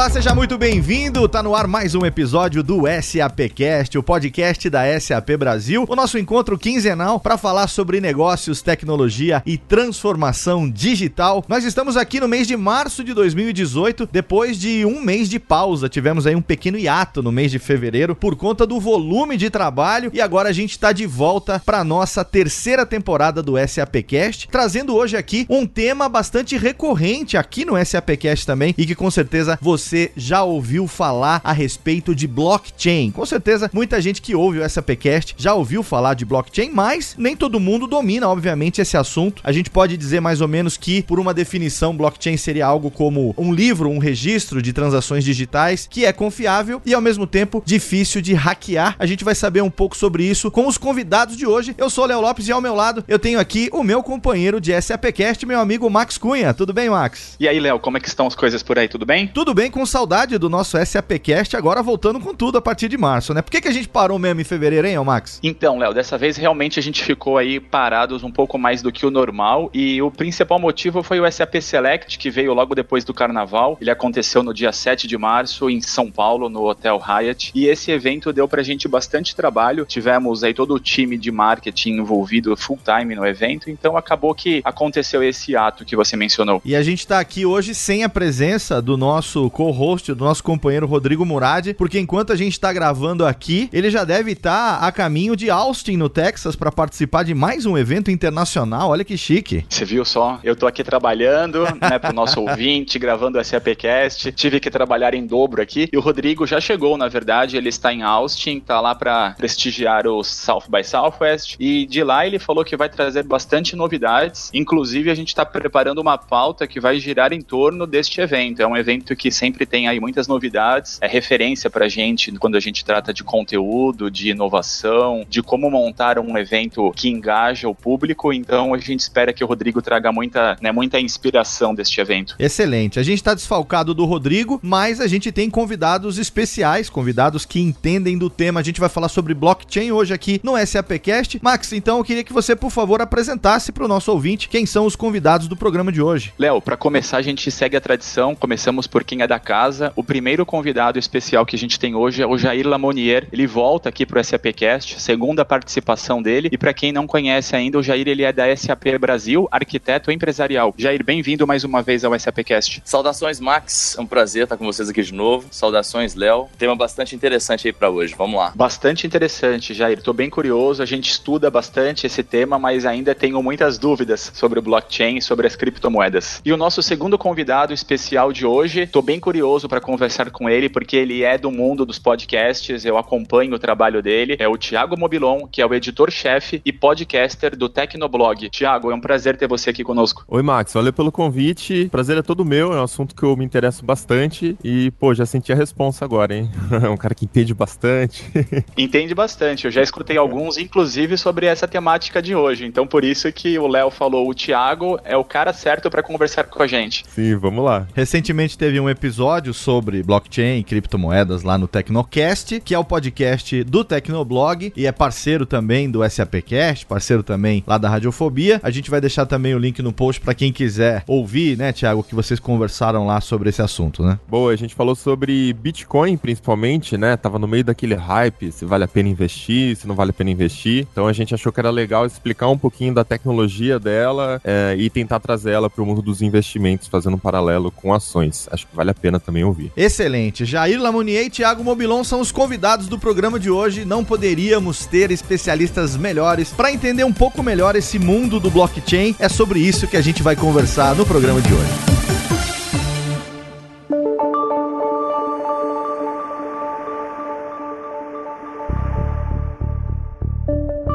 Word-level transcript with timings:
Olá, 0.00 0.08
seja 0.08 0.34
muito 0.34 0.56
bem-vindo. 0.56 1.28
Tá 1.28 1.42
no 1.42 1.54
ar 1.54 1.66
mais 1.66 1.94
um 1.94 2.06
episódio 2.06 2.62
do 2.62 2.84
SAPcast, 3.02 3.98
o 3.98 4.02
podcast 4.02 4.70
da 4.70 4.98
SAP 4.98 5.36
Brasil. 5.38 5.84
O 5.86 5.94
nosso 5.94 6.16
encontro 6.16 6.58
quinzenal 6.58 7.20
para 7.20 7.36
falar 7.36 7.68
sobre 7.68 8.00
negócios, 8.00 8.62
tecnologia 8.62 9.42
e 9.44 9.58
transformação 9.58 10.70
digital. 10.70 11.44
Nós 11.46 11.64
estamos 11.64 11.98
aqui 11.98 12.18
no 12.18 12.26
mês 12.26 12.48
de 12.48 12.56
março 12.56 13.04
de 13.04 13.12
2018, 13.12 14.08
depois 14.10 14.58
de 14.58 14.86
um 14.86 15.02
mês 15.02 15.28
de 15.28 15.38
pausa. 15.38 15.86
Tivemos 15.86 16.26
aí 16.26 16.34
um 16.34 16.40
pequeno 16.40 16.78
hiato 16.78 17.22
no 17.22 17.30
mês 17.30 17.50
de 17.50 17.58
fevereiro 17.58 18.16
por 18.16 18.36
conta 18.36 18.66
do 18.66 18.80
volume 18.80 19.36
de 19.36 19.50
trabalho 19.50 20.10
e 20.14 20.20
agora 20.22 20.48
a 20.48 20.52
gente 20.52 20.70
está 20.70 20.92
de 20.92 21.04
volta 21.04 21.60
para 21.62 21.84
nossa 21.84 22.24
terceira 22.24 22.86
temporada 22.86 23.42
do 23.42 23.56
SAPcast, 23.68 24.48
trazendo 24.48 24.96
hoje 24.96 25.18
aqui 25.18 25.44
um 25.50 25.66
tema 25.66 26.08
bastante 26.08 26.56
recorrente 26.56 27.36
aqui 27.36 27.66
no 27.66 27.74
SAPcast 27.84 28.46
também 28.46 28.74
e 28.78 28.86
que 28.86 28.94
com 28.94 29.10
certeza 29.10 29.58
você 29.60 29.89
você 29.90 30.12
já 30.16 30.44
ouviu 30.44 30.86
falar 30.86 31.40
a 31.42 31.52
respeito 31.52 32.14
de 32.14 32.28
blockchain. 32.28 33.10
Com 33.10 33.26
certeza, 33.26 33.68
muita 33.72 34.00
gente 34.00 34.22
que 34.22 34.36
ouve 34.36 34.60
o 34.60 34.68
SAPcast 34.68 35.34
já 35.36 35.52
ouviu 35.52 35.82
falar 35.82 36.14
de 36.14 36.24
blockchain, 36.24 36.70
mas 36.70 37.16
nem 37.18 37.34
todo 37.34 37.58
mundo 37.58 37.88
domina, 37.88 38.28
obviamente, 38.28 38.80
esse 38.80 38.96
assunto. 38.96 39.42
A 39.42 39.50
gente 39.50 39.68
pode 39.68 39.96
dizer 39.96 40.20
mais 40.20 40.40
ou 40.40 40.46
menos 40.46 40.76
que, 40.76 41.02
por 41.02 41.18
uma 41.18 41.34
definição, 41.34 41.96
blockchain 41.96 42.36
seria 42.36 42.66
algo 42.66 42.88
como 42.88 43.34
um 43.36 43.52
livro, 43.52 43.88
um 43.90 43.98
registro 43.98 44.62
de 44.62 44.72
transações 44.72 45.24
digitais 45.24 45.88
que 45.90 46.04
é 46.04 46.12
confiável 46.12 46.80
e, 46.86 46.94
ao 46.94 47.00
mesmo 47.00 47.26
tempo, 47.26 47.60
difícil 47.66 48.20
de 48.20 48.32
hackear. 48.32 48.94
A 48.96 49.06
gente 49.06 49.24
vai 49.24 49.34
saber 49.34 49.60
um 49.60 49.70
pouco 49.70 49.96
sobre 49.96 50.22
isso 50.22 50.52
com 50.52 50.68
os 50.68 50.78
convidados 50.78 51.36
de 51.36 51.46
hoje. 51.46 51.74
Eu 51.76 51.90
sou 51.90 52.04
o 52.04 52.06
Léo 52.06 52.20
Lopes 52.20 52.46
e 52.46 52.52
ao 52.52 52.60
meu 52.60 52.76
lado 52.76 53.04
eu 53.08 53.18
tenho 53.18 53.40
aqui 53.40 53.68
o 53.72 53.82
meu 53.82 54.04
companheiro 54.04 54.60
de 54.60 54.80
SAPcast, 54.80 55.44
meu 55.44 55.58
amigo 55.58 55.90
Max 55.90 56.16
Cunha. 56.16 56.54
Tudo 56.54 56.72
bem, 56.72 56.88
Max? 56.88 57.34
E 57.40 57.48
aí, 57.48 57.58
Léo, 57.58 57.80
como 57.80 57.96
é 57.96 58.00
que 58.00 58.06
estão 58.06 58.28
as 58.28 58.36
coisas 58.36 58.62
por 58.62 58.78
aí? 58.78 58.86
Tudo 58.86 59.04
bem? 59.04 59.26
Tudo 59.26 59.52
bem, 59.52 59.68
com 59.68 59.79
saudade 59.86 60.38
do 60.38 60.48
nosso 60.48 60.76
SAPcast, 60.84 61.56
agora 61.56 61.82
voltando 61.82 62.20
com 62.20 62.34
tudo 62.34 62.58
a 62.58 62.62
partir 62.62 62.88
de 62.88 62.98
março, 62.98 63.34
né? 63.34 63.42
Por 63.42 63.50
que, 63.50 63.60
que 63.60 63.68
a 63.68 63.72
gente 63.72 63.88
parou 63.88 64.18
mesmo 64.18 64.40
em 64.40 64.44
fevereiro, 64.44 64.86
hein, 64.86 64.98
Max? 65.04 65.40
Então, 65.42 65.78
Léo, 65.78 65.94
dessa 65.94 66.16
vez 66.18 66.36
realmente 66.36 66.78
a 66.78 66.82
gente 66.82 67.02
ficou 67.02 67.38
aí 67.38 67.58
parados 67.58 68.22
um 68.22 68.30
pouco 68.30 68.58
mais 68.58 68.82
do 68.82 68.92
que 68.92 69.06
o 69.06 69.10
normal 69.10 69.70
e 69.72 70.00
o 70.02 70.10
principal 70.10 70.58
motivo 70.58 71.02
foi 71.02 71.20
o 71.20 71.30
SAP 71.30 71.60
Select, 71.60 72.18
que 72.18 72.30
veio 72.30 72.54
logo 72.54 72.74
depois 72.74 73.04
do 73.04 73.14
carnaval. 73.14 73.76
Ele 73.80 73.90
aconteceu 73.90 74.42
no 74.42 74.52
dia 74.52 74.72
7 74.72 75.06
de 75.06 75.16
março 75.16 75.70
em 75.70 75.80
São 75.80 76.10
Paulo, 76.10 76.48
no 76.48 76.64
Hotel 76.64 76.98
Hyatt, 76.98 77.52
e 77.54 77.66
esse 77.66 77.90
evento 77.90 78.32
deu 78.32 78.46
pra 78.46 78.62
gente 78.62 78.88
bastante 78.88 79.34
trabalho. 79.34 79.84
Tivemos 79.84 80.44
aí 80.44 80.54
todo 80.54 80.74
o 80.74 80.80
time 80.80 81.16
de 81.16 81.30
marketing 81.30 81.92
envolvido 81.92 82.56
full 82.56 82.78
time 82.84 83.14
no 83.14 83.26
evento, 83.26 83.70
então 83.70 83.96
acabou 83.96 84.34
que 84.34 84.60
aconteceu 84.64 85.22
esse 85.22 85.56
ato 85.56 85.84
que 85.84 85.96
você 85.96 86.16
mencionou. 86.16 86.60
E 86.64 86.76
a 86.76 86.82
gente 86.82 87.06
tá 87.06 87.20
aqui 87.20 87.46
hoje 87.46 87.74
sem 87.74 88.04
a 88.04 88.08
presença 88.08 88.80
do 88.82 88.96
nosso 88.96 89.50
co-host, 89.70 90.12
do 90.14 90.24
nosso 90.24 90.42
companheiro 90.42 90.86
Rodrigo 90.86 91.24
Murad, 91.24 91.74
porque 91.74 91.98
enquanto 91.98 92.32
a 92.32 92.36
gente 92.36 92.52
está 92.52 92.72
gravando 92.72 93.24
aqui, 93.24 93.68
ele 93.72 93.88
já 93.90 94.04
deve 94.04 94.32
estar 94.32 94.80
tá 94.80 94.86
a 94.86 94.90
caminho 94.90 95.36
de 95.36 95.48
Austin, 95.48 95.96
no 95.96 96.08
Texas, 96.08 96.56
para 96.56 96.72
participar 96.72 97.22
de 97.22 97.34
mais 97.34 97.66
um 97.66 97.78
evento 97.78 98.10
internacional. 98.10 98.90
Olha 98.90 99.04
que 99.04 99.16
chique. 99.16 99.64
Você 99.68 99.84
viu 99.84 100.04
só? 100.04 100.40
Eu 100.42 100.56
tô 100.56 100.66
aqui 100.66 100.82
trabalhando, 100.82 101.64
né, 101.80 101.98
pro 101.98 102.12
nosso 102.12 102.40
ouvinte, 102.42 102.98
gravando 102.98 103.38
o 103.38 103.44
SAPcast. 103.44 104.32
Tive 104.32 104.58
que 104.58 104.70
trabalhar 104.70 105.14
em 105.14 105.24
dobro 105.24 105.62
aqui. 105.62 105.88
E 105.92 105.96
o 105.96 106.00
Rodrigo 106.00 106.46
já 106.46 106.60
chegou, 106.60 106.96
na 106.96 107.08
verdade, 107.08 107.56
ele 107.56 107.68
está 107.68 107.92
em 107.92 108.02
Austin, 108.02 108.58
tá 108.60 108.80
lá 108.80 108.94
para 108.94 109.34
prestigiar 109.38 110.06
o 110.06 110.24
South 110.24 110.64
by 110.68 110.82
Southwest. 110.82 111.56
E 111.60 111.86
de 111.86 112.02
lá 112.02 112.26
ele 112.26 112.38
falou 112.38 112.64
que 112.64 112.76
vai 112.76 112.88
trazer 112.88 113.22
bastante 113.22 113.76
novidades. 113.76 114.50
Inclusive, 114.52 115.10
a 115.10 115.14
gente 115.14 115.28
está 115.28 115.46
preparando 115.46 116.00
uma 116.00 116.18
pauta 116.18 116.66
que 116.66 116.80
vai 116.80 116.98
girar 116.98 117.32
em 117.32 117.40
torno 117.40 117.86
deste 117.86 118.20
evento. 118.20 118.60
É 118.60 118.66
um 118.66 118.76
evento 118.76 119.14
que 119.14 119.30
sempre 119.30 119.49
sempre 119.50 119.66
tem 119.66 119.88
aí 119.88 119.98
muitas 119.98 120.28
novidades, 120.28 120.98
é 121.00 121.08
referência 121.08 121.68
pra 121.68 121.88
gente 121.88 122.30
quando 122.32 122.56
a 122.56 122.60
gente 122.60 122.84
trata 122.84 123.12
de 123.12 123.24
conteúdo, 123.24 124.08
de 124.08 124.30
inovação, 124.30 125.26
de 125.28 125.42
como 125.42 125.68
montar 125.68 126.20
um 126.20 126.38
evento 126.38 126.92
que 126.92 127.08
engaja 127.08 127.68
o 127.68 127.74
público. 127.74 128.32
Então 128.32 128.72
a 128.72 128.78
gente 128.78 129.00
espera 129.00 129.32
que 129.32 129.42
o 129.42 129.46
Rodrigo 129.46 129.82
traga 129.82 130.12
muita, 130.12 130.56
né, 130.60 130.70
muita 130.70 131.00
inspiração 131.00 131.74
deste 131.74 132.00
evento. 132.00 132.36
Excelente. 132.38 133.00
A 133.00 133.02
gente 133.02 133.16
está 133.16 133.34
desfalcado 133.34 133.92
do 133.92 134.04
Rodrigo, 134.04 134.60
mas 134.62 135.00
a 135.00 135.08
gente 135.08 135.32
tem 135.32 135.50
convidados 135.50 136.16
especiais, 136.16 136.88
convidados 136.88 137.44
que 137.44 137.58
entendem 137.58 138.16
do 138.16 138.30
tema. 138.30 138.60
A 138.60 138.62
gente 138.62 138.78
vai 138.78 138.88
falar 138.88 139.08
sobre 139.08 139.34
blockchain 139.34 139.90
hoje 139.90 140.14
aqui 140.14 140.40
no 140.44 140.56
SAPcast. 140.64 141.40
Max, 141.42 141.72
então 141.72 141.98
eu 141.98 142.04
queria 142.04 142.22
que 142.22 142.32
você, 142.32 142.54
por 142.54 142.70
favor, 142.70 143.02
apresentasse 143.02 143.72
para 143.72 143.84
o 143.84 143.88
nosso 143.88 144.12
ouvinte 144.12 144.48
quem 144.48 144.64
são 144.64 144.86
os 144.86 144.94
convidados 144.94 145.48
do 145.48 145.56
programa 145.56 145.90
de 145.90 146.00
hoje. 146.00 146.32
Léo, 146.38 146.62
para 146.62 146.76
começar, 146.76 147.16
a 147.16 147.22
gente 147.22 147.50
segue 147.50 147.76
a 147.76 147.80
tradição. 147.80 148.36
Começamos 148.36 148.86
por 148.86 149.02
quem 149.02 149.22
é 149.22 149.26
da 149.26 149.39
casa. 149.40 149.92
O 149.96 150.04
primeiro 150.04 150.46
convidado 150.46 150.98
especial 150.98 151.44
que 151.44 151.56
a 151.56 151.58
gente 151.58 151.80
tem 151.80 151.94
hoje 151.94 152.22
é 152.22 152.26
o 152.26 152.38
Jair 152.38 152.68
Lamonier. 152.68 153.26
Ele 153.32 153.46
volta 153.46 153.88
aqui 153.88 154.06
para 154.06 154.20
o 154.20 154.24
SAPcast, 154.24 155.00
segunda 155.00 155.44
participação 155.44 156.22
dele. 156.22 156.48
E 156.52 156.58
para 156.58 156.72
quem 156.72 156.92
não 156.92 157.06
conhece 157.06 157.56
ainda, 157.56 157.78
o 157.78 157.82
Jair 157.82 158.06
ele 158.06 158.22
é 158.22 158.32
da 158.32 158.54
SAP 158.54 158.98
Brasil, 159.00 159.48
arquiteto 159.50 160.12
empresarial. 160.12 160.74
Jair, 160.76 161.02
bem-vindo 161.02 161.46
mais 161.46 161.64
uma 161.64 161.82
vez 161.82 162.04
ao 162.04 162.16
SAPcast. 162.18 162.82
Saudações, 162.84 163.40
Max. 163.40 163.96
É 163.98 164.00
um 164.00 164.06
prazer 164.06 164.44
estar 164.44 164.56
com 164.56 164.64
vocês 164.64 164.88
aqui 164.88 165.02
de 165.02 165.14
novo. 165.14 165.48
Saudações, 165.50 166.14
Léo. 166.14 166.48
Tema 166.58 166.76
bastante 166.76 167.16
interessante 167.16 167.66
aí 167.66 167.72
para 167.72 167.90
hoje. 167.90 168.14
Vamos 168.16 168.38
lá. 168.38 168.52
Bastante 168.54 169.06
interessante, 169.06 169.72
Jair. 169.74 169.98
Estou 169.98 170.14
bem 170.14 170.30
curioso. 170.30 170.82
A 170.82 170.86
gente 170.86 171.10
estuda 171.10 171.50
bastante 171.50 172.06
esse 172.06 172.22
tema, 172.22 172.58
mas 172.58 172.84
ainda 172.86 173.14
tenho 173.14 173.42
muitas 173.42 173.78
dúvidas 173.78 174.30
sobre 174.34 174.58
o 174.58 174.62
blockchain, 174.62 175.20
sobre 175.20 175.46
as 175.46 175.56
criptomoedas. 175.56 176.40
E 176.44 176.52
o 176.52 176.56
nosso 176.56 176.82
segundo 176.82 177.18
convidado 177.18 177.72
especial 177.72 178.32
de 178.32 178.46
hoje, 178.46 178.82
estou 178.82 179.02
bem 179.02 179.18
curioso 179.18 179.29
para 179.68 179.80
conversar 179.80 180.30
com 180.30 180.50
ele, 180.50 180.68
porque 180.68 180.96
ele 180.96 181.22
é 181.22 181.38
do 181.38 181.52
mundo 181.52 181.86
dos 181.86 182.00
podcasts, 182.00 182.84
eu 182.84 182.98
acompanho 182.98 183.54
o 183.54 183.58
trabalho 183.60 184.02
dele. 184.02 184.36
É 184.40 184.48
o 184.48 184.56
Tiago 184.56 184.98
Mobilon, 184.98 185.46
que 185.46 185.62
é 185.62 185.66
o 185.66 185.72
editor-chefe 185.72 186.60
e 186.64 186.72
podcaster 186.72 187.56
do 187.56 187.68
Tecnoblog. 187.68 188.50
Tiago, 188.50 188.90
é 188.90 188.94
um 188.94 189.00
prazer 189.00 189.36
ter 189.36 189.46
você 189.46 189.70
aqui 189.70 189.84
conosco. 189.84 190.24
Oi, 190.26 190.42
Max, 190.42 190.72
valeu 190.72 190.92
pelo 190.92 191.12
convite. 191.12 191.88
Prazer 191.92 192.18
é 192.18 192.22
todo 192.22 192.44
meu, 192.44 192.72
é 192.72 192.80
um 192.80 192.82
assunto 192.82 193.14
que 193.14 193.22
eu 193.22 193.36
me 193.36 193.44
interesso 193.44 193.84
bastante 193.84 194.56
e, 194.64 194.90
pô, 194.98 195.14
já 195.14 195.24
senti 195.24 195.52
a 195.52 195.56
responsa 195.56 196.04
agora, 196.04 196.34
hein? 196.34 196.50
É 196.82 196.88
um 196.88 196.96
cara 196.96 197.14
que 197.14 197.24
entende 197.24 197.54
bastante. 197.54 198.24
entende 198.76 199.14
bastante, 199.14 199.66
eu 199.66 199.70
já 199.70 199.82
escutei 199.82 200.16
alguns, 200.16 200.58
inclusive, 200.58 201.16
sobre 201.16 201.46
essa 201.46 201.68
temática 201.68 202.20
de 202.20 202.34
hoje. 202.34 202.66
Então, 202.66 202.86
por 202.86 203.04
isso 203.04 203.30
que 203.32 203.58
o 203.58 203.68
Léo 203.68 203.90
falou, 203.90 204.28
o 204.28 204.34
Tiago 204.34 204.98
é 205.04 205.16
o 205.16 205.22
cara 205.22 205.52
certo 205.52 205.88
para 205.88 206.02
conversar 206.02 206.44
com 206.44 206.62
a 206.62 206.66
gente. 206.66 207.04
Sim, 207.08 207.36
vamos 207.36 207.64
lá. 207.64 207.86
Recentemente 207.94 208.58
teve 208.58 208.80
um 208.80 208.88
episódio 208.88 209.19
sobre 209.52 210.02
blockchain 210.02 210.60
e 210.60 210.64
criptomoedas 210.64 211.42
lá 211.42 211.58
no 211.58 211.68
Tecnocast, 211.68 212.58
que 212.60 212.74
é 212.74 212.78
o 212.78 212.84
podcast 212.84 213.62
do 213.64 213.84
Tecnoblog 213.84 214.72
e 214.74 214.86
é 214.86 214.92
parceiro 214.92 215.44
também 215.44 215.90
do 215.90 216.08
SAPcast, 216.08 216.86
parceiro 216.86 217.22
também 217.22 217.62
lá 217.66 217.76
da 217.76 217.90
Radiofobia. 217.90 218.58
A 218.62 218.70
gente 218.70 218.90
vai 218.90 218.98
deixar 218.98 219.26
também 219.26 219.54
o 219.54 219.58
link 219.58 219.82
no 219.82 219.92
post 219.92 220.22
para 220.22 220.32
quem 220.32 220.50
quiser 220.50 221.04
ouvir, 221.06 221.58
né, 221.58 221.70
Thiago, 221.70 222.02
que 222.02 222.14
vocês 222.14 222.40
conversaram 222.40 223.06
lá 223.06 223.20
sobre 223.20 223.50
esse 223.50 223.60
assunto, 223.60 224.02
né? 224.02 224.18
Boa, 224.26 224.52
a 224.52 224.56
gente 224.56 224.74
falou 224.74 224.94
sobre 224.94 225.52
Bitcoin 225.52 226.16
principalmente, 226.16 226.96
né? 226.96 227.14
Tava 227.16 227.38
no 227.38 227.46
meio 227.46 227.64
daquele 227.64 227.94
hype, 227.94 228.50
se 228.50 228.64
vale 228.64 228.84
a 228.84 228.88
pena 228.88 229.10
investir, 229.10 229.76
se 229.76 229.86
não 229.86 229.94
vale 229.94 230.12
a 230.12 230.14
pena 230.14 230.30
investir. 230.30 230.86
Então 230.90 231.06
a 231.06 231.12
gente 231.12 231.34
achou 231.34 231.52
que 231.52 231.60
era 231.60 231.70
legal 231.70 232.06
explicar 232.06 232.48
um 232.48 232.56
pouquinho 232.56 232.94
da 232.94 233.04
tecnologia 233.04 233.78
dela 233.78 234.40
é, 234.42 234.74
e 234.78 234.88
tentar 234.88 235.20
trazer 235.20 235.50
ela 235.50 235.68
para 235.68 235.82
o 235.82 235.86
mundo 235.86 236.00
dos 236.00 236.22
investimentos, 236.22 236.88
fazendo 236.88 237.16
um 237.16 237.18
paralelo 237.18 237.70
com 237.70 237.92
ações. 237.92 238.48
Acho 238.50 238.66
que 238.66 238.74
vale 238.74 238.90
a 238.90 238.94
pena 238.94 239.09
também 239.18 239.42
ouvir. 239.42 239.72
Excelente. 239.76 240.44
Jair 240.44 240.80
Lamonier 240.80 241.26
e 241.26 241.30
Thiago 241.30 241.64
Mobilon 241.64 242.04
são 242.04 242.20
os 242.20 242.30
convidados 242.30 242.86
do 242.86 242.98
programa 242.98 243.40
de 243.40 243.50
hoje. 243.50 243.84
Não 243.84 244.04
poderíamos 244.04 244.86
ter 244.86 245.10
especialistas 245.10 245.96
melhores 245.96 246.50
para 246.50 246.72
entender 246.72 247.04
um 247.04 247.12
pouco 247.12 247.42
melhor 247.42 247.74
esse 247.74 247.98
mundo 247.98 248.38
do 248.38 248.50
blockchain. 248.50 249.16
É 249.18 249.28
sobre 249.28 249.60
isso 249.60 249.88
que 249.88 249.96
a 249.96 250.02
gente 250.02 250.22
vai 250.22 250.36
conversar 250.36 250.94
no 250.94 251.06
programa 251.06 251.40
de 251.40 251.52
hoje. 251.52 252.19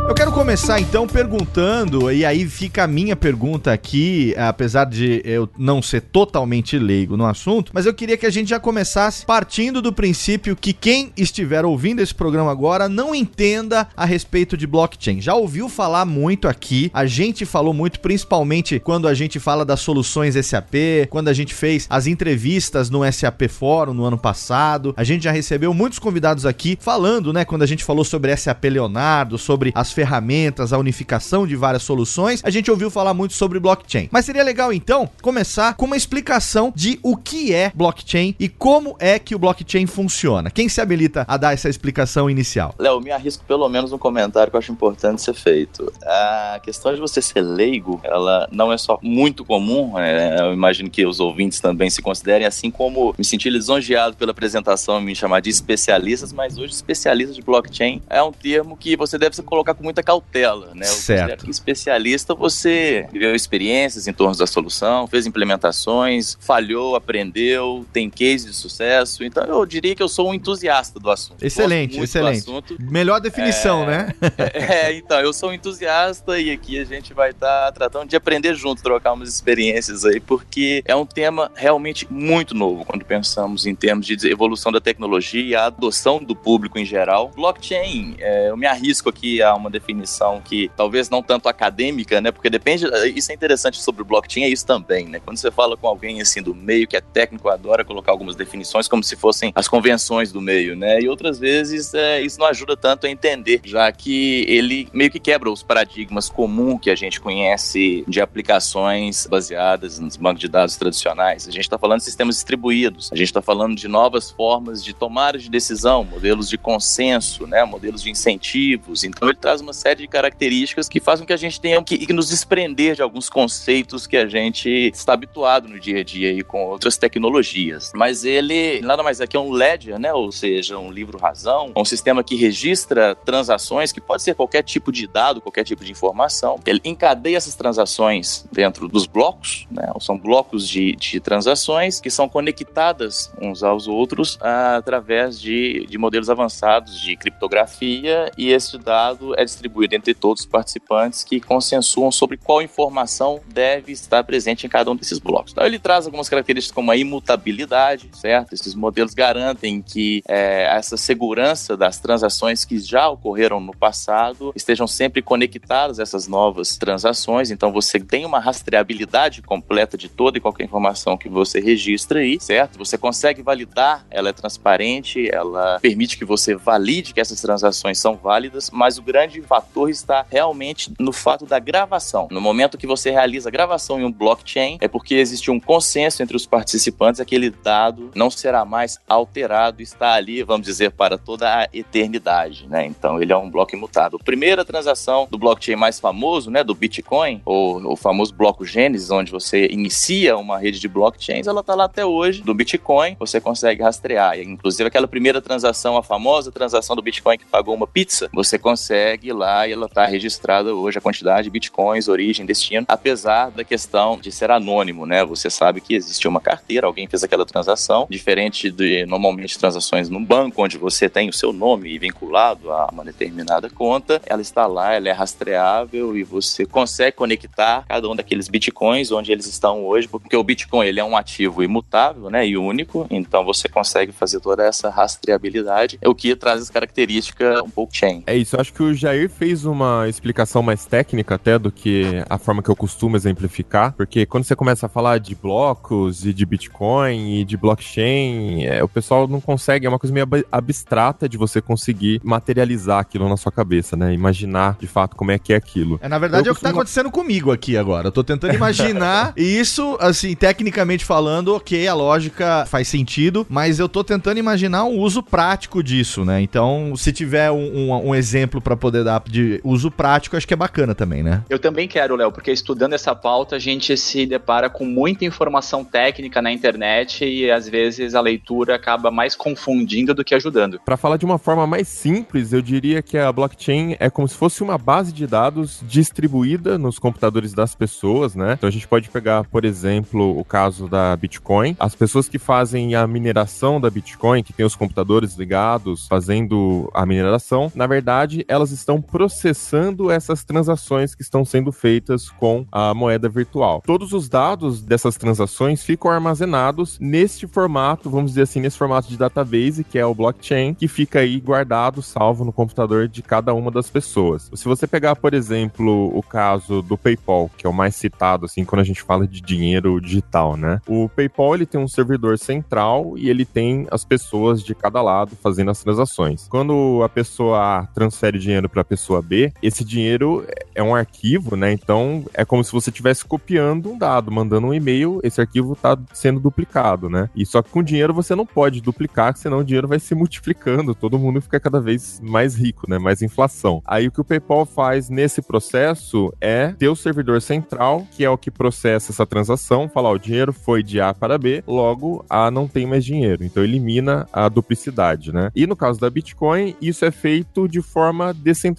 Eu 0.08 0.14
quero 0.14 0.32
começar 0.32 0.80
então 0.80 1.08
perguntando, 1.08 2.12
e 2.12 2.24
aí 2.24 2.48
fica 2.48 2.84
a 2.84 2.88
minha 2.88 3.16
pergunta 3.16 3.74
aqui, 3.74 4.36
apesar 4.38 4.86
de 4.86 5.20
eu 5.26 5.50
não 5.58 5.82
ser 5.82 6.00
totalmente 6.00 6.78
leigo 6.78 7.18
no 7.18 7.26
assunto, 7.26 7.72
mas 7.74 7.88
eu 7.88 7.94
queria 7.94 8.16
que 8.16 8.26
a 8.26 8.30
gente 8.30 8.50
já 8.50 8.60
começasse 8.60 9.26
partindo 9.26 9.82
do 9.82 9.92
princípio 9.92 10.56
que 10.56 10.74
quem 10.74 11.12
estiver 11.18 11.66
ouvindo 11.66 12.02
esse 12.02 12.14
programa 12.14 12.52
agora 12.52 12.88
não 12.88 13.16
entenda 13.16 13.88
a 13.98 14.06
respeito 14.06 14.56
de 14.56 14.68
blockchain. 14.68 15.20
Já 15.20 15.34
ouviu 15.34 15.68
falar 15.68 16.06
muito 16.06 16.48
aqui, 16.48 16.92
a 16.94 17.08
gente 17.08 17.44
falou 17.44 17.74
muito, 17.74 18.00
principalmente 18.00 18.80
quando 18.80 19.08
a 19.08 19.14
gente 19.16 19.40
fala 19.40 19.66
das 19.66 19.80
soluções 19.80 20.36
SAP, 20.46 21.08
quando 21.10 21.30
a 21.30 21.34
gente 21.34 21.54
fez 21.54 21.88
as 21.90 22.06
entrevistas 22.06 22.92
no 22.92 23.12
SAP 23.12 23.50
Fórum 23.50 23.96
no 23.96 24.06
ano 24.06 24.20
passado, 24.20 24.94
a 24.96 25.04
gente 25.04 25.24
já 25.24 25.32
recebeu 25.32 25.74
muitos 25.74 25.98
convidados 25.98 26.46
aqui 26.46 26.78
falando, 26.80 27.34
né, 27.34 27.44
quando 27.44 27.64
a 27.64 27.68
gente 27.68 27.84
falou 27.84 28.06
sobre 28.06 28.38
SAP 28.38 28.66
Leonardo, 28.66 29.40
sobre 29.40 29.72
as 29.74 29.95
ferramentas, 29.96 30.74
a 30.74 30.78
unificação 30.78 31.48
de 31.48 31.56
várias 31.56 31.82
soluções, 31.84 32.42
a 32.44 32.50
gente 32.50 32.70
ouviu 32.70 32.92
falar 32.92 33.14
muito 33.14 33.34
sobre 33.34 33.60
blockchain. 33.60 34.10
Mas 34.12 34.26
seria 34.26 34.44
legal 34.44 34.74
então 34.74 35.10
começar 35.22 35.74
com 35.76 35.86
uma 35.86 35.96
explicação 35.96 36.74
de 36.76 37.00
o 37.02 37.16
que 37.16 37.54
é 37.54 37.72
blockchain 37.74 38.36
e 38.38 38.50
como 38.50 38.98
é 39.00 39.18
que 39.18 39.34
o 39.34 39.40
blockchain 39.40 39.88
funciona. 39.88 40.52
Quem 40.52 40.68
se 40.68 40.82
habilita 40.82 41.26
a 41.28 41.38
dar 41.38 41.54
essa 41.54 41.70
explicação 41.70 42.30
inicial? 42.30 42.76
Léo, 42.78 43.00
me 43.00 43.12
arrisco 43.12 43.46
pelo 43.46 43.68
menos 43.70 43.94
um 43.94 43.98
comentário 43.98 44.52
que 44.52 44.58
eu 44.58 44.60
acho 44.60 44.72
importante 44.72 45.22
ser 45.22 45.34
feito. 45.34 45.92
A 46.04 46.60
questão 46.62 46.94
de 46.94 47.00
você 47.00 47.22
ser 47.22 47.42
leigo, 47.42 48.02
ela 48.04 48.50
não 48.52 48.74
é 48.74 48.78
só 48.78 49.00
muito 49.02 49.46
comum, 49.46 49.98
é, 49.98 50.42
eu 50.42 50.54
imagino 50.54 50.90
que 50.90 51.06
os 51.06 51.22
ouvintes 51.22 51.62
também 51.62 51.90
se 51.90 52.02
considerem, 52.02 52.46
assim 52.46 52.70
como 52.70 53.16
me 53.18 53.24
senti 53.24 53.50
lisonjeado 53.50 54.18
pela 54.18 54.32
apresentação 54.32 55.00
me 55.00 55.16
chamar 55.16 55.40
de 55.40 55.50
especialistas, 55.50 56.34
mas 56.34 56.58
hoje 56.58 56.74
especialista 56.74 57.34
de 57.34 57.42
blockchain 57.42 58.02
é 58.10 58.22
um 58.22 58.32
termo 58.32 58.76
que 58.76 58.98
você 58.98 59.18
deve 59.18 59.36
se 59.36 59.44
colocar 59.44 59.74
com 59.74 59.85
muita 59.86 60.04
cautela, 60.04 60.72
né? 60.74 60.86
Eu 60.86 60.92
certo. 60.92 61.50
Especialista, 61.50 62.34
você 62.34 63.08
viveu 63.12 63.34
experiências 63.34 64.08
em 64.08 64.14
torno 64.14 64.36
da 64.36 64.48
solução, 64.48 65.08
fez 65.08 65.26
implementações, 65.26 66.38
falhou, 66.42 66.96
aprendeu, 66.96 67.86
tem 67.94 68.10
case 68.10 68.48
de 68.48 68.54
sucesso. 68.54 69.24
Então 69.24 69.44
eu 69.46 69.66
diria 69.66 69.96
que 69.96 70.04
eu 70.04 70.10
sou 70.10 70.30
um 70.30 70.34
entusiasta 70.34 71.00
do 71.00 71.10
assunto. 71.10 71.44
Excelente, 71.44 72.00
excelente. 72.00 72.46
Melhor 72.80 73.22
definição, 73.22 73.84
é, 73.84 73.86
né? 73.86 74.14
é, 74.54 74.94
então, 74.94 75.20
eu 75.20 75.32
sou 75.32 75.50
um 75.50 75.54
entusiasta 75.54 76.40
e 76.40 76.52
aqui 76.52 76.80
a 76.80 76.84
gente 76.84 77.14
vai 77.14 77.30
estar 77.30 77.66
tá 77.66 77.72
tratando 77.72 78.10
de 78.10 78.16
aprender 78.16 78.56
junto, 78.56 78.82
trocar 78.82 79.14
umas 79.14 79.30
experiências 79.30 80.06
aí, 80.06 80.20
porque 80.20 80.84
é 80.86 80.96
um 80.96 81.06
tema 81.06 81.52
realmente 81.56 82.08
muito 82.12 82.56
novo 82.56 82.84
quando 82.86 83.06
pensamos 83.06 83.66
em 83.66 83.76
termos 83.76 84.06
de 84.06 84.16
evolução 84.28 84.72
da 84.72 84.82
tecnologia 84.82 85.44
e 85.44 85.56
a 85.56 85.66
adoção 85.66 86.24
do 86.24 86.36
público 86.36 86.80
em 86.80 86.86
geral. 86.86 87.32
Blockchain, 87.36 88.16
é, 88.20 88.50
eu 88.50 88.58
me 88.58 88.66
arrisco 88.66 89.10
aqui 89.10 89.42
a 89.42 89.54
uma 89.54 89.70
definição 89.80 90.42
que 90.42 90.72
talvez 90.76 91.10
não 91.10 91.22
tanto 91.22 91.50
acadêmica, 91.50 92.22
né? 92.22 92.32
Porque 92.32 92.50
depende, 92.50 92.86
isso 93.16 93.32
é 93.32 93.36
interessante 93.36 93.82
sobre 93.82 94.02
o 94.02 94.06
blockchain, 94.06 94.44
é 94.44 94.50
isso 94.50 94.66
também, 94.66 95.06
né? 95.06 95.20
Quando 95.20 95.38
você 95.38 95.52
fala 95.52 95.76
com 95.76 95.88
alguém 95.88 96.22
assim 96.22 96.42
do 96.42 96.56
meio 96.56 96.88
que 96.88 96.96
é 96.96 97.02
técnico, 97.02 97.50
adora 97.50 97.84
colocar 97.84 98.12
algumas 98.12 98.36
definições 98.36 98.88
como 98.88 99.04
se 99.04 99.16
fossem 99.16 99.52
as 99.56 99.68
convenções 99.68 100.32
do 100.32 100.42
meio, 100.42 100.76
né? 100.76 101.02
E 101.02 101.10
outras 101.10 101.38
vezes 101.38 101.94
é, 101.94 102.22
isso 102.22 102.40
não 102.40 102.48
ajuda 102.48 102.78
tanto 102.78 103.06
a 103.06 103.10
entender, 103.10 103.62
já 103.64 103.92
que 103.92 104.46
ele 104.48 104.88
meio 104.94 105.12
que 105.12 105.20
quebra 105.20 105.52
os 105.52 105.62
paradigmas 105.62 106.30
comuns 106.30 106.80
que 106.80 106.90
a 106.90 106.96
gente 106.96 107.20
conhece 107.20 108.04
de 108.08 108.22
aplicações 108.22 109.28
baseadas 109.28 110.00
nos 110.00 110.16
bancos 110.16 110.40
de 110.40 110.48
dados 110.48 110.76
tradicionais. 110.78 111.48
A 111.48 111.52
gente 111.52 111.64
está 111.64 111.78
falando 111.78 112.00
de 112.00 112.06
sistemas 112.06 112.36
distribuídos, 112.36 113.10
a 113.12 113.16
gente 113.16 113.28
está 113.28 113.42
falando 113.42 113.76
de 113.76 113.88
novas 113.88 114.32
formas 114.32 114.84
de 114.84 114.94
tomada 114.94 115.38
de 115.38 115.50
decisão, 115.50 116.04
modelos 116.04 116.48
de 116.50 116.58
consenso, 116.58 117.46
né? 117.48 117.64
Modelos 117.64 118.02
de 118.02 118.10
incentivos. 118.10 119.04
Então 119.04 119.28
ele 119.28 119.38
traz 119.38 119.62
uma 119.66 119.74
série 119.74 120.02
de 120.02 120.08
características 120.08 120.88
que 120.88 121.00
fazem 121.00 121.24
com 121.24 121.28
que 121.28 121.34
a 121.34 121.38
gente 121.38 121.60
tenha 121.60 121.84
que, 121.84 121.98
que 121.98 122.14
nos 122.14 122.30
desprender 122.30 122.96
de 122.96 123.02
alguns 123.02 123.30
conceitos 123.30 124.06
que 124.08 124.16
a 124.16 124.28
gente 124.28 124.70
está 124.70 125.14
habituado 125.14 125.68
no 125.68 125.80
dia 125.80 126.00
a 126.00 126.04
dia 126.04 126.30
aí 126.30 126.44
com 126.44 126.66
outras 126.66 126.98
tecnologias. 126.98 127.92
Mas 127.96 128.24
ele 128.24 128.80
nada 128.82 129.04
mais 129.04 129.20
é 129.20 129.28
que 129.28 129.38
um 129.38 129.52
ledger, 129.52 130.00
né? 130.00 130.14
Ou 130.14 130.32
seja, 130.32 130.78
um 130.78 130.92
livro 130.92 131.18
razão, 131.18 131.72
um 131.76 131.86
sistema 131.86 132.24
que 132.24 132.36
registra 132.36 133.16
transações, 133.16 133.92
que 133.92 134.00
pode 134.00 134.22
ser 134.22 134.36
qualquer 134.36 134.64
tipo 134.64 134.92
de 134.92 135.08
dado, 135.08 135.42
qualquer 135.42 135.64
tipo 135.64 135.84
de 135.84 135.92
informação. 135.92 136.60
Ele 136.66 136.82
encadeia 136.84 137.38
essas 137.38 137.56
transações 137.56 138.46
dentro 138.52 138.88
dos 138.88 139.06
blocos, 139.06 139.68
né? 139.72 139.92
São 140.00 140.18
blocos 140.18 140.68
de, 140.68 140.96
de 140.96 141.20
transações 141.20 142.00
que 142.00 142.10
são 142.10 142.30
conectadas 142.30 143.32
uns 143.42 143.64
aos 143.64 143.88
outros 143.88 144.38
através 144.42 145.40
de, 145.40 145.86
de 145.88 145.98
modelos 145.98 146.30
avançados 146.30 147.00
de 147.00 147.16
criptografia 147.16 148.32
e 148.38 148.52
esse 148.52 148.78
dado 148.78 149.34
é 149.40 149.44
distribuído 149.56 149.96
entre 149.96 150.14
todos 150.14 150.42
os 150.42 150.46
participantes 150.46 151.24
que 151.24 151.40
consensuam 151.40 152.12
sobre 152.12 152.38
qual 152.38 152.62
informação 152.62 153.42
deve 153.48 153.92
estar 153.92 154.24
presente 154.24 154.66
em 154.66 154.70
cada 154.70 154.92
um 154.92 154.96
desses 154.96 155.20
blocos. 155.20 155.52
Então 155.52 155.66
ele 155.66 155.80
traz 155.80 156.06
algumas 156.06 156.30
características 156.30 156.74
como 156.74 156.92
a 156.92 156.98
imutabilidade, 156.98 158.10
certo? 158.14 158.54
Esses 158.54 158.76
modelos 158.76 159.14
garantem 159.14 159.82
que 159.82 160.22
é, 160.28 160.66
essa 160.76 160.98
segurança 160.98 161.76
das 161.76 162.00
transações 162.00 162.66
que 162.66 162.80
já 162.80 163.08
ocorreram 163.10 163.60
no 163.60 163.76
passado 163.76 164.52
estejam 164.56 164.88
sempre 164.88 165.22
conectadas 165.22 166.00
a 166.00 166.04
essas 166.04 166.28
novas 166.28 166.78
transações. 166.78 167.52
Então 167.52 167.72
você 167.72 168.00
tem 168.00 168.26
uma 168.26 168.40
rastreabilidade 168.40 169.42
completa 169.42 169.98
de 169.98 170.10
toda 170.10 170.38
e 170.38 170.42
qualquer 170.42 170.66
informação 170.66 171.18
que 171.18 171.30
você 171.30 171.60
registra 171.60 172.20
aí, 172.20 172.40
certo? 172.40 172.78
Você 172.78 172.98
consegue 172.98 173.42
validar, 173.42 174.06
ela 174.10 174.30
é 174.30 174.34
transparente, 174.34 175.30
ela 175.34 175.80
permite 175.80 176.18
que 176.18 176.26
você 176.26 176.56
valide 176.56 177.14
que 177.14 177.22
essas 177.22 177.42
transações 177.42 177.98
são 177.98 178.16
válidas, 178.16 178.70
mas 178.72 178.98
o 178.98 179.02
grande 179.02 179.40
fator 179.46 179.90
está 179.90 180.26
realmente 180.30 180.94
no 181.00 181.12
fato 181.12 181.46
da 181.46 181.60
gravação. 181.60 182.28
No 182.32 182.42
momento 182.42 182.78
que 182.78 182.88
você 182.88 183.12
realiza 183.12 183.50
a 183.50 183.52
gravação 183.52 184.00
em 184.00 184.04
um 184.04 184.12
blockchain, 184.12 184.78
é 184.82 184.88
porque 184.88 185.16
existe 185.16 185.52
um 185.52 185.60
consenso 185.60 186.22
entre 186.24 186.36
os 186.36 186.46
participantes, 186.46 187.22
aquele 187.22 187.50
dado 187.50 188.12
não 188.16 188.30
será 188.30 188.66
mais 188.66 189.00
alterado, 189.08 189.82
está 189.82 190.14
ali, 190.14 190.44
vamos 190.44 190.66
dizer, 190.66 190.92
para 190.92 191.18
toda 191.18 191.48
a 191.48 191.68
eternidade, 191.74 192.68
né? 192.68 192.86
Então 192.86 193.22
ele 193.22 193.32
é 193.32 193.38
um 193.38 193.50
bloco 193.50 193.76
imutável. 193.76 194.20
Primeira 194.20 194.66
transação 194.66 195.28
do 195.30 195.38
blockchain 195.38 195.76
mais 195.76 196.00
famoso, 196.00 196.50
né, 196.50 196.64
do 196.64 196.74
Bitcoin, 196.74 197.42
ou 197.46 197.92
o 197.92 197.96
famoso 197.96 198.34
bloco 198.34 198.66
Gênesis, 198.66 199.12
onde 199.12 199.32
você 199.32 199.68
inicia 199.68 200.38
uma 200.38 200.58
rede 200.58 200.80
de 200.80 200.88
blockchains, 200.88 201.48
ela 201.48 201.62
está 201.62 201.76
lá 201.76 201.86
até 201.86 202.06
hoje. 202.06 202.42
Do 202.42 202.54
Bitcoin, 202.54 203.16
você 203.20 203.40
consegue 203.40 203.84
rastrear. 203.84 204.40
Inclusive 204.40 204.88
aquela 204.88 205.08
primeira 205.08 205.42
transação, 205.42 205.98
a 205.98 206.04
famosa 206.04 206.52
transação 206.52 206.96
do 206.96 207.02
Bitcoin 207.02 207.38
que 207.38 207.46
pagou 207.46 207.76
uma 207.76 207.88
pizza, 207.88 208.30
você 208.34 208.58
consegue 208.58 209.32
lá 209.36 209.68
e 209.68 209.74
ela 209.74 209.86
está 209.86 210.06
registrada 210.06 210.74
hoje 210.74 210.98
a 210.98 211.02
quantidade 211.02 211.44
de 211.44 211.50
Bitcoins, 211.50 212.08
origem, 212.08 212.46
destino, 212.46 212.86
apesar 212.88 213.52
da 213.52 213.64
questão 213.64 214.18
de 214.18 214.32
ser 214.32 214.50
anônimo, 214.50 215.06
né? 215.06 215.24
Você 215.26 215.50
sabe 215.50 215.82
que 215.82 215.94
existe 215.96 216.28
uma 216.28 216.40
carteira, 216.40 216.88
alguém 216.88 217.08
fez 217.08 217.24
aquela 217.24 217.46
transação, 217.46 218.08
diferente 218.10 218.72
de 218.72 219.06
normalmente 219.06 219.60
transações 219.60 220.10
num 220.10 220.24
banco, 220.24 220.64
onde 220.64 220.78
você 220.78 221.10
tem 221.10 221.30
o 221.30 221.34
seu 221.34 221.54
nome 221.54 221.98
vinculado 222.00 222.72
a 222.72 222.90
uma 222.92 223.04
determinada 223.04 223.70
conta, 223.70 224.22
ela 224.26 224.42
está 224.42 224.66
lá, 224.66 224.94
ela 224.94 225.10
é 225.10 225.12
rastreável 225.12 226.18
e 226.18 226.24
você 226.24 226.66
consegue 226.66 227.16
conectar 227.16 227.86
cada 227.88 228.10
um 228.10 228.16
daqueles 228.16 228.48
bitcoins 228.48 229.12
onde 229.12 229.32
eles 229.32 229.46
estão 229.46 229.86
hoje, 229.86 230.08
porque 230.08 230.36
o 230.36 230.44
Bitcoin 230.44 230.88
ele 230.88 231.00
é 231.00 231.04
um 231.04 231.18
ativo 231.18 231.64
imutável, 231.64 232.30
né, 232.30 232.48
e 232.48 232.58
único, 232.58 233.08
então 233.10 233.44
você 233.44 233.68
consegue 233.68 234.12
fazer 234.12 234.40
toda 234.40 234.64
essa 234.64 234.90
rastreabilidade, 234.90 236.00
o 236.06 236.16
que 236.16 236.36
traz 236.36 236.62
as 236.62 236.70
características 236.70 237.62
um 237.62 237.70
pouco 237.70 237.96
chain. 237.96 238.24
É 238.28 238.36
isso, 238.36 238.60
acho 238.60 238.74
que 238.74 238.84
o 238.84 238.94
Jair 238.94 239.25
fez 239.28 239.66
uma 239.66 240.08
explicação 240.08 240.62
mais 240.62 240.86
técnica 240.86 241.36
até 241.36 241.58
do 241.58 241.72
que 241.72 242.24
a 242.30 242.38
forma 242.38 242.62
que 242.62 242.70
eu 242.70 242.76
costumo 242.76 243.16
exemplificar, 243.16 243.94
porque 243.94 244.26
quando 244.26 244.44
você 244.44 244.56
começa 244.56 244.86
a 244.86 244.90
falar 244.90 245.20
de 245.20 245.36
blocos 245.36 246.26
e 246.26 246.34
de 246.34 246.46
Bitcoin 246.46 247.40
e 247.40 247.46
de 247.46 247.58
blockchain, 247.58 248.66
é, 248.66 248.84
o 248.84 248.88
pessoal 248.88 249.28
não 249.28 249.40
consegue, 249.40 249.86
é 249.86 249.90
uma 249.90 250.00
coisa 250.00 250.14
meio 250.14 250.28
abstrata 250.52 251.28
de 251.30 251.38
você 251.38 251.62
conseguir 251.62 252.20
materializar 252.24 253.00
aquilo 253.00 253.28
na 253.30 253.38
sua 253.38 253.52
cabeça, 253.52 253.96
né? 253.96 254.14
Imaginar 254.14 254.78
de 254.80 254.88
fato 254.88 255.16
como 255.16 255.32
é 255.32 255.40
que 255.40 255.54
é 255.54 255.56
aquilo. 255.56 256.00
É, 256.02 256.08
na 256.08 256.18
verdade, 256.18 256.48
eu 256.48 256.52
é 256.52 256.54
o 256.54 256.56
que 256.56 256.62
tá 256.62 256.70
acontecendo 256.70 257.12
comigo 257.12 257.52
aqui 257.52 257.78
agora. 257.78 258.08
Eu 258.08 258.12
tô 258.12 258.24
tentando 258.24 258.54
imaginar 258.54 259.34
isso, 259.38 259.98
assim, 260.00 260.36
tecnicamente 260.36 261.06
falando, 261.06 261.56
ok, 261.56 261.88
a 261.88 261.94
lógica 261.94 262.66
faz 262.68 262.88
sentido, 262.88 263.46
mas 263.50 263.80
eu 263.80 263.88
tô 263.88 264.04
tentando 264.04 264.38
imaginar 264.38 264.84
um 264.84 265.00
uso 265.00 265.24
prático 265.24 265.82
disso, 265.82 266.26
né? 266.26 266.42
Então, 266.42 266.94
se 266.96 267.12
tiver 267.12 267.52
um, 267.52 267.92
um, 267.92 268.10
um 268.10 268.16
exemplo 268.16 268.60
para 268.60 268.76
poder 268.76 269.04
de 269.30 269.60
uso 269.64 269.90
prático, 269.90 270.36
acho 270.36 270.48
que 270.48 270.54
é 270.54 270.58
bacana 270.58 270.94
também, 270.94 271.24
né? 271.24 271.44
Eu 271.50 271.60
também 271.60 271.88
quero, 271.88 272.16
Léo, 272.16 272.32
porque 272.32 272.52
estudando 272.52 272.94
essa 272.94 273.16
pauta, 273.16 273.56
a 273.56 273.60
gente 273.60 273.96
se 273.98 274.26
depara 274.26 274.70
com 274.70 274.86
muita 274.86 275.26
informação 275.26 275.84
técnica 275.84 276.42
na 276.42 276.52
internet 276.52 277.26
e 277.26 277.50
às 277.50 277.68
vezes 277.68 278.16
a 278.16 278.22
leitura 278.22 278.76
acaba 278.76 279.12
mais 279.12 279.36
confundindo 279.36 280.14
do 280.14 280.24
que 280.24 280.36
ajudando. 280.36 280.80
Para 280.86 280.98
falar 280.98 281.18
de 281.18 281.26
uma 281.26 281.38
forma 281.38 281.66
mais 281.66 281.88
simples, 281.88 282.54
eu 282.54 282.62
diria 282.62 283.02
que 283.02 283.18
a 283.18 283.32
blockchain 283.32 283.96
é 284.00 284.10
como 284.10 284.28
se 284.28 284.36
fosse 284.36 284.64
uma 284.64 284.78
base 284.78 285.14
de 285.14 285.28
dados 285.28 285.80
distribuída 285.84 286.78
nos 286.78 287.00
computadores 287.00 287.54
das 287.54 287.76
pessoas, 287.76 288.36
né? 288.36 288.54
Então 288.54 288.68
a 288.68 288.72
gente 288.72 288.88
pode 288.88 289.10
pegar, 289.10 289.44
por 289.46 289.66
exemplo, 289.66 290.38
o 290.38 290.44
caso 290.44 290.88
da 290.88 291.16
Bitcoin. 291.16 291.76
As 291.80 291.96
pessoas 291.96 292.28
que 292.28 292.40
fazem 292.40 292.96
a 292.96 293.06
mineração 293.08 293.80
da 293.80 293.90
Bitcoin, 293.90 294.44
que 294.44 294.54
tem 294.54 294.66
os 294.66 294.76
computadores 294.76 295.36
ligados 295.36 296.08
fazendo 296.08 296.90
a 296.94 297.06
mineração, 297.06 297.72
na 297.76 297.88
verdade, 297.88 298.46
elas 298.48 298.72
estão 298.72 298.95
estão 298.96 299.02
processando 299.02 300.10
essas 300.10 300.44
transações 300.44 301.14
que 301.14 301.22
estão 301.22 301.44
sendo 301.44 301.72
feitas 301.72 302.30
com 302.30 302.66
a 302.72 302.94
moeda 302.94 303.28
virtual. 303.28 303.82
Todos 303.86 304.14
os 304.14 304.30
dados 304.30 304.82
dessas 304.82 305.18
transações 305.18 305.84
ficam 305.84 306.12
armazenados 306.12 306.98
neste 307.00 307.48
formato, 307.48 308.10
vamos 308.10 308.32
dizer 308.32 308.44
assim, 308.44 308.60
nesse 308.60 308.78
formato 308.78 309.08
de 309.10 309.18
database, 309.18 309.84
que 309.84 310.00
é 310.00 310.06
o 310.06 310.16
blockchain, 310.16 310.74
que 310.74 310.88
fica 310.88 311.20
aí 311.20 311.40
guardado, 311.40 312.02
salvo 312.02 312.46
no 312.46 312.54
computador 312.54 313.08
de 313.08 313.22
cada 313.22 313.54
uma 313.54 313.72
das 313.72 313.90
pessoas. 313.90 314.50
Se 314.54 314.66
você 314.66 314.88
pegar, 314.88 315.16
por 315.16 315.34
exemplo, 315.34 316.18
o 316.18 316.24
caso 316.24 316.82
do 316.82 316.98
PayPal, 316.98 317.50
que 317.58 317.66
é 317.66 317.70
o 317.70 317.74
mais 317.74 317.96
citado 317.96 318.46
assim 318.46 318.64
quando 318.64 318.82
a 318.82 318.86
gente 318.86 319.02
fala 319.02 319.28
de 319.28 319.42
dinheiro 319.42 320.00
digital, 320.00 320.56
né? 320.56 320.80
O 320.88 321.10
PayPal 321.10 321.56
ele 321.56 321.66
tem 321.66 321.80
um 321.80 321.88
servidor 321.88 322.38
central 322.38 323.14
e 323.18 323.30
ele 323.30 323.46
tem 323.46 323.88
as 323.92 324.06
pessoas 324.06 324.64
de 324.64 324.74
cada 324.74 325.02
lado 325.02 325.36
fazendo 325.42 325.72
as 325.72 325.82
transações. 325.82 326.48
Quando 326.48 327.02
a 327.04 327.10
pessoa 327.10 327.88
transfere 327.94 328.40
dinheiro 328.40 328.70
para 328.70 328.84
pessoa 328.86 329.22
B, 329.22 329.52
esse 329.62 329.84
dinheiro 329.84 330.46
é 330.74 330.84
um 330.84 330.96
arquivo, 330.96 331.56
né? 331.56 331.72
Então 331.72 332.26
é 332.34 332.46
como 332.46 332.64
se 332.64 332.72
você 332.72 332.90
estivesse 332.90 333.26
copiando 333.26 333.92
um 333.92 333.98
dado, 333.98 334.32
mandando 334.32 334.68
um 334.68 334.74
e-mail, 334.74 335.20
esse 335.24 335.42
arquivo 335.42 335.74
está 335.74 335.98
sendo 336.14 336.40
duplicado, 336.40 337.10
né? 337.10 337.30
E 337.36 337.46
só 337.46 337.62
que 337.62 337.70
com 337.70 337.84
dinheiro 337.84 338.14
você 338.14 338.36
não 338.36 338.46
pode 338.46 338.82
duplicar, 338.82 339.36
senão 339.36 339.60
o 339.60 339.64
dinheiro 339.64 339.88
vai 339.88 340.00
se 340.00 340.14
multiplicando, 340.16 340.94
todo 340.94 341.20
mundo 341.20 341.42
fica 341.42 341.60
cada 341.60 341.80
vez 341.80 342.20
mais 342.22 342.56
rico, 342.56 342.90
né? 342.90 342.98
Mais 342.98 343.22
inflação. 343.22 343.82
Aí 343.86 344.08
o 344.08 344.12
que 344.12 344.22
o 344.22 344.26
PayPal 344.26 344.66
faz 344.66 345.10
nesse 345.10 345.42
processo 345.42 346.34
é 346.40 346.74
ter 346.78 346.90
o 346.90 346.96
servidor 346.96 347.42
central, 347.42 348.06
que 348.12 348.24
é 348.24 348.30
o 348.30 348.38
que 348.38 348.52
processa 348.52 349.12
essa 349.12 349.26
transação, 349.26 349.90
falar 349.90 350.12
o 350.12 350.20
dinheiro 350.20 350.54
foi 350.54 350.84
de 350.84 351.00
A 351.00 351.14
para 351.14 351.38
B, 351.38 351.64
logo 351.68 352.26
A 352.30 352.52
não 352.52 352.68
tem 352.68 352.86
mais 352.86 353.04
dinheiro. 353.06 353.44
Então 353.44 353.64
elimina 353.64 354.28
a 354.32 354.50
duplicidade, 354.50 355.32
né? 355.32 355.52
E 355.56 355.66
no 355.66 355.76
caso 355.76 356.00
da 356.00 356.10
Bitcoin, 356.10 356.76
isso 356.82 357.06
é 357.06 357.12
feito 357.12 357.68
de 357.68 357.82
forma 357.82 358.34
descentralizada, 358.34 358.75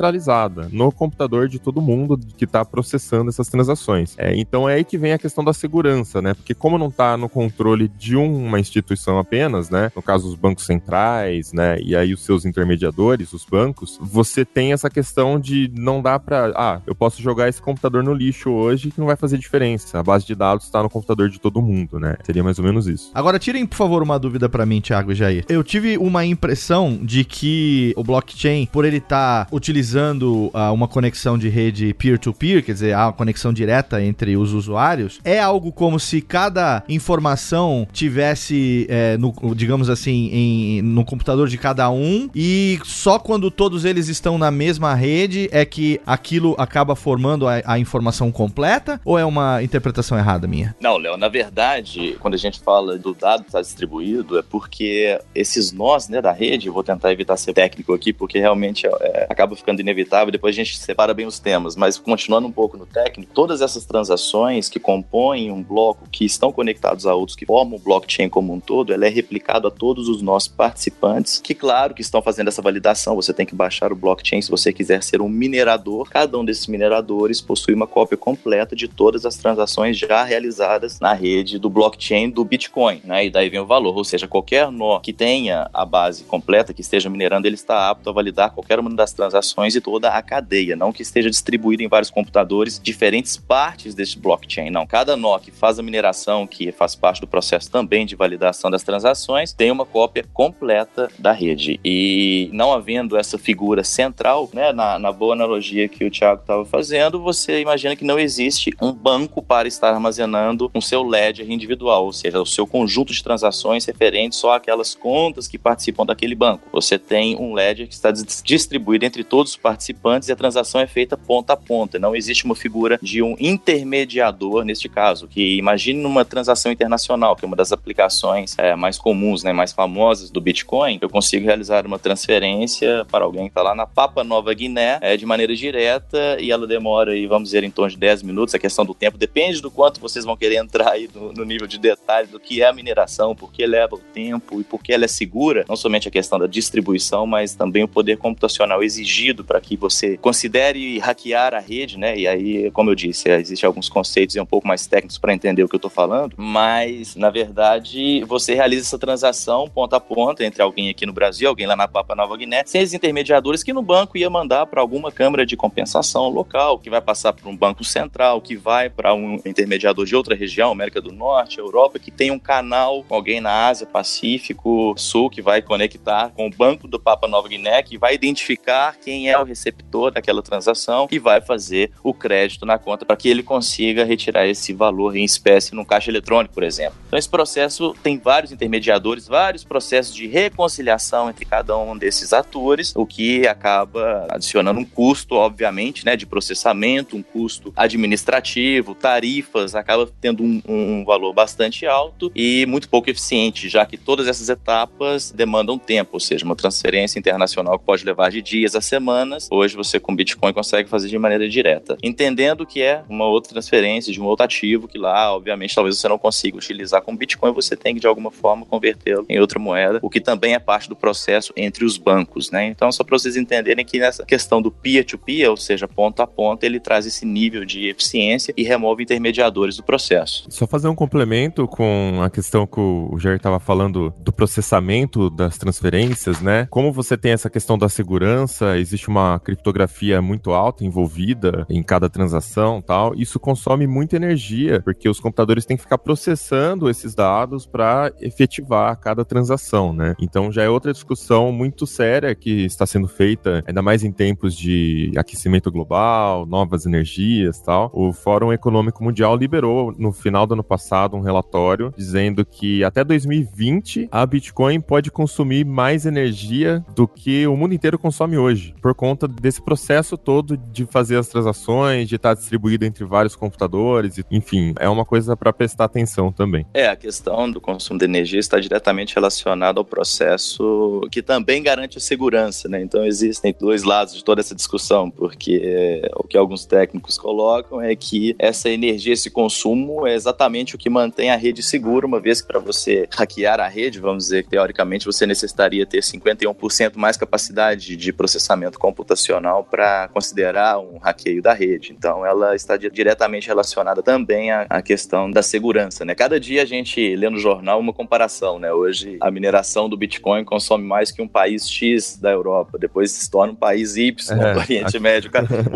no 0.70 0.92
computador 0.92 1.48
de 1.48 1.58
todo 1.58 1.80
mundo 1.80 2.18
que 2.36 2.44
está 2.44 2.64
processando 2.64 3.28
essas 3.28 3.48
transações. 3.48 4.14
É, 4.18 4.36
então 4.36 4.68
é 4.68 4.74
aí 4.74 4.84
que 4.84 4.98
vem 4.98 5.12
a 5.12 5.18
questão 5.18 5.42
da 5.42 5.52
segurança, 5.52 6.22
né? 6.22 6.34
Porque 6.34 6.54
como 6.54 6.78
não 6.78 6.88
está 6.88 7.16
no 7.16 7.28
controle 7.28 7.88
de 7.88 8.16
uma 8.16 8.60
instituição 8.60 9.18
apenas, 9.18 9.70
né? 9.70 9.90
No 9.94 10.02
caso 10.02 10.28
os 10.28 10.34
bancos 10.34 10.64
centrais, 10.64 11.52
né? 11.52 11.78
E 11.80 11.96
aí 11.96 12.12
os 12.12 12.24
seus 12.24 12.44
intermediadores, 12.44 13.32
os 13.32 13.44
bancos, 13.44 13.98
você 14.00 14.44
tem 14.44 14.72
essa 14.72 14.90
questão 14.90 15.38
de 15.38 15.70
não 15.74 16.02
dá 16.02 16.18
para, 16.18 16.52
ah, 16.54 16.80
eu 16.86 16.94
posso 16.94 17.22
jogar 17.22 17.48
esse 17.48 17.60
computador 17.60 18.02
no 18.02 18.12
lixo 18.12 18.50
hoje 18.50 18.90
que 18.90 18.98
não 18.98 19.06
vai 19.06 19.16
fazer 19.16 19.38
diferença. 19.38 19.98
A 19.98 20.02
base 20.02 20.26
de 20.26 20.34
dados 20.34 20.64
está 20.64 20.82
no 20.82 20.90
computador 20.90 21.28
de 21.28 21.40
todo 21.40 21.62
mundo, 21.62 21.98
né? 21.98 22.16
Seria 22.24 22.44
mais 22.44 22.58
ou 22.58 22.64
menos 22.64 22.86
isso. 22.86 23.10
Agora 23.14 23.38
tirem, 23.38 23.66
por 23.66 23.76
favor, 23.76 24.02
uma 24.02 24.18
dúvida 24.18 24.48
para 24.48 24.66
mim, 24.66 24.80
Thiago 24.80 25.12
e 25.12 25.14
Jair. 25.14 25.44
Eu 25.48 25.62
tive 25.62 25.96
uma 25.98 26.24
impressão 26.24 26.98
de 27.02 27.24
que 27.24 27.92
o 27.96 28.04
blockchain, 28.04 28.66
por 28.66 28.84
ele 28.84 28.98
estar 28.98 29.46
tá 29.46 29.54
utilizando 29.54 29.85
uh, 29.94 30.72
uma 30.72 30.88
conexão 30.88 31.38
de 31.38 31.48
rede 31.48 31.94
peer-to-peer, 31.94 32.58
-peer, 32.58 32.64
quer 32.64 32.72
dizer, 32.72 32.94
a 32.94 33.12
conexão 33.12 33.52
direta 33.52 34.02
entre 34.02 34.36
os 34.36 34.52
usuários, 34.52 35.20
é 35.24 35.38
algo 35.38 35.72
como 35.72 35.98
se 36.00 36.20
cada 36.20 36.82
informação 36.88 37.86
tivesse, 37.92 38.86
é, 38.88 39.16
no, 39.16 39.32
digamos 39.54 39.88
assim, 39.88 40.28
em, 40.32 40.82
no 40.82 41.04
computador 41.04 41.48
de 41.48 41.58
cada 41.58 41.90
um 41.90 42.28
e 42.34 42.78
só 42.84 43.18
quando 43.18 43.50
todos 43.50 43.84
eles 43.84 44.08
estão 44.08 44.38
na 44.38 44.50
mesma 44.50 44.94
rede 44.94 45.48
é 45.52 45.64
que 45.64 46.00
aquilo 46.06 46.54
acaba 46.58 46.94
formando 46.94 47.46
a, 47.46 47.62
a 47.64 47.78
informação 47.78 48.30
completa 48.32 49.00
ou 49.04 49.18
é 49.18 49.24
uma 49.24 49.62
interpretação 49.62 50.18
errada 50.18 50.46
minha? 50.46 50.74
Não, 50.80 50.96
Léo, 50.96 51.16
na 51.16 51.28
verdade, 51.28 52.16
quando 52.20 52.34
a 52.34 52.38
gente 52.38 52.60
fala 52.60 52.98
do 52.98 53.14
dado 53.14 53.44
estar 53.46 53.60
distribuído, 53.60 54.38
é 54.38 54.42
porque 54.42 55.18
esses 55.34 55.72
nós 55.72 56.08
né, 56.08 56.20
da 56.20 56.32
rede, 56.32 56.70
vou 56.70 56.82
tentar 56.82 57.12
evitar 57.12 57.36
ser 57.36 57.52
técnico 57.52 57.92
aqui, 57.92 58.12
porque 58.12 58.38
realmente 58.38 58.86
é, 58.86 59.26
acaba 59.28 59.56
ficando 59.56 59.75
inevitável, 59.80 60.32
depois 60.32 60.54
a 60.54 60.56
gente 60.56 60.78
separa 60.78 61.14
bem 61.14 61.26
os 61.26 61.38
temas, 61.38 61.76
mas 61.76 61.98
continuando 61.98 62.46
um 62.46 62.52
pouco 62.52 62.76
no 62.76 62.86
técnico, 62.86 63.32
todas 63.32 63.60
essas 63.60 63.84
transações 63.84 64.68
que 64.68 64.78
compõem 64.78 65.50
um 65.50 65.62
bloco, 65.62 66.08
que 66.10 66.24
estão 66.24 66.52
conectados 66.52 67.06
a 67.06 67.14
outros, 67.14 67.36
que 67.36 67.46
formam 67.46 67.78
o 67.78 67.82
blockchain 67.82 68.28
como 68.28 68.52
um 68.52 68.60
todo, 68.60 68.92
ela 68.92 69.06
é 69.06 69.08
replicado 69.08 69.68
a 69.68 69.70
todos 69.70 70.08
os 70.08 70.22
nossos 70.22 70.48
participantes, 70.48 71.38
que 71.38 71.54
claro 71.54 71.94
que 71.94 72.02
estão 72.02 72.22
fazendo 72.22 72.48
essa 72.48 72.62
validação, 72.62 73.14
você 73.14 73.32
tem 73.32 73.46
que 73.46 73.54
baixar 73.54 73.92
o 73.92 73.96
blockchain 73.96 74.40
se 74.42 74.50
você 74.50 74.72
quiser 74.72 75.02
ser 75.02 75.20
um 75.20 75.28
minerador, 75.28 76.08
cada 76.08 76.38
um 76.38 76.44
desses 76.44 76.66
mineradores 76.66 77.40
possui 77.40 77.74
uma 77.74 77.86
cópia 77.86 78.16
completa 78.16 78.76
de 78.76 78.88
todas 78.88 79.24
as 79.24 79.36
transações 79.36 79.98
já 79.98 80.22
realizadas 80.22 81.00
na 81.00 81.12
rede 81.12 81.58
do 81.58 81.70
blockchain 81.70 82.30
do 82.30 82.44
Bitcoin, 82.44 83.00
né? 83.04 83.26
E 83.26 83.30
daí 83.30 83.48
vem 83.48 83.60
o 83.60 83.66
valor, 83.66 83.96
ou 83.96 84.04
seja, 84.04 84.28
qualquer 84.28 84.70
nó 84.70 85.00
que 85.00 85.12
tenha 85.12 85.68
a 85.72 85.84
base 85.84 86.24
completa, 86.24 86.72
que 86.72 86.80
esteja 86.80 87.10
minerando, 87.10 87.46
ele 87.46 87.54
está 87.54 87.90
apto 87.90 88.08
a 88.08 88.12
validar 88.12 88.52
qualquer 88.52 88.78
uma 88.78 88.90
das 88.90 89.12
transações 89.12 89.65
e 89.74 89.80
toda 89.80 90.10
a 90.10 90.22
cadeia, 90.22 90.76
não 90.76 90.92
que 90.92 91.02
esteja 91.02 91.30
distribuído 91.30 91.82
em 91.82 91.88
vários 91.88 92.10
computadores, 92.10 92.80
diferentes 92.82 93.36
partes 93.36 93.94
deste 93.94 94.18
blockchain, 94.18 94.70
não. 94.70 94.86
Cada 94.86 95.16
nó 95.16 95.38
que 95.38 95.50
faz 95.50 95.78
a 95.78 95.82
mineração, 95.82 96.46
que 96.46 96.70
faz 96.72 96.94
parte 96.94 97.20
do 97.20 97.26
processo 97.26 97.70
também 97.70 98.06
de 98.06 98.14
validação 98.14 98.70
das 98.70 98.82
transações, 98.82 99.52
tem 99.52 99.70
uma 99.70 99.84
cópia 99.84 100.24
completa 100.32 101.10
da 101.18 101.32
rede. 101.32 101.80
E 101.84 102.50
não 102.52 102.72
havendo 102.72 103.16
essa 103.16 103.38
figura 103.38 103.82
central, 103.82 104.48
né, 104.52 104.72
na, 104.72 104.98
na 104.98 105.12
boa 105.12 105.34
analogia 105.34 105.88
que 105.88 106.04
o 106.04 106.10
Thiago 106.10 106.42
estava 106.42 106.64
fazendo, 106.64 107.20
você 107.20 107.60
imagina 107.60 107.96
que 107.96 108.04
não 108.04 108.18
existe 108.18 108.72
um 108.80 108.92
banco 108.92 109.42
para 109.42 109.68
estar 109.68 109.92
armazenando 109.92 110.70
um 110.74 110.80
seu 110.80 111.02
ledger 111.02 111.50
individual, 111.50 112.04
ou 112.04 112.12
seja, 112.12 112.40
o 112.40 112.46
seu 112.46 112.66
conjunto 112.66 113.12
de 113.12 113.22
transações 113.22 113.84
referentes 113.84 114.38
só 114.38 114.54
àquelas 114.54 114.94
contas 114.94 115.48
que 115.48 115.58
participam 115.58 116.04
daquele 116.04 116.34
banco. 116.34 116.68
Você 116.72 116.98
tem 116.98 117.36
um 117.36 117.54
ledger 117.54 117.88
que 117.88 117.94
está 117.94 118.10
distribuído 118.10 119.04
entre 119.04 119.24
todos 119.24 119.55
participantes 119.56 120.28
e 120.28 120.32
a 120.32 120.36
transação 120.36 120.80
é 120.80 120.86
feita 120.86 121.16
ponta 121.16 121.52
a 121.52 121.56
ponta. 121.56 121.98
Não 121.98 122.14
existe 122.14 122.44
uma 122.44 122.54
figura 122.54 122.98
de 123.02 123.22
um 123.22 123.36
intermediador 123.38 124.64
neste 124.64 124.88
caso, 124.88 125.26
que 125.26 125.56
imagine 125.56 126.00
numa 126.00 126.24
transação 126.24 126.70
internacional, 126.70 127.36
que 127.36 127.44
é 127.44 127.48
uma 127.48 127.56
das 127.56 127.72
aplicações 127.72 128.54
é, 128.58 128.74
mais 128.74 128.98
comuns, 128.98 129.42
né, 129.42 129.52
mais 129.52 129.72
famosas 129.72 130.30
do 130.30 130.40
Bitcoin, 130.40 130.98
eu 131.00 131.08
consigo 131.08 131.44
realizar 131.44 131.86
uma 131.86 131.98
transferência 131.98 133.04
para 133.10 133.24
alguém 133.24 133.44
que 133.44 133.50
está 133.50 133.62
lá 133.62 133.74
na 133.74 133.86
Papa 133.86 134.22
Nova 134.22 134.52
Guiné 134.52 134.98
é, 135.00 135.16
de 135.16 135.26
maneira 135.26 135.54
direta 135.54 136.36
e 136.40 136.50
ela 136.50 136.66
demora, 136.66 137.12
aí, 137.12 137.26
vamos 137.26 137.48
dizer, 137.48 137.64
em 137.64 137.70
torno 137.70 137.90
de 137.90 137.96
10 137.96 138.22
minutos. 138.22 138.54
A 138.54 138.58
questão 138.58 138.84
do 138.84 138.94
tempo 138.94 139.18
depende 139.18 139.60
do 139.60 139.70
quanto 139.70 140.00
vocês 140.00 140.24
vão 140.24 140.36
querer 140.36 140.56
entrar 140.56 140.90
aí 140.90 141.08
no, 141.14 141.32
no 141.32 141.44
nível 141.44 141.66
de 141.66 141.78
detalhe 141.78 142.28
do 142.28 142.40
que 142.40 142.62
é 142.62 142.66
a 142.66 142.72
mineração, 142.72 143.34
por 143.34 143.52
que 143.52 143.66
leva 143.66 143.94
o 143.94 143.98
tempo 143.98 144.60
e 144.60 144.64
por 144.64 144.82
que 144.82 144.92
ela 144.92 145.04
é 145.04 145.08
segura. 145.08 145.64
Não 145.68 145.76
somente 145.76 146.08
a 146.08 146.10
questão 146.10 146.38
da 146.38 146.46
distribuição, 146.46 147.26
mas 147.26 147.54
também 147.54 147.82
o 147.82 147.88
poder 147.88 148.16
computacional 148.18 148.82
exigido 148.82 149.35
para 149.44 149.60
que 149.60 149.76
você 149.76 150.16
considere 150.16 150.98
hackear 150.98 151.54
a 151.54 151.60
rede, 151.60 151.98
né? 151.98 152.16
E 152.16 152.26
aí, 152.26 152.70
como 152.70 152.90
eu 152.90 152.94
disse, 152.94 153.28
existem 153.28 153.66
alguns 153.66 153.88
conceitos 153.88 154.36
um 154.36 154.46
pouco 154.46 154.66
mais 154.66 154.86
técnicos 154.86 155.18
para 155.18 155.32
entender 155.32 155.62
o 155.62 155.68
que 155.68 155.74
eu 155.74 155.78
estou 155.78 155.90
falando, 155.90 156.34
mas 156.36 157.16
na 157.16 157.30
verdade 157.30 158.24
você 158.24 158.54
realiza 158.54 158.82
essa 158.82 158.98
transação 158.98 159.68
ponta 159.68 159.96
a 159.96 160.00
ponta 160.00 160.44
entre 160.44 160.62
alguém 160.62 160.88
aqui 160.88 161.06
no 161.06 161.12
Brasil, 161.12 161.48
alguém 161.48 161.66
lá 161.66 161.76
na 161.76 161.88
Papa 161.88 162.14
Nova 162.14 162.36
Guiné, 162.36 162.62
sem 162.66 162.82
os 162.82 162.92
intermediadores 162.92 163.62
que 163.62 163.72
no 163.72 163.82
banco 163.82 164.18
ia 164.18 164.28
mandar 164.28 164.66
para 164.66 164.80
alguma 164.80 165.10
câmara 165.12 165.46
de 165.46 165.56
compensação 165.56 166.28
local, 166.28 166.78
que 166.78 166.90
vai 166.90 167.00
passar 167.00 167.32
para 167.32 167.48
um 167.48 167.56
banco 167.56 167.84
central, 167.84 168.40
que 168.40 168.56
vai 168.56 168.88
para 168.90 169.14
um 169.14 169.40
intermediador 169.44 170.04
de 170.04 170.16
outra 170.16 170.34
região, 170.34 170.70
América 170.72 171.00
do 171.00 171.12
Norte, 171.12 171.58
Europa, 171.58 171.98
que 171.98 172.10
tem 172.10 172.30
um 172.30 172.38
canal 172.38 173.04
com 173.04 173.14
alguém 173.14 173.40
na 173.40 173.68
Ásia, 173.68 173.86
Pacífico, 173.86 174.94
Sul, 174.96 175.30
que 175.30 175.42
vai 175.42 175.62
conectar 175.62 176.30
com 176.30 176.46
o 176.46 176.50
banco 176.50 176.88
do 176.88 176.98
Papa 176.98 177.28
Nova 177.28 177.48
Guiné, 177.48 177.82
que 177.82 177.98
vai 177.98 178.14
identificar 178.14 178.96
quem 178.96 179.25
é 179.28 179.38
o 179.38 179.44
receptor 179.44 180.10
daquela 180.10 180.42
transação 180.42 181.08
e 181.10 181.18
vai 181.18 181.40
fazer 181.40 181.90
o 182.02 182.12
crédito 182.12 182.64
na 182.64 182.78
conta 182.78 183.04
para 183.04 183.16
que 183.16 183.28
ele 183.28 183.42
consiga 183.42 184.04
retirar 184.04 184.46
esse 184.46 184.72
valor 184.72 185.16
em 185.16 185.24
espécie 185.24 185.74
num 185.74 185.84
caixa 185.84 186.10
eletrônico, 186.10 186.54
por 186.54 186.62
exemplo. 186.62 186.98
Então 187.06 187.18
esse 187.18 187.28
processo 187.28 187.94
tem 188.02 188.18
vários 188.18 188.52
intermediadores, 188.52 189.26
vários 189.26 189.64
processos 189.64 190.14
de 190.14 190.26
reconciliação 190.26 191.28
entre 191.30 191.44
cada 191.44 191.76
um 191.76 191.96
desses 191.96 192.32
atores, 192.32 192.92
o 192.94 193.06
que 193.06 193.46
acaba 193.46 194.26
adicionando 194.30 194.80
um 194.80 194.84
custo, 194.84 195.34
obviamente, 195.34 196.04
né, 196.04 196.16
de 196.16 196.26
processamento, 196.26 197.16
um 197.16 197.22
custo 197.22 197.72
administrativo, 197.76 198.94
tarifas, 198.94 199.74
acaba 199.74 200.08
tendo 200.20 200.42
um, 200.42 200.62
um 200.66 201.04
valor 201.04 201.32
bastante 201.32 201.86
alto 201.86 202.30
e 202.34 202.66
muito 202.66 202.88
pouco 202.88 203.10
eficiente, 203.10 203.68
já 203.68 203.84
que 203.86 203.96
todas 203.96 204.26
essas 204.26 204.48
etapas 204.48 205.30
demandam 205.30 205.78
tempo, 205.78 206.10
ou 206.14 206.20
seja, 206.20 206.44
uma 206.44 206.56
transferência 206.56 207.18
internacional 207.18 207.78
que 207.78 207.84
pode 207.84 208.04
levar 208.04 208.30
de 208.30 208.42
dias 208.42 208.74
a 208.74 208.80
semanas, 208.80 209.15
hoje 209.50 209.76
você 209.76 209.98
com 209.98 210.14
Bitcoin 210.14 210.52
consegue 210.52 210.88
fazer 210.88 211.08
de 211.08 211.18
maneira 211.18 211.48
direta. 211.48 211.96
Entendendo 212.02 212.66
que 212.66 212.82
é 212.82 213.02
uma 213.08 213.26
outra 213.26 213.52
transferência 213.52 214.12
de 214.12 214.20
um 214.20 214.24
outro 214.24 214.44
ativo 214.44 214.88
que 214.88 214.98
lá, 214.98 215.34
obviamente, 215.34 215.74
talvez 215.74 215.98
você 215.98 216.08
não 216.08 216.18
consiga 216.18 216.56
utilizar 216.56 217.02
com 217.02 217.16
Bitcoin, 217.16 217.52
você 217.52 217.76
tem 217.76 217.94
que 217.94 218.00
de 218.00 218.06
alguma 218.06 218.30
forma 218.30 218.66
convertê-lo 218.66 219.24
em 219.28 219.38
outra 219.38 219.58
moeda, 219.58 219.98
o 220.02 220.10
que 220.10 220.20
também 220.20 220.54
é 220.54 220.58
parte 220.58 220.88
do 220.88 220.96
processo 220.96 221.52
entre 221.56 221.84
os 221.84 221.96
bancos, 221.96 222.50
né? 222.50 222.66
Então, 222.66 222.90
só 222.90 223.04
para 223.04 223.18
vocês 223.18 223.36
entenderem 223.36 223.84
que 223.84 223.98
nessa 223.98 224.24
questão 224.24 224.60
do 224.60 224.70
peer-to-peer, 224.70 225.46
-peer, 225.46 225.50
ou 225.50 225.56
seja, 225.56 225.88
ponto 225.88 226.20
a 226.20 226.26
ponto, 226.26 226.64
ele 226.64 226.80
traz 226.80 227.06
esse 227.06 227.24
nível 227.24 227.64
de 227.64 227.88
eficiência 227.88 228.52
e 228.56 228.62
remove 228.62 229.02
intermediadores 229.02 229.76
do 229.76 229.82
processo. 229.82 230.44
Só 230.48 230.66
fazer 230.66 230.88
um 230.88 230.94
complemento 230.94 231.66
com 231.66 232.20
a 232.22 232.30
questão 232.30 232.66
que 232.66 232.80
o 232.80 233.16
Jair 233.18 233.36
estava 233.36 233.58
falando 233.58 234.12
do 234.18 234.32
processamento 234.32 235.30
das 235.30 235.58
transferências, 235.58 236.40
né? 236.40 236.66
Como 236.70 236.92
você 236.92 237.16
tem 237.16 237.32
essa 237.32 237.50
questão 237.50 237.78
da 237.78 237.88
segurança, 237.88 238.78
existe 238.78 239.05
existe 239.06 239.08
uma 239.08 239.38
criptografia 239.38 240.20
muito 240.20 240.52
alta 240.52 240.84
envolvida 240.84 241.66
em 241.68 241.82
cada 241.82 242.08
transação 242.08 242.82
tal, 242.82 243.14
isso 243.14 243.38
consome 243.38 243.86
muita 243.86 244.16
energia, 244.16 244.80
porque 244.82 245.08
os 245.08 245.20
computadores 245.20 245.64
têm 245.64 245.76
que 245.76 245.82
ficar 245.82 245.98
processando 245.98 246.90
esses 246.90 247.14
dados 247.14 247.66
para 247.66 248.12
efetivar 248.20 248.98
cada 248.98 249.24
transação, 249.24 249.92
né? 249.92 250.14
Então 250.20 250.50
já 250.50 250.62
é 250.62 250.68
outra 250.68 250.92
discussão 250.92 251.52
muito 251.52 251.86
séria 251.86 252.34
que 252.34 252.64
está 252.64 252.86
sendo 252.86 253.08
feita, 253.08 253.62
ainda 253.66 253.82
mais 253.82 254.02
em 254.02 254.12
tempos 254.12 254.56
de 254.56 255.12
aquecimento 255.16 255.70
global, 255.70 256.46
novas 256.46 256.86
energias 256.86 257.60
tal. 257.60 257.90
O 257.92 258.12
Fórum 258.12 258.52
Econômico 258.52 259.02
Mundial 259.02 259.36
liberou 259.36 259.94
no 259.96 260.12
final 260.12 260.46
do 260.46 260.54
ano 260.54 260.64
passado 260.64 261.16
um 261.16 261.20
relatório 261.20 261.92
dizendo 261.96 262.44
que 262.44 262.82
até 262.82 263.04
2020 263.04 264.08
a 264.10 264.26
Bitcoin 264.26 264.80
pode 264.80 265.10
consumir 265.10 265.64
mais 265.64 266.06
energia 266.06 266.84
do 266.94 267.06
que 267.06 267.46
o 267.46 267.56
mundo 267.56 267.74
inteiro 267.74 267.98
consome 267.98 268.36
hoje, 268.36 268.74
por 268.80 268.95
conta 268.96 269.28
desse 269.28 269.62
processo 269.62 270.16
todo 270.16 270.56
de 270.56 270.86
fazer 270.86 271.16
as 271.18 271.28
transações, 271.28 272.08
de 272.08 272.16
estar 272.16 272.34
distribuído 272.34 272.84
entre 272.84 273.04
vários 273.04 273.36
computadores, 273.36 274.20
enfim, 274.30 274.74
é 274.78 274.88
uma 274.88 275.04
coisa 275.04 275.36
para 275.36 275.52
prestar 275.52 275.84
atenção 275.84 276.32
também. 276.32 276.66
É, 276.72 276.88
a 276.88 276.96
questão 276.96 277.50
do 277.50 277.60
consumo 277.60 277.98
de 277.98 278.04
energia 278.04 278.40
está 278.40 278.58
diretamente 278.58 279.14
relacionada 279.14 279.78
ao 279.78 279.84
processo 279.84 281.00
que 281.10 281.22
também 281.22 281.62
garante 281.62 281.98
a 281.98 282.00
segurança, 282.00 282.68
né? 282.68 282.82
Então 282.82 283.04
existem 283.04 283.54
dois 283.58 283.82
lados 283.82 284.14
de 284.14 284.24
toda 284.24 284.40
essa 284.40 284.54
discussão, 284.54 285.10
porque 285.10 285.60
é, 285.62 286.10
o 286.16 286.24
que 286.24 286.36
alguns 286.36 286.64
técnicos 286.64 287.18
colocam 287.18 287.80
é 287.80 287.94
que 287.94 288.34
essa 288.38 288.70
energia, 288.70 289.12
esse 289.12 289.30
consumo 289.30 290.06
é 290.06 290.14
exatamente 290.14 290.74
o 290.74 290.78
que 290.78 290.88
mantém 290.88 291.30
a 291.30 291.36
rede 291.36 291.62
segura, 291.62 292.06
uma 292.06 292.20
vez 292.20 292.40
que 292.40 292.48
para 292.48 292.58
você 292.58 293.08
hackear 293.10 293.60
a 293.60 293.68
rede, 293.68 294.00
vamos 294.00 294.24
dizer 294.24 294.44
que 294.44 294.50
teoricamente 294.50 295.04
você 295.04 295.26
necessitaria 295.26 295.84
ter 295.84 296.00
51% 296.00 296.96
mais 296.96 297.16
capacidade 297.16 297.96
de 297.96 298.12
processamento 298.12 298.78
computacional 298.86 299.64
para 299.64 300.06
considerar 300.14 300.78
um 300.78 300.98
hackeio 300.98 301.42
da 301.42 301.52
rede. 301.52 301.92
Então 301.92 302.24
ela 302.24 302.54
está 302.54 302.76
diretamente 302.76 303.48
relacionada 303.48 304.00
também 304.00 304.52
à, 304.52 304.64
à 304.70 304.80
questão 304.80 305.28
da 305.28 305.42
segurança, 305.42 306.04
né? 306.04 306.14
Cada 306.14 306.38
dia 306.38 306.62
a 306.62 306.64
gente 306.64 307.16
lê 307.16 307.28
no 307.28 307.36
jornal 307.36 307.80
uma 307.80 307.92
comparação, 307.92 308.60
né? 308.60 308.72
Hoje 308.72 309.16
a 309.20 309.28
mineração 309.28 309.88
do 309.88 309.96
Bitcoin 309.96 310.44
consome 310.44 310.84
mais 310.84 311.10
que 311.10 311.20
um 311.20 311.26
país 311.26 311.68
X 311.68 312.16
da 312.16 312.30
Europa, 312.30 312.78
depois 312.78 313.10
se 313.10 313.28
torna 313.28 313.54
um 313.54 313.56
país 313.56 313.96
Y 313.96 314.14
é, 314.30 314.52
do 314.54 314.60
Oriente 314.60 314.98
Médio. 315.00 315.32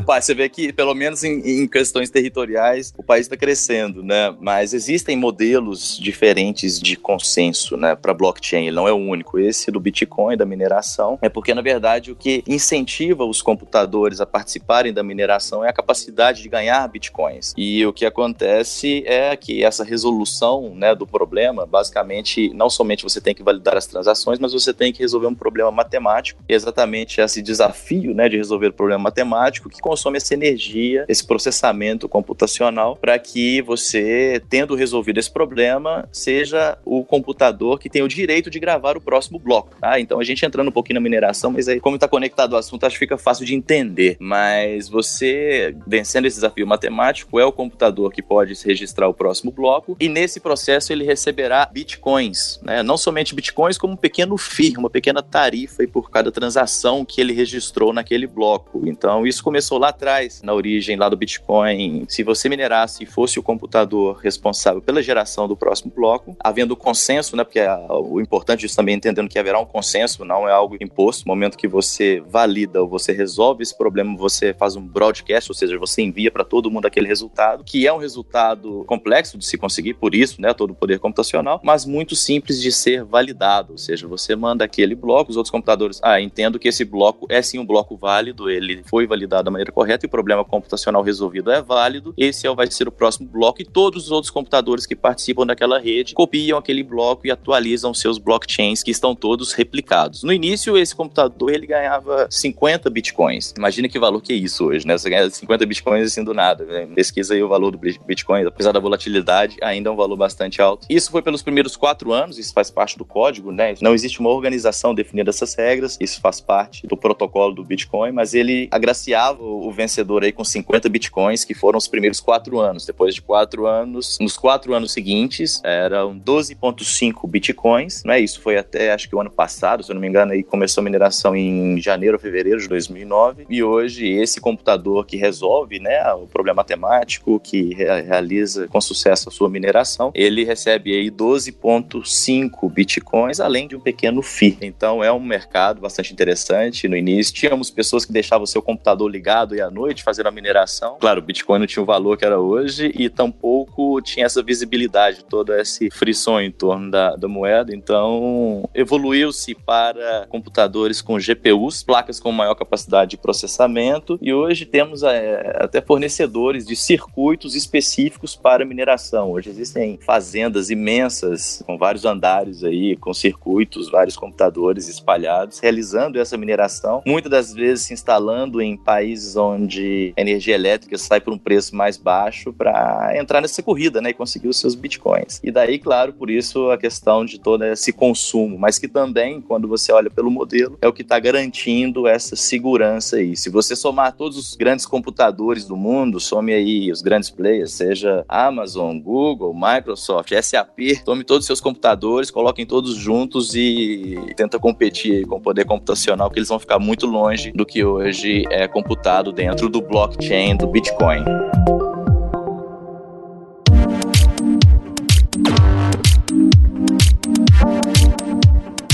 Você 0.06 0.32
vê 0.32 0.48
que, 0.48 0.72
pelo 0.72 0.94
menos 0.94 1.24
em, 1.24 1.62
em 1.62 1.66
questões 1.66 2.10
territoriais, 2.10 2.94
o 2.96 3.02
país 3.02 3.22
está 3.22 3.36
crescendo, 3.36 4.04
né? 4.04 4.32
Mas 4.38 4.72
existem 4.72 5.16
modelos 5.16 5.98
diferentes 5.98 6.78
de 6.78 6.94
consenso, 6.94 7.76
né, 7.76 7.96
para 7.96 8.14
blockchain. 8.14 8.66
Ele 8.66 8.76
não 8.76 8.86
é 8.86 8.92
o 8.92 8.96
único. 8.96 9.38
Esse 9.38 9.70
do 9.72 9.80
Bitcoin, 9.80 10.36
da 10.36 10.46
mineração, 10.46 11.18
é 11.20 11.28
porque, 11.28 11.52
na 11.52 11.62
verdade, 11.62 12.12
o 12.12 12.16
que 12.16 12.44
incentiva 12.46 12.99
os 13.08 13.42
computadores 13.42 14.20
a 14.20 14.26
participarem 14.26 14.92
da 14.92 15.02
mineração 15.02 15.64
é 15.64 15.68
a 15.68 15.72
capacidade 15.72 16.42
de 16.42 16.48
ganhar 16.48 16.86
bitcoins. 16.88 17.54
E 17.56 17.84
o 17.86 17.92
que 17.92 18.04
acontece 18.04 19.02
é 19.06 19.34
que 19.36 19.64
essa 19.64 19.84
resolução, 19.84 20.74
né, 20.74 20.94
do 20.94 21.06
problema, 21.06 21.66
basicamente, 21.66 22.52
não 22.54 22.68
somente 22.68 23.02
você 23.02 23.20
tem 23.20 23.34
que 23.34 23.42
validar 23.42 23.76
as 23.76 23.86
transações, 23.86 24.38
mas 24.38 24.52
você 24.52 24.72
tem 24.72 24.92
que 24.92 25.00
resolver 25.00 25.26
um 25.26 25.34
problema 25.34 25.70
matemático. 25.70 26.42
E 26.48 26.54
exatamente 26.54 27.20
esse 27.20 27.42
desafio, 27.42 28.14
né, 28.14 28.28
de 28.28 28.36
resolver 28.36 28.68
o 28.68 28.72
problema 28.72 29.04
matemático 29.04 29.68
que 29.68 29.80
consome 29.80 30.16
essa 30.16 30.34
energia, 30.34 31.04
esse 31.08 31.26
processamento 31.26 32.08
computacional 32.08 32.96
para 32.96 33.18
que 33.18 33.62
você, 33.62 34.42
tendo 34.48 34.74
resolvido 34.74 35.18
esse 35.18 35.30
problema, 35.30 36.08
seja 36.12 36.78
o 36.84 37.04
computador 37.04 37.78
que 37.78 37.88
tem 37.88 38.02
o 38.02 38.08
direito 38.08 38.50
de 38.50 38.58
gravar 38.58 38.96
o 38.96 39.00
próximo 39.00 39.38
bloco. 39.38 39.76
Tá? 39.80 39.98
Então 39.98 40.20
a 40.20 40.24
gente 40.24 40.44
entrando 40.44 40.68
um 40.68 40.72
pouquinho 40.72 40.94
na 40.94 41.00
mineração, 41.00 41.50
mas 41.50 41.68
aí, 41.68 41.80
como 41.80 41.96
está 41.96 42.08
conectado 42.08 42.54
ao 42.54 42.60
assunto, 42.60 42.86
acho 42.90 42.96
que 42.96 43.04
fica 43.04 43.18
fácil 43.18 43.44
de 43.44 43.54
entender. 43.54 44.16
Mas 44.20 44.88
você, 44.88 45.74
vencendo 45.86 46.26
esse 46.26 46.36
desafio 46.36 46.66
matemático, 46.66 47.38
é 47.38 47.44
o 47.44 47.52
computador 47.52 48.12
que 48.12 48.22
pode 48.22 48.54
registrar 48.64 49.08
o 49.08 49.14
próximo 49.14 49.50
bloco, 49.50 49.96
e 49.98 50.08
nesse 50.08 50.40
processo 50.40 50.92
ele 50.92 51.04
receberá 51.04 51.68
bitcoins, 51.72 52.60
né? 52.62 52.82
não 52.82 52.96
somente 52.96 53.34
bitcoins, 53.34 53.78
como 53.78 53.94
um 53.94 53.96
pequeno 53.96 54.36
FII, 54.36 54.74
uma 54.76 54.90
pequena 54.90 55.22
tarifa 55.22 55.80
por 55.86 56.10
cada 56.10 56.30
transação 56.30 57.04
que 57.04 57.20
ele 57.20 57.32
registrou 57.32 57.92
naquele 57.92 58.26
bloco. 58.26 58.82
Então 58.86 59.26
isso 59.26 59.42
começou 59.42 59.78
lá 59.78 59.88
atrás, 59.88 60.42
na 60.42 60.54
origem 60.54 60.96
lá 60.96 61.08
do 61.08 61.16
Bitcoin. 61.16 62.04
Se 62.08 62.22
você 62.22 62.48
minerasse 62.48 63.04
e 63.04 63.06
fosse 63.06 63.38
o 63.38 63.42
computador 63.42 64.18
responsável 64.18 64.80
pela 64.80 65.02
geração 65.02 65.48
do 65.48 65.56
próximo 65.56 65.92
bloco, 65.94 66.36
havendo 66.40 66.76
consenso, 66.76 67.36
né? 67.36 67.44
Porque 67.44 67.60
a, 67.60 67.78
o 67.92 68.20
importante 68.20 68.60
disso 68.60 68.76
também 68.76 68.94
é 68.94 68.96
entendendo 68.96 69.28
que 69.28 69.38
haverá 69.38 69.58
um 69.58 69.64
consenso, 69.64 70.24
não 70.24 70.48
é 70.48 70.52
algo 70.52 70.76
imposto. 70.80 71.26
No 71.26 71.34
momento 71.34 71.56
que 71.56 71.68
você 71.68 72.22
valida 72.26 72.69
ou 72.78 72.88
você 72.88 73.12
resolve 73.12 73.62
esse 73.62 73.76
problema, 73.76 74.16
você 74.16 74.52
faz 74.52 74.76
um 74.76 74.86
broadcast, 74.86 75.50
ou 75.50 75.54
seja, 75.54 75.78
você 75.78 76.02
envia 76.02 76.30
para 76.30 76.44
todo 76.44 76.70
mundo 76.70 76.86
aquele 76.86 77.08
resultado, 77.08 77.64
que 77.64 77.86
é 77.86 77.92
um 77.92 77.98
resultado 77.98 78.84
complexo 78.86 79.38
de 79.38 79.44
se 79.44 79.56
conseguir, 79.56 79.94
por 79.94 80.14
isso, 80.14 80.40
né? 80.40 80.52
Todo 80.52 80.70
o 80.70 80.74
poder 80.74 80.98
computacional, 80.98 81.60
mas 81.64 81.84
muito 81.84 82.14
simples 82.14 82.60
de 82.60 82.70
ser 82.70 83.04
validado. 83.04 83.72
Ou 83.72 83.78
seja, 83.78 84.06
você 84.06 84.36
manda 84.36 84.64
aquele 84.64 84.94
bloco, 84.94 85.30
os 85.30 85.36
outros 85.36 85.50
computadores, 85.50 86.00
ah, 86.02 86.20
entendo 86.20 86.58
que 86.58 86.68
esse 86.68 86.84
bloco 86.84 87.26
é 87.28 87.40
sim 87.40 87.58
um 87.58 87.66
bloco 87.66 87.96
válido, 87.96 88.50
ele 88.50 88.82
foi 88.84 89.06
validado 89.06 89.44
da 89.44 89.50
maneira 89.50 89.72
correta 89.72 90.04
e 90.04 90.08
o 90.08 90.10
problema 90.10 90.44
computacional 90.44 91.02
resolvido 91.02 91.50
é 91.50 91.62
válido. 91.62 92.12
Esse 92.16 92.46
é 92.46 92.50
vai 92.54 92.70
ser 92.70 92.88
o 92.88 92.92
próximo 92.92 93.28
bloco 93.28 93.62
e 93.62 93.64
todos 93.64 94.06
os 94.06 94.10
outros 94.10 94.30
computadores 94.30 94.84
que 94.84 94.96
participam 94.96 95.46
daquela 95.46 95.78
rede 95.78 96.14
copiam 96.14 96.58
aquele 96.58 96.82
bloco 96.82 97.26
e 97.26 97.30
atualizam 97.30 97.94
seus 97.94 98.18
blockchains 98.18 98.82
que 98.82 98.90
estão 98.90 99.14
todos 99.14 99.52
replicados. 99.52 100.24
No 100.24 100.32
início, 100.32 100.76
esse 100.76 100.94
computador 100.94 101.52
ele 101.52 101.66
ganhava 101.66 102.26
50 102.28 102.59
bitcoins. 102.90 103.54
Imagina 103.56 103.88
que 103.88 103.98
valor 103.98 104.20
que 104.20 104.32
é 104.32 104.36
isso 104.36 104.66
hoje, 104.66 104.86
né? 104.86 104.96
Você 104.96 105.08
ganha 105.08 105.28
50 105.28 105.66
bitcoins 105.66 106.06
assim 106.06 106.22
do 106.22 106.34
nada. 106.34 106.64
Né? 106.64 106.86
Pesquisa 106.94 107.34
aí 107.34 107.42
o 107.42 107.48
valor 107.48 107.70
do 107.70 107.78
Bitcoin, 107.78 108.44
apesar 108.44 108.72
da 108.72 108.80
volatilidade, 108.80 109.56
ainda 109.62 109.88
é 109.88 109.92
um 109.92 109.96
valor 109.96 110.16
bastante 110.16 110.60
alto. 110.60 110.86
Isso 110.88 111.10
foi 111.10 111.22
pelos 111.22 111.42
primeiros 111.42 111.76
quatro 111.76 112.12
anos, 112.12 112.38
isso 112.38 112.52
faz 112.52 112.70
parte 112.70 112.96
do 112.98 113.04
código, 113.04 113.50
né? 113.52 113.74
Não 113.80 113.94
existe 113.94 114.20
uma 114.20 114.30
organização 114.30 114.94
definindo 114.94 115.30
essas 115.30 115.54
regras, 115.54 115.96
isso 116.00 116.20
faz 116.20 116.40
parte 116.40 116.86
do 116.86 116.96
protocolo 116.96 117.54
do 117.54 117.64
Bitcoin, 117.64 118.12
mas 118.12 118.34
ele 118.34 118.68
agraciava 118.70 119.42
o 119.42 119.70
vencedor 119.72 120.24
aí 120.24 120.32
com 120.32 120.44
50 120.44 120.88
bitcoins, 120.88 121.44
que 121.44 121.54
foram 121.54 121.78
os 121.78 121.88
primeiros 121.88 122.20
quatro 122.20 122.58
anos. 122.58 122.86
Depois 122.86 123.14
de 123.14 123.22
quatro 123.22 123.66
anos, 123.66 124.18
nos 124.20 124.36
quatro 124.36 124.74
anos 124.74 124.92
seguintes, 124.92 125.60
eram 125.64 126.18
12,5 126.18 127.28
bitcoins, 127.28 128.02
não 128.04 128.14
é 128.14 128.20
isso? 128.20 128.40
Foi 128.40 128.56
até 128.56 128.92
acho 128.92 129.08
que 129.08 129.16
o 129.16 129.20
ano 129.20 129.30
passado, 129.30 129.82
se 129.82 129.90
eu 129.90 129.94
não 129.94 130.00
me 130.00 130.08
engano, 130.08 130.32
aí 130.32 130.42
começou 130.42 130.82
a 130.82 130.84
mineração 130.84 131.34
em 131.34 131.80
janeiro 131.80 132.16
ou 132.16 132.20
fevereiro 132.50 132.60
de 132.60 132.68
2009. 132.68 133.46
E 133.48 133.62
hoje, 133.62 134.08
esse 134.08 134.40
computador 134.40 135.06
que 135.06 135.16
resolve 135.16 135.78
né, 135.78 136.02
o 136.14 136.26
problema 136.26 136.56
matemático, 136.56 137.38
que 137.40 137.74
realiza 137.74 138.68
com 138.68 138.80
sucesso 138.80 139.28
a 139.28 139.32
sua 139.32 139.48
mineração, 139.48 140.10
ele 140.14 140.44
recebe 140.44 140.92
aí 140.92 141.10
12,5 141.10 142.70
bitcoins, 142.70 143.40
além 143.40 143.68
de 143.68 143.76
um 143.76 143.80
pequeno 143.80 144.22
FII. 144.22 144.58
Então, 144.62 145.02
é 145.02 145.12
um 145.12 145.20
mercado 145.20 145.80
bastante 145.80 146.12
interessante. 146.12 146.88
No 146.88 146.96
início, 146.96 147.34
tínhamos 147.34 147.70
pessoas 147.70 148.04
que 148.04 148.12
deixavam 148.12 148.44
o 148.44 148.46
seu 148.46 148.62
computador 148.62 149.10
ligado 149.10 149.54
e 149.54 149.60
à 149.60 149.70
noite 149.70 150.02
fazendo 150.02 150.26
a 150.26 150.30
mineração. 150.30 150.96
Claro, 151.00 151.20
o 151.20 151.22
Bitcoin 151.22 151.60
não 151.60 151.66
tinha 151.66 151.82
o 151.82 151.86
valor 151.86 152.16
que 152.16 152.24
era 152.24 152.38
hoje 152.38 152.92
e 152.94 153.08
tampouco 153.08 154.00
tinha 154.02 154.26
essa 154.26 154.42
visibilidade, 154.42 155.24
todo 155.24 155.54
esse 155.54 155.90
frisson 155.90 156.40
em 156.40 156.50
torno 156.50 156.90
da, 156.90 157.16
da 157.16 157.28
moeda. 157.28 157.74
Então, 157.74 158.68
evoluiu-se 158.74 159.54
para 159.54 160.26
computadores 160.28 161.00
com 161.00 161.18
GPUs, 161.18 161.82
placas 161.82 162.18
com 162.18 162.32
maior 162.40 162.54
capacidade 162.54 163.12
de 163.12 163.16
processamento, 163.16 164.18
e 164.20 164.32
hoje 164.32 164.64
temos 164.64 165.02
é, 165.02 165.56
até 165.60 165.80
fornecedores 165.80 166.66
de 166.66 166.74
circuitos 166.74 167.54
específicos 167.54 168.34
para 168.34 168.64
mineração. 168.64 169.30
Hoje 169.32 169.50
existem 169.50 169.98
fazendas 170.04 170.70
imensas 170.70 171.62
com 171.66 171.76
vários 171.76 172.04
andares 172.04 172.64
aí, 172.64 172.96
com 172.96 173.12
circuitos, 173.12 173.90
vários 173.90 174.16
computadores 174.16 174.88
espalhados, 174.88 175.58
realizando 175.58 176.18
essa 176.18 176.36
mineração, 176.36 177.02
muitas 177.06 177.30
das 177.30 177.52
vezes 177.52 177.86
se 177.86 177.92
instalando 177.92 178.60
em 178.62 178.76
países 178.76 179.36
onde 179.36 180.14
a 180.16 180.20
energia 180.20 180.54
elétrica 180.54 180.96
sai 180.96 181.20
por 181.20 181.32
um 181.32 181.38
preço 181.38 181.76
mais 181.76 181.96
baixo 181.96 182.52
para 182.52 183.12
entrar 183.16 183.40
nessa 183.40 183.62
corrida, 183.62 184.00
né, 184.00 184.10
e 184.10 184.14
conseguir 184.14 184.48
os 184.48 184.58
seus 184.58 184.74
bitcoins. 184.74 185.40
E 185.44 185.50
daí, 185.50 185.78
claro, 185.78 186.12
por 186.12 186.30
isso 186.30 186.70
a 186.70 186.78
questão 186.78 187.24
de 187.24 187.38
todo 187.38 187.64
esse 187.64 187.92
consumo, 187.92 188.58
mas 188.58 188.78
que 188.78 188.88
também, 188.88 189.40
quando 189.40 189.68
você 189.68 189.92
olha 189.92 190.10
pelo 190.10 190.30
modelo, 190.30 190.78
é 190.80 190.88
o 190.88 190.92
que 190.92 191.02
está 191.02 191.18
garantindo 191.18 192.06
essa 192.06 192.29
segurança 192.36 193.16
aí. 193.16 193.36
Se 193.36 193.50
você 193.50 193.74
somar 193.76 194.12
todos 194.12 194.36
os 194.36 194.56
grandes 194.56 194.86
computadores 194.86 195.64
do 195.64 195.76
mundo, 195.76 196.20
some 196.20 196.52
aí 196.52 196.90
os 196.90 197.02
grandes 197.02 197.30
players, 197.30 197.72
seja 197.72 198.24
Amazon, 198.28 198.98
Google, 198.98 199.54
Microsoft, 199.54 200.32
SAP, 200.42 201.02
tome 201.04 201.24
todos 201.24 201.44
os 201.44 201.46
seus 201.46 201.60
computadores, 201.60 202.30
coloquem 202.30 202.66
todos 202.66 202.94
juntos 202.94 203.54
e 203.54 204.16
tenta 204.36 204.58
competir 204.58 205.26
com 205.26 205.36
o 205.36 205.40
poder 205.40 205.64
computacional, 205.64 206.30
que 206.30 206.38
eles 206.38 206.48
vão 206.48 206.58
ficar 206.58 206.78
muito 206.78 207.06
longe 207.06 207.52
do 207.52 207.66
que 207.66 207.84
hoje 207.84 208.44
é 208.50 208.66
computado 208.66 209.32
dentro 209.32 209.68
do 209.68 209.80
blockchain 209.80 210.56
do 210.56 210.66
Bitcoin. 210.66 211.24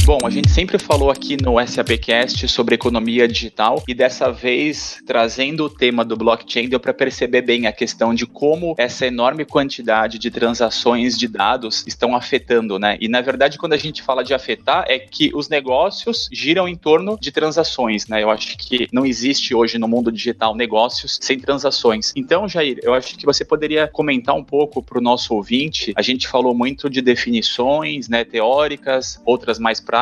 Bom, 0.06 0.18
A 0.24 0.30
gente 0.30 0.50
sempre 0.50 0.78
falou 0.78 1.10
aqui 1.10 1.36
no 1.36 1.54
SAPcast 1.66 2.46
sobre 2.46 2.76
economia 2.76 3.26
digital 3.26 3.82
e 3.88 3.92
dessa 3.92 4.30
vez 4.30 5.02
trazendo 5.04 5.64
o 5.64 5.68
tema 5.68 6.04
do 6.04 6.16
blockchain 6.16 6.68
deu 6.68 6.78
para 6.78 6.94
perceber 6.94 7.42
bem 7.42 7.66
a 7.66 7.72
questão 7.72 8.14
de 8.14 8.24
como 8.24 8.76
essa 8.78 9.04
enorme 9.04 9.44
quantidade 9.44 10.16
de 10.16 10.30
transações 10.30 11.18
de 11.18 11.26
dados 11.26 11.84
estão 11.88 12.14
afetando, 12.14 12.78
né? 12.78 12.96
E 13.00 13.08
na 13.08 13.20
verdade 13.20 13.58
quando 13.58 13.72
a 13.72 13.76
gente 13.76 14.00
fala 14.00 14.22
de 14.22 14.32
afetar 14.32 14.84
é 14.86 14.96
que 14.96 15.32
os 15.34 15.48
negócios 15.48 16.28
giram 16.32 16.68
em 16.68 16.76
torno 16.76 17.18
de 17.20 17.32
transações, 17.32 18.06
né? 18.06 18.22
Eu 18.22 18.30
acho 18.30 18.56
que 18.56 18.86
não 18.92 19.04
existe 19.04 19.56
hoje 19.56 19.76
no 19.76 19.88
mundo 19.88 20.12
digital 20.12 20.54
negócios 20.54 21.18
sem 21.20 21.38
transações. 21.38 22.12
Então, 22.14 22.48
Jair, 22.48 22.78
eu 22.82 22.94
acho 22.94 23.16
que 23.16 23.26
você 23.26 23.44
poderia 23.44 23.88
comentar 23.88 24.36
um 24.36 24.44
pouco 24.44 24.80
para 24.80 24.98
o 24.98 25.02
nosso 25.02 25.34
ouvinte. 25.34 25.92
A 25.96 26.02
gente 26.02 26.28
falou 26.28 26.54
muito 26.54 26.88
de 26.88 27.02
definições, 27.02 28.08
né, 28.08 28.24
teóricas, 28.24 29.20
outras 29.24 29.58
mais 29.58 29.80
práticas 29.80 29.95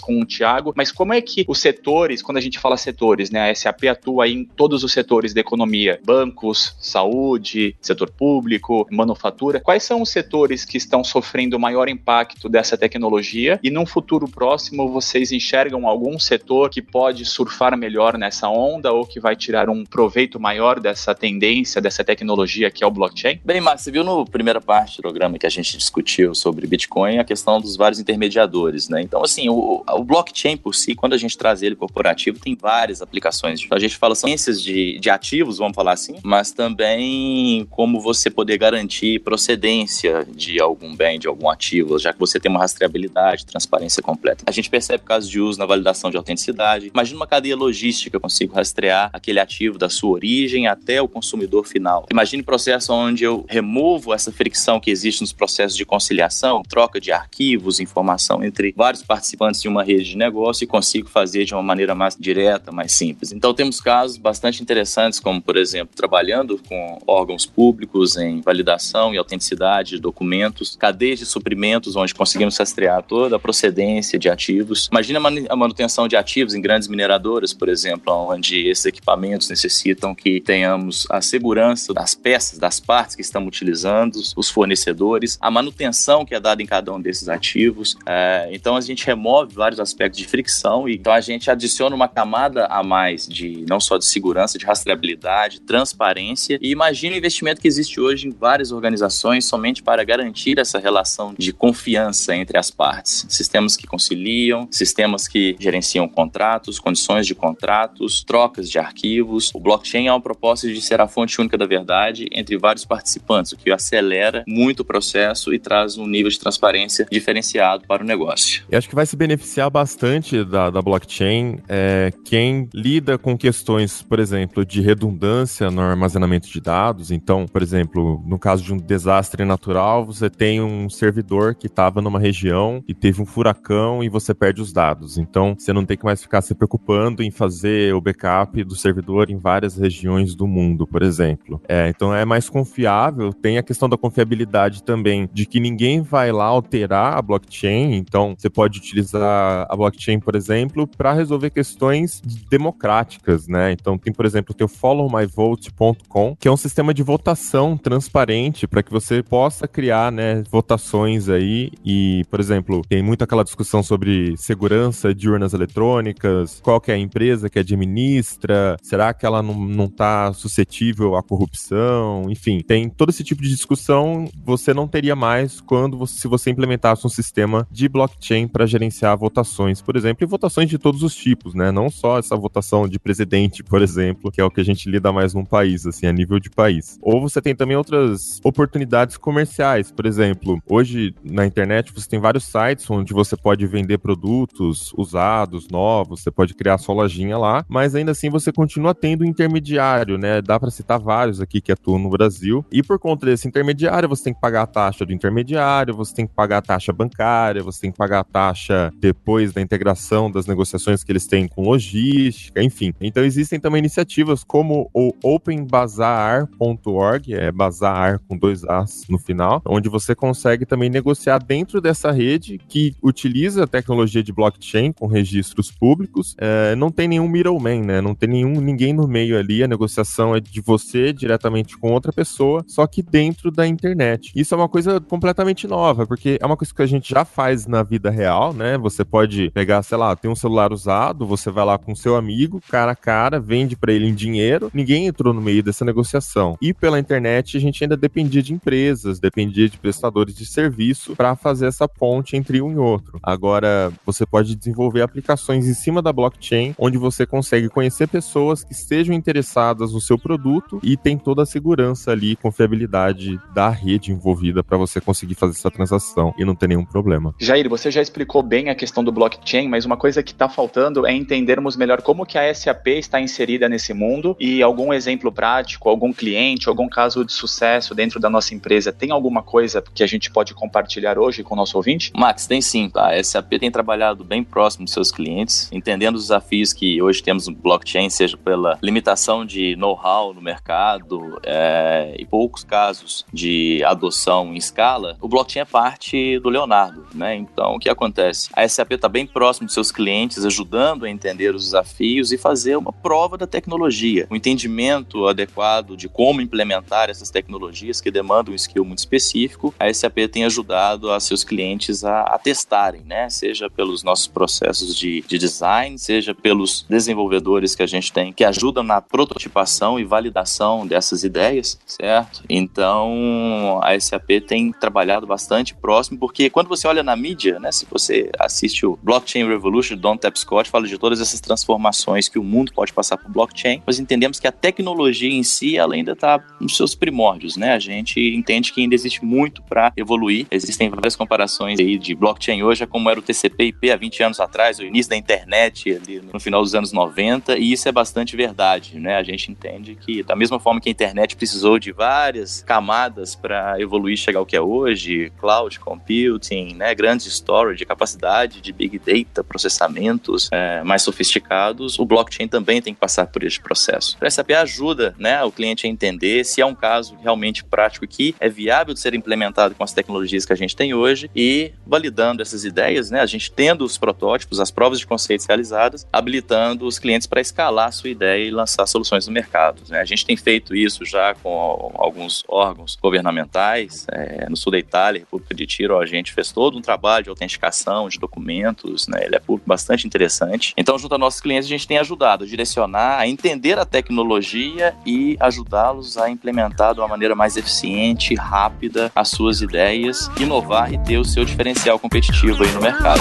com 0.00 0.20
o 0.20 0.24
Tiago, 0.24 0.72
mas 0.76 0.92
como 0.92 1.12
é 1.12 1.20
que 1.20 1.44
os 1.48 1.58
setores, 1.58 2.22
quando 2.22 2.38
a 2.38 2.40
gente 2.40 2.58
fala 2.58 2.76
setores, 2.76 3.30
né, 3.30 3.50
a 3.50 3.54
SAP 3.54 3.84
atua 3.84 4.28
em 4.28 4.44
todos 4.44 4.84
os 4.84 4.92
setores 4.92 5.34
da 5.34 5.40
economia, 5.40 6.00
bancos, 6.04 6.76
saúde, 6.80 7.74
setor 7.80 8.10
público, 8.10 8.86
manufatura. 8.90 9.60
Quais 9.60 9.82
são 9.82 10.02
os 10.02 10.10
setores 10.10 10.64
que 10.64 10.76
estão 10.76 11.02
sofrendo 11.02 11.56
o 11.56 11.60
maior 11.60 11.88
impacto 11.88 12.48
dessa 12.48 12.76
tecnologia 12.76 13.58
e 13.62 13.70
num 13.70 13.86
futuro 13.86 14.28
próximo 14.28 14.88
vocês 14.88 15.32
enxergam 15.32 15.86
algum 15.86 16.18
setor 16.18 16.70
que 16.70 16.82
pode 16.82 17.24
surfar 17.24 17.76
melhor 17.76 18.16
nessa 18.18 18.48
onda 18.48 18.92
ou 18.92 19.06
que 19.06 19.20
vai 19.20 19.34
tirar 19.34 19.68
um 19.68 19.84
proveito 19.84 20.38
maior 20.38 20.80
dessa 20.80 21.14
tendência, 21.14 21.80
dessa 21.80 22.04
tecnologia 22.04 22.70
que 22.70 22.84
é 22.84 22.86
o 22.86 22.90
blockchain? 22.90 23.40
Bem, 23.44 23.60
Marcos, 23.60 23.84
você 23.84 23.90
viu 23.90 24.04
no 24.04 24.24
primeira 24.24 24.60
parte 24.60 24.96
do 24.96 25.02
programa 25.02 25.38
que 25.38 25.46
a 25.46 25.50
gente 25.50 25.76
discutiu 25.76 26.34
sobre 26.34 26.66
Bitcoin 26.66 27.18
a 27.18 27.24
questão 27.24 27.60
dos 27.60 27.76
vários 27.76 27.98
intermediadores, 28.00 28.88
né? 28.88 29.00
Então, 29.02 29.22
assim, 29.22 29.39
o, 29.48 29.82
o 29.88 30.04
blockchain 30.04 30.56
por 30.56 30.74
si, 30.74 30.94
quando 30.94 31.14
a 31.14 31.18
gente 31.18 31.36
traz 31.36 31.62
ele 31.62 31.74
corporativo, 31.74 32.38
tem 32.38 32.54
várias 32.54 33.02
aplicações. 33.02 33.66
A 33.70 33.78
gente 33.78 33.96
fala 33.96 34.14
ciências 34.14 34.62
de, 34.62 34.98
de 34.98 35.10
ativos, 35.10 35.58
vamos 35.58 35.74
falar 35.74 35.92
assim, 35.92 36.16
mas 36.22 36.52
também 36.52 37.66
como 37.70 38.00
você 38.00 38.30
poder 38.30 38.58
garantir 38.58 39.20
procedência 39.20 40.26
de 40.34 40.60
algum 40.60 40.94
bem, 40.94 41.18
de 41.18 41.26
algum 41.26 41.48
ativo, 41.48 41.98
já 41.98 42.12
que 42.12 42.18
você 42.18 42.38
tem 42.38 42.50
uma 42.50 42.60
rastreabilidade, 42.60 43.46
transparência 43.46 44.02
completa. 44.02 44.44
A 44.46 44.50
gente 44.50 44.68
percebe 44.68 45.04
casos 45.04 45.30
de 45.30 45.40
uso 45.40 45.58
na 45.58 45.66
validação 45.66 46.10
de 46.10 46.16
autenticidade. 46.16 46.90
Imagina 46.92 47.16
uma 47.20 47.26
cadeia 47.26 47.56
logística, 47.56 48.16
eu 48.16 48.20
consigo 48.20 48.54
rastrear 48.54 49.10
aquele 49.12 49.40
ativo 49.40 49.78
da 49.78 49.88
sua 49.88 50.10
origem 50.10 50.66
até 50.66 51.00
o 51.00 51.08
consumidor 51.08 51.66
final. 51.66 52.06
Imagine 52.10 52.42
processo 52.42 52.92
onde 52.92 53.24
eu 53.24 53.44
removo 53.48 54.12
essa 54.12 54.30
fricção 54.30 54.80
que 54.80 54.90
existe 54.90 55.20
nos 55.20 55.32
processos 55.32 55.76
de 55.76 55.84
conciliação, 55.84 56.62
troca 56.62 57.00
de 57.00 57.12
arquivos, 57.12 57.80
informação 57.80 58.42
entre 58.44 58.74
vários 58.76 59.02
participantes 59.02 59.29
de 59.60 59.68
uma 59.68 59.82
rede 59.82 60.04
de 60.04 60.16
negócio 60.16 60.64
e 60.64 60.66
consigo 60.66 61.08
fazer 61.08 61.44
de 61.44 61.54
uma 61.54 61.62
maneira 61.62 61.94
mais 61.94 62.16
direta, 62.18 62.72
mais 62.72 62.92
simples. 62.92 63.32
Então 63.32 63.52
temos 63.54 63.80
casos 63.80 64.16
bastante 64.16 64.62
interessantes, 64.62 65.18
como 65.20 65.40
por 65.40 65.56
exemplo, 65.56 65.94
trabalhando 65.96 66.60
com 66.68 66.98
órgãos 67.06 67.46
públicos 67.46 68.16
em 68.16 68.40
validação 68.40 69.14
e 69.14 69.18
autenticidade 69.18 69.90
de 69.90 69.98
documentos, 69.98 70.76
cadeias 70.76 71.18
de 71.18 71.26
suprimentos 71.26 71.96
onde 71.96 72.14
conseguimos 72.14 72.56
rastrear 72.56 73.02
toda 73.02 73.36
a 73.36 73.38
procedência 73.38 74.18
de 74.18 74.28
ativos. 74.28 74.88
Imagina 74.90 75.20
a 75.48 75.56
manutenção 75.56 76.06
de 76.06 76.16
ativos 76.16 76.54
em 76.54 76.60
grandes 76.60 76.88
mineradoras, 76.88 77.52
por 77.52 77.68
exemplo, 77.68 78.12
onde 78.12 78.68
esses 78.68 78.86
equipamentos 78.86 79.48
necessitam 79.48 80.14
que 80.14 80.40
tenhamos 80.40 81.06
a 81.10 81.20
segurança 81.20 81.92
das 81.92 82.14
peças, 82.14 82.58
das 82.58 82.80
partes 82.80 83.16
que 83.16 83.22
estamos 83.22 83.48
utilizando, 83.48 84.16
os 84.36 84.48
fornecedores, 84.48 85.38
a 85.40 85.50
manutenção 85.50 86.24
que 86.24 86.34
é 86.34 86.40
dada 86.40 86.62
em 86.62 86.66
cada 86.66 86.92
um 86.92 87.00
desses 87.00 87.28
ativos. 87.28 87.96
É, 88.06 88.48
então 88.52 88.76
a 88.76 88.80
gente 88.80 89.04
remove 89.20 89.54
vários 89.54 89.78
aspectos 89.78 90.18
de 90.18 90.26
fricção 90.26 90.88
e 90.88 90.94
então 90.94 91.12
a 91.12 91.20
gente 91.20 91.50
adiciona 91.50 91.94
uma 91.94 92.08
camada 92.08 92.64
a 92.66 92.82
mais 92.82 93.28
de 93.28 93.66
não 93.68 93.78
só 93.78 93.98
de 93.98 94.06
segurança, 94.06 94.58
de 94.58 94.64
rastreabilidade, 94.64 95.60
transparência 95.60 96.58
e 96.60 96.70
imagina 96.70 97.14
o 97.14 97.18
investimento 97.18 97.60
que 97.60 97.68
existe 97.68 98.00
hoje 98.00 98.26
em 98.26 98.30
várias 98.30 98.72
organizações 98.72 99.44
somente 99.44 99.82
para 99.82 100.02
garantir 100.04 100.58
essa 100.58 100.78
relação 100.78 101.34
de 101.38 101.52
confiança 101.52 102.34
entre 102.34 102.56
as 102.56 102.70
partes. 102.70 103.26
Sistemas 103.28 103.76
que 103.76 103.86
conciliam, 103.86 104.66
sistemas 104.70 105.28
que 105.28 105.54
gerenciam 105.60 106.08
contratos, 106.08 106.78
condições 106.78 107.26
de 107.26 107.34
contratos, 107.34 108.24
trocas 108.24 108.70
de 108.70 108.78
arquivos. 108.78 109.50
O 109.54 109.60
blockchain 109.60 110.06
é 110.06 110.12
uma 110.12 110.20
proposta 110.20 110.66
de 110.66 110.80
ser 110.80 111.00
a 111.00 111.08
fonte 111.08 111.38
única 111.40 111.58
da 111.58 111.66
verdade 111.66 112.26
entre 112.32 112.56
vários 112.56 112.86
participantes, 112.86 113.52
o 113.52 113.56
que 113.56 113.70
acelera 113.70 114.44
muito 114.46 114.80
o 114.80 114.84
processo 114.84 115.52
e 115.52 115.58
traz 115.58 115.98
um 115.98 116.06
nível 116.06 116.30
de 116.30 116.38
transparência 116.38 117.06
diferenciado 117.10 117.86
para 117.86 118.02
o 118.02 118.06
negócio. 118.06 118.64
Eu 118.70 118.78
acho 118.78 118.88
que 118.88 118.94
vai 118.94 119.06
se 119.10 119.16
beneficiar 119.16 119.68
bastante 119.68 120.44
da, 120.44 120.70
da 120.70 120.80
blockchain 120.80 121.58
é, 121.68 122.12
quem 122.24 122.68
lida 122.72 123.18
com 123.18 123.36
questões, 123.36 124.02
por 124.02 124.20
exemplo, 124.20 124.64
de 124.64 124.80
redundância 124.80 125.68
no 125.68 125.80
armazenamento 125.80 126.48
de 126.48 126.60
dados. 126.60 127.10
Então, 127.10 127.44
por 127.46 127.60
exemplo, 127.60 128.22
no 128.24 128.38
caso 128.38 128.62
de 128.62 128.72
um 128.72 128.76
desastre 128.76 129.44
natural, 129.44 130.06
você 130.06 130.30
tem 130.30 130.62
um 130.62 130.88
servidor 130.88 131.56
que 131.56 131.66
estava 131.66 132.00
numa 132.00 132.20
região 132.20 132.84
e 132.86 132.94
teve 132.94 133.20
um 133.20 133.26
furacão 133.26 134.04
e 134.04 134.08
você 134.08 134.32
perde 134.32 134.62
os 134.62 134.72
dados. 134.72 135.18
Então, 135.18 135.56
você 135.58 135.72
não 135.72 135.84
tem 135.84 135.96
que 135.96 136.04
mais 136.04 136.22
ficar 136.22 136.40
se 136.40 136.54
preocupando 136.54 137.20
em 137.20 137.32
fazer 137.32 137.92
o 137.92 138.00
backup 138.00 138.62
do 138.62 138.76
servidor 138.76 139.28
em 139.28 139.38
várias 139.38 139.76
regiões 139.76 140.36
do 140.36 140.46
mundo, 140.46 140.86
por 140.86 141.02
exemplo. 141.02 141.60
É, 141.68 141.88
então, 141.88 142.14
é 142.14 142.24
mais 142.24 142.48
confiável. 142.48 143.32
Tem 143.32 143.58
a 143.58 143.62
questão 143.62 143.88
da 143.88 143.96
confiabilidade 143.96 144.84
também, 144.84 145.28
de 145.32 145.46
que 145.46 145.58
ninguém 145.58 146.00
vai 146.00 146.30
lá 146.30 146.44
alterar 146.44 147.18
a 147.18 147.22
blockchain. 147.22 147.96
Então, 147.96 148.36
você 148.38 148.48
pode 148.48 148.80
utilizar 148.90 149.66
a 149.68 149.76
blockchain, 149.76 150.18
por 150.18 150.34
exemplo, 150.34 150.86
para 150.86 151.12
resolver 151.12 151.50
questões 151.50 152.20
democráticas, 152.50 153.46
né? 153.46 153.72
Então, 153.72 153.96
tem, 153.96 154.12
por 154.12 154.26
exemplo, 154.26 154.54
o 154.60 154.68
followmyvote.com, 154.68 156.36
que 156.38 156.48
é 156.48 156.50
um 156.50 156.56
sistema 156.56 156.92
de 156.92 157.02
votação 157.02 157.76
transparente 157.76 158.66
para 158.66 158.82
que 158.82 158.90
você 158.90 159.22
possa 159.22 159.66
criar, 159.66 160.12
né, 160.12 160.42
votações 160.50 161.28
aí 161.28 161.70
e, 161.84 162.24
por 162.30 162.40
exemplo, 162.40 162.82
tem 162.88 163.02
muito 163.02 163.24
aquela 163.24 163.44
discussão 163.44 163.82
sobre 163.82 164.36
segurança 164.36 165.14
de 165.14 165.28
urnas 165.28 165.54
eletrônicas, 165.54 166.60
qual 166.62 166.80
que 166.80 166.90
é 166.90 166.94
a 166.94 166.98
empresa 166.98 167.48
que 167.48 167.58
administra, 167.58 168.76
será 168.82 169.14
que 169.14 169.24
ela 169.24 169.42
não, 169.42 169.54
não 169.54 169.88
tá 169.88 170.32
suscetível 170.32 171.16
à 171.16 171.22
corrupção, 171.22 172.24
enfim, 172.28 172.60
tem 172.60 172.88
todo 172.88 173.10
esse 173.10 173.24
tipo 173.24 173.42
de 173.42 173.48
discussão, 173.48 174.28
você 174.44 174.74
não 174.74 174.86
teria 174.86 175.16
mais 175.16 175.60
quando 175.60 175.96
você, 175.96 176.20
se 176.20 176.28
você 176.28 176.50
implementasse 176.50 177.06
um 177.06 177.10
sistema 177.10 177.66
de 177.70 177.88
blockchain 177.88 178.46
para 178.46 178.66
gerenciar 178.66 178.79
votações, 179.18 179.82
por 179.82 179.96
exemplo, 179.96 180.24
e 180.24 180.26
votações 180.26 180.68
de 180.68 180.78
todos 180.78 181.02
os 181.02 181.14
tipos, 181.14 181.54
né? 181.54 181.70
Não 181.70 181.90
só 181.90 182.18
essa 182.18 182.36
votação 182.36 182.88
de 182.88 182.98
presidente, 182.98 183.62
por 183.62 183.82
exemplo, 183.82 184.30
que 184.30 184.40
é 184.40 184.44
o 184.44 184.50
que 184.50 184.60
a 184.60 184.64
gente 184.64 184.88
lida 184.88 185.12
mais 185.12 185.34
num 185.34 185.44
país, 185.44 185.86
assim, 185.86 186.06
a 186.06 186.12
nível 186.12 186.38
de 186.38 186.50
país. 186.50 186.98
Ou 187.02 187.20
você 187.20 187.40
tem 187.40 187.54
também 187.54 187.76
outras 187.76 188.40
oportunidades 188.44 189.16
comerciais, 189.16 189.90
por 189.90 190.06
exemplo, 190.06 190.62
hoje 190.68 191.14
na 191.24 191.46
internet 191.46 191.92
você 191.92 192.08
tem 192.08 192.20
vários 192.20 192.44
sites 192.44 192.88
onde 192.90 193.12
você 193.12 193.36
pode 193.36 193.66
vender 193.66 193.98
produtos 193.98 194.92
usados, 194.96 195.68
novos, 195.68 196.22
você 196.22 196.30
pode 196.30 196.54
criar 196.54 196.78
sua 196.78 196.94
lojinha 196.94 197.36
lá, 197.36 197.64
mas 197.68 197.94
ainda 197.94 198.12
assim 198.12 198.30
você 198.30 198.52
continua 198.52 198.94
tendo 198.94 199.22
um 199.22 199.26
intermediário, 199.26 200.18
né? 200.18 200.40
Dá 200.40 200.58
para 200.58 200.70
citar 200.70 200.98
vários 200.98 201.40
aqui 201.40 201.60
que 201.60 201.72
atuam 201.72 201.98
no 201.98 202.10
Brasil. 202.10 202.64
E 202.72 202.82
por 202.82 202.98
conta 202.98 203.26
desse 203.26 203.48
intermediário, 203.48 204.08
você 204.08 204.24
tem 204.24 204.34
que 204.34 204.40
pagar 204.40 204.62
a 204.62 204.66
taxa 204.66 205.04
do 205.04 205.12
intermediário, 205.12 205.94
você 205.94 206.14
tem 206.14 206.26
que 206.26 206.34
pagar 206.34 206.58
a 206.58 206.62
taxa 206.62 206.92
bancária, 206.92 207.62
você 207.62 207.80
tem 207.82 207.92
que 207.92 207.98
pagar 207.98 208.20
a 208.20 208.24
taxa 208.24 208.69
depois 208.98 209.52
da 209.52 209.60
integração 209.60 210.30
das 210.30 210.46
negociações 210.46 211.04
que 211.04 211.12
eles 211.12 211.26
têm 211.26 211.46
com 211.48 211.62
logística, 211.62 212.62
enfim. 212.62 212.94
Então 213.00 213.24
existem 213.24 213.58
também 213.58 213.80
iniciativas 213.80 214.44
como 214.44 214.90
o 214.94 215.12
openbazaar.org, 215.22 217.34
é 217.34 217.52
bazar 217.52 218.20
com 218.28 218.36
dois 218.36 218.64
As 218.64 219.06
no 219.08 219.18
final, 219.18 219.62
onde 219.66 219.88
você 219.88 220.14
consegue 220.14 220.66
também 220.66 220.90
negociar 220.90 221.38
dentro 221.38 221.80
dessa 221.80 222.10
rede 222.10 222.58
que 222.68 222.94
utiliza 223.02 223.64
a 223.64 223.66
tecnologia 223.66 224.22
de 224.22 224.32
blockchain 224.32 224.92
com 224.92 225.06
registros 225.06 225.70
públicos. 225.70 226.34
É, 226.38 226.74
não 226.76 226.90
tem 226.90 227.08
nenhum 227.08 227.28
middleman, 227.28 227.82
né? 227.82 228.00
Não 228.00 228.14
tem 228.14 228.28
nenhum 228.28 228.60
ninguém 228.60 228.92
no 228.92 229.08
meio 229.08 229.38
ali. 229.38 229.62
A 229.62 229.68
negociação 229.68 230.34
é 230.34 230.40
de 230.40 230.60
você 230.60 231.12
diretamente 231.12 231.78
com 231.78 231.92
outra 231.92 232.12
pessoa, 232.12 232.64
só 232.66 232.86
que 232.86 233.02
dentro 233.02 233.50
da 233.50 233.66
internet. 233.66 234.32
Isso 234.34 234.54
é 234.54 234.56
uma 234.56 234.68
coisa 234.68 235.00
completamente 235.00 235.66
nova, 235.66 236.06
porque 236.06 236.38
é 236.40 236.46
uma 236.46 236.56
coisa 236.56 236.74
que 236.74 236.82
a 236.82 236.86
gente 236.86 237.10
já 237.10 237.24
faz 237.24 237.66
na 237.66 237.82
vida 237.82 238.10
real, 238.10 238.52
né? 238.60 238.76
Você 238.76 239.06
pode 239.06 239.50
pegar, 239.50 239.82
sei 239.82 239.96
lá, 239.96 240.14
tem 240.14 240.30
um 240.30 240.36
celular 240.36 240.70
usado, 240.70 241.26
você 241.26 241.50
vai 241.50 241.64
lá 241.64 241.78
com 241.78 241.94
seu 241.94 242.14
amigo, 242.14 242.60
cara 242.68 242.92
a 242.92 242.96
cara, 242.96 243.40
vende 243.40 243.74
para 243.74 243.90
ele 243.90 244.06
em 244.06 244.14
dinheiro. 244.14 244.70
Ninguém 244.74 245.06
entrou 245.06 245.32
no 245.32 245.40
meio 245.40 245.62
dessa 245.62 245.82
negociação. 245.82 246.58
E 246.60 246.74
pela 246.74 246.98
internet 246.98 247.56
a 247.56 247.60
gente 247.60 247.82
ainda 247.82 247.96
dependia 247.96 248.42
de 248.42 248.52
empresas, 248.52 249.18
dependia 249.18 249.66
de 249.66 249.78
prestadores 249.78 250.34
de 250.34 250.44
serviço 250.44 251.16
para 251.16 251.34
fazer 251.34 251.66
essa 251.66 251.88
ponte 251.88 252.36
entre 252.36 252.60
um 252.60 252.70
e 252.70 252.76
outro. 252.76 253.18
Agora 253.22 253.90
você 254.04 254.26
pode 254.26 254.54
desenvolver 254.54 255.00
aplicações 255.00 255.66
em 255.66 255.74
cima 255.74 256.02
da 256.02 256.12
blockchain, 256.12 256.74
onde 256.78 256.98
você 256.98 257.24
consegue 257.24 257.70
conhecer 257.70 258.08
pessoas 258.08 258.62
que 258.62 258.74
estejam 258.74 259.14
interessadas 259.14 259.94
no 259.94 260.00
seu 260.00 260.18
produto 260.18 260.80
e 260.82 260.98
tem 260.98 261.16
toda 261.16 261.44
a 261.44 261.46
segurança 261.46 262.10
ali, 262.10 262.36
confiabilidade 262.36 263.40
da 263.54 263.70
rede 263.70 264.12
envolvida 264.12 264.62
para 264.62 264.76
você 264.76 265.00
conseguir 265.00 265.34
fazer 265.34 265.52
essa 265.52 265.70
transação 265.70 266.34
e 266.36 266.44
não 266.44 266.54
ter 266.54 266.68
nenhum 266.68 266.84
problema. 266.84 267.34
Jair, 267.38 267.66
você 267.68 267.90
já 267.90 268.02
explicou 268.02 268.49
bem 268.50 268.68
a 268.68 268.74
questão 268.74 269.04
do 269.04 269.12
blockchain, 269.12 269.68
mas 269.68 269.84
uma 269.84 269.96
coisa 269.96 270.24
que 270.24 270.32
está 270.32 270.48
faltando 270.48 271.06
é 271.06 271.14
entendermos 271.14 271.76
melhor 271.76 272.02
como 272.02 272.26
que 272.26 272.36
a 272.36 272.52
SAP 272.52 272.88
está 272.88 273.20
inserida 273.20 273.68
nesse 273.68 273.94
mundo 273.94 274.36
e 274.40 274.60
algum 274.60 274.92
exemplo 274.92 275.30
prático, 275.30 275.88
algum 275.88 276.12
cliente, 276.12 276.68
algum 276.68 276.88
caso 276.88 277.24
de 277.24 277.32
sucesso 277.32 277.94
dentro 277.94 278.18
da 278.18 278.28
nossa 278.28 278.52
empresa. 278.52 278.92
Tem 278.92 279.12
alguma 279.12 279.40
coisa 279.40 279.80
que 279.94 280.02
a 280.02 280.06
gente 280.06 280.32
pode 280.32 280.52
compartilhar 280.52 281.16
hoje 281.16 281.44
com 281.44 281.54
o 281.54 281.56
nosso 281.56 281.76
ouvinte? 281.76 282.10
Max, 282.16 282.48
tem 282.48 282.60
sim. 282.60 282.90
A 282.96 283.22
SAP 283.22 283.52
tem 283.60 283.70
trabalhado 283.70 284.24
bem 284.24 284.42
próximo 284.42 284.84
dos 284.84 284.92
seus 284.92 285.12
clientes, 285.12 285.70
entendendo 285.70 286.16
os 286.16 286.22
desafios 286.22 286.72
que 286.72 287.00
hoje 287.00 287.22
temos 287.22 287.46
no 287.46 287.54
blockchain, 287.54 288.10
seja 288.10 288.36
pela 288.36 288.80
limitação 288.82 289.46
de 289.46 289.76
know-how 289.76 290.34
no 290.34 290.42
mercado 290.42 291.38
é, 291.44 292.16
e 292.18 292.26
poucos 292.26 292.64
casos 292.64 293.24
de 293.32 293.80
adoção 293.84 294.52
em 294.52 294.56
escala. 294.56 295.16
O 295.20 295.28
blockchain 295.28 295.62
é 295.62 295.64
parte 295.64 296.40
do 296.40 296.48
Leonardo, 296.48 297.06
né? 297.14 297.36
Então, 297.36 297.76
o 297.76 297.78
que 297.78 297.88
acontece? 297.88 298.39
A 298.54 298.66
SAP 298.66 298.92
está 298.92 299.08
bem 299.08 299.26
próximo 299.26 299.66
dos 299.66 299.74
seus 299.74 299.90
clientes, 299.90 300.44
ajudando 300.44 301.04
a 301.04 301.10
entender 301.10 301.54
os 301.54 301.64
desafios 301.64 302.32
e 302.32 302.38
fazer 302.38 302.76
uma 302.76 302.92
prova 302.92 303.36
da 303.36 303.46
tecnologia, 303.46 304.26
um 304.30 304.36
entendimento 304.36 305.26
adequado 305.26 305.96
de 305.96 306.08
como 306.08 306.40
implementar 306.40 307.10
essas 307.10 307.30
tecnologias 307.30 308.00
que 308.00 308.10
demandam 308.10 308.52
um 308.52 308.56
skill 308.56 308.84
muito 308.84 308.98
específico. 308.98 309.74
A 309.78 309.92
SAP 309.92 310.18
tem 310.30 310.44
ajudado 310.44 311.10
a 311.10 311.20
seus 311.20 311.44
clientes 311.44 312.04
a, 312.04 312.22
a 312.22 312.38
testarem, 312.38 313.02
né? 313.04 313.28
Seja 313.28 313.68
pelos 313.68 314.02
nossos 314.02 314.26
processos 314.26 314.96
de, 314.96 315.22
de 315.26 315.38
design, 315.38 315.98
seja 315.98 316.34
pelos 316.34 316.84
desenvolvedores 316.88 317.74
que 317.74 317.82
a 317.82 317.86
gente 317.86 318.12
tem 318.12 318.32
que 318.32 318.44
ajudam 318.44 318.82
na 318.82 319.00
prototipação 319.00 319.98
e 319.98 320.04
validação 320.04 320.86
dessas 320.86 321.24
ideias, 321.24 321.78
certo? 321.86 322.42
Então, 322.48 323.80
a 323.82 323.98
SAP 323.98 324.30
tem 324.46 324.72
trabalhado 324.72 325.26
bastante 325.26 325.74
próximo, 325.74 326.18
porque 326.18 326.50
quando 326.50 326.68
você 326.68 326.86
olha 326.86 327.02
na 327.02 327.16
mídia, 327.16 327.58
né, 327.58 327.72
se 327.72 327.86
você 327.90 328.29
assiste 328.38 328.86
o 328.86 328.98
Blockchain 329.02 329.46
Revolution, 329.46 329.96
Don 329.96 330.16
Tapscott 330.16 330.68
fala 330.70 330.86
de 330.86 330.98
todas 330.98 331.20
essas 331.20 331.40
transformações 331.40 332.28
que 332.28 332.38
o 332.38 332.44
mundo 332.44 332.72
pode 332.72 332.92
passar 332.92 333.16
por 333.16 333.30
blockchain, 333.30 333.82
nós 333.86 333.98
entendemos 333.98 334.38
que 334.38 334.46
a 334.46 334.52
tecnologia 334.52 335.30
em 335.30 335.42
si 335.42 335.76
ela 335.76 335.94
ainda 335.94 336.12
está 336.12 336.42
nos 336.60 336.76
seus 336.76 336.94
primórdios, 336.94 337.56
né? 337.56 337.72
A 337.72 337.78
gente 337.78 338.20
entende 338.20 338.72
que 338.72 338.80
ainda 338.80 338.94
existe 338.94 339.24
muito 339.24 339.62
para 339.62 339.92
evoluir. 339.96 340.46
Existem 340.50 340.88
várias 340.88 341.16
comparações 341.16 341.78
aí 341.80 341.98
de 341.98 342.14
blockchain 342.14 342.62
hoje, 342.62 342.84
é 342.84 342.86
como 342.86 343.10
era 343.10 343.18
o 343.18 343.22
TCP/IP 343.22 343.90
há 343.90 343.96
20 343.96 344.22
anos 344.22 344.40
atrás, 344.40 344.78
o 344.78 344.84
início 344.84 345.10
da 345.10 345.16
internet 345.16 345.92
ali 345.92 346.20
no 346.32 346.40
final 346.40 346.62
dos 346.62 346.74
anos 346.74 346.92
90, 346.92 347.58
e 347.58 347.72
isso 347.72 347.88
é 347.88 347.92
bastante 347.92 348.36
verdade, 348.36 348.98
né? 348.98 349.16
A 349.16 349.22
gente 349.22 349.50
entende 349.50 349.96
que 349.96 350.22
da 350.22 350.36
mesma 350.36 350.60
forma 350.60 350.80
que 350.80 350.88
a 350.88 350.92
internet 350.92 351.36
precisou 351.36 351.78
de 351.78 351.92
várias 351.92 352.62
camadas 352.62 353.34
para 353.34 353.80
evoluir 353.80 354.16
chegar 354.16 354.38
ao 354.38 354.46
que 354.46 354.56
é 354.56 354.60
hoje, 354.60 355.32
cloud 355.38 355.78
computing, 355.80 356.74
né, 356.74 356.94
grandes 356.94 357.26
storage, 357.26 357.84
capacidade 357.84 358.19
de 358.60 358.72
big 358.72 358.98
data, 358.98 359.42
processamentos 359.42 360.48
é, 360.52 360.82
mais 360.82 361.02
sofisticados, 361.02 361.98
o 361.98 362.04
blockchain 362.04 362.48
também 362.48 362.82
tem 362.82 362.92
que 362.92 363.00
passar 363.00 363.26
por 363.26 363.42
esse 363.42 363.60
processo. 363.60 364.16
O 364.20 364.30
SAP 364.30 364.50
ajuda 364.50 365.14
né, 365.18 365.42
o 365.42 365.50
cliente 365.50 365.86
a 365.86 365.90
entender 365.90 366.44
se 366.44 366.60
é 366.60 366.66
um 366.66 366.74
caso 366.74 367.16
realmente 367.22 367.64
prático 367.64 368.06
que 368.06 368.34
é 368.38 368.48
viável 368.48 368.92
de 368.92 369.00
ser 369.00 369.14
implementado 369.14 369.74
com 369.74 369.84
as 369.84 369.92
tecnologias 369.92 370.44
que 370.44 370.52
a 370.52 370.56
gente 370.56 370.76
tem 370.76 370.92
hoje 370.92 371.30
e 371.34 371.72
validando 371.86 372.42
essas 372.42 372.64
ideias, 372.64 373.10
né, 373.10 373.20
a 373.20 373.26
gente 373.26 373.50
tendo 373.50 373.84
os 373.84 373.96
protótipos, 373.96 374.60
as 374.60 374.70
provas 374.70 374.98
de 374.98 375.06
conceitos 375.06 375.46
realizadas, 375.46 376.06
habilitando 376.12 376.86
os 376.86 376.98
clientes 376.98 377.26
para 377.26 377.40
escalar 377.40 377.88
a 377.88 377.92
sua 377.92 378.10
ideia 378.10 378.44
e 378.44 378.50
lançar 378.50 378.86
soluções 378.86 379.26
no 379.26 379.32
mercado. 379.32 379.82
Né? 379.88 380.00
A 380.00 380.04
gente 380.04 380.26
tem 380.26 380.36
feito 380.36 380.74
isso 380.74 381.04
já 381.04 381.34
com 381.34 381.92
alguns 381.94 382.44
órgãos 382.48 382.96
governamentais, 383.00 384.06
é, 384.12 384.48
no 384.48 384.56
sul 384.56 384.72
da 384.72 384.78
Itália, 384.78 385.20
República 385.20 385.54
de 385.54 385.66
Tiro, 385.66 385.98
a 385.98 386.06
gente 386.06 386.32
fez 386.32 386.52
todo 386.52 386.76
um 386.76 386.82
trabalho 386.82 387.24
de 387.24 387.30
autenticação 387.30 388.09
de 388.10 388.18
documentos, 388.18 389.08
né? 389.08 389.24
ele 389.24 389.36
é 389.36 389.42
bastante 389.66 390.06
interessante. 390.06 390.74
Então, 390.76 390.98
junto 390.98 391.14
a 391.14 391.18
nossos 391.18 391.40
clientes, 391.40 391.66
a 391.66 391.68
gente 391.68 391.86
tem 391.86 391.98
ajudado 391.98 392.44
a 392.44 392.46
direcionar, 392.46 393.18
a 393.18 393.26
entender 393.26 393.78
a 393.78 393.84
tecnologia 393.84 394.94
e 395.04 395.36
ajudá-los 395.40 396.16
a 396.16 396.30
implementar 396.30 396.94
de 396.94 397.00
uma 397.00 397.08
maneira 397.08 397.34
mais 397.34 397.56
eficiente, 397.56 398.34
rápida, 398.34 399.10
as 399.14 399.28
suas 399.28 399.60
ideias, 399.60 400.30
inovar 400.38 400.92
e 400.92 400.98
ter 400.98 401.18
o 401.18 401.24
seu 401.24 401.44
diferencial 401.44 401.98
competitivo 401.98 402.62
aí 402.62 402.72
no 402.72 402.80
mercado. 402.80 403.20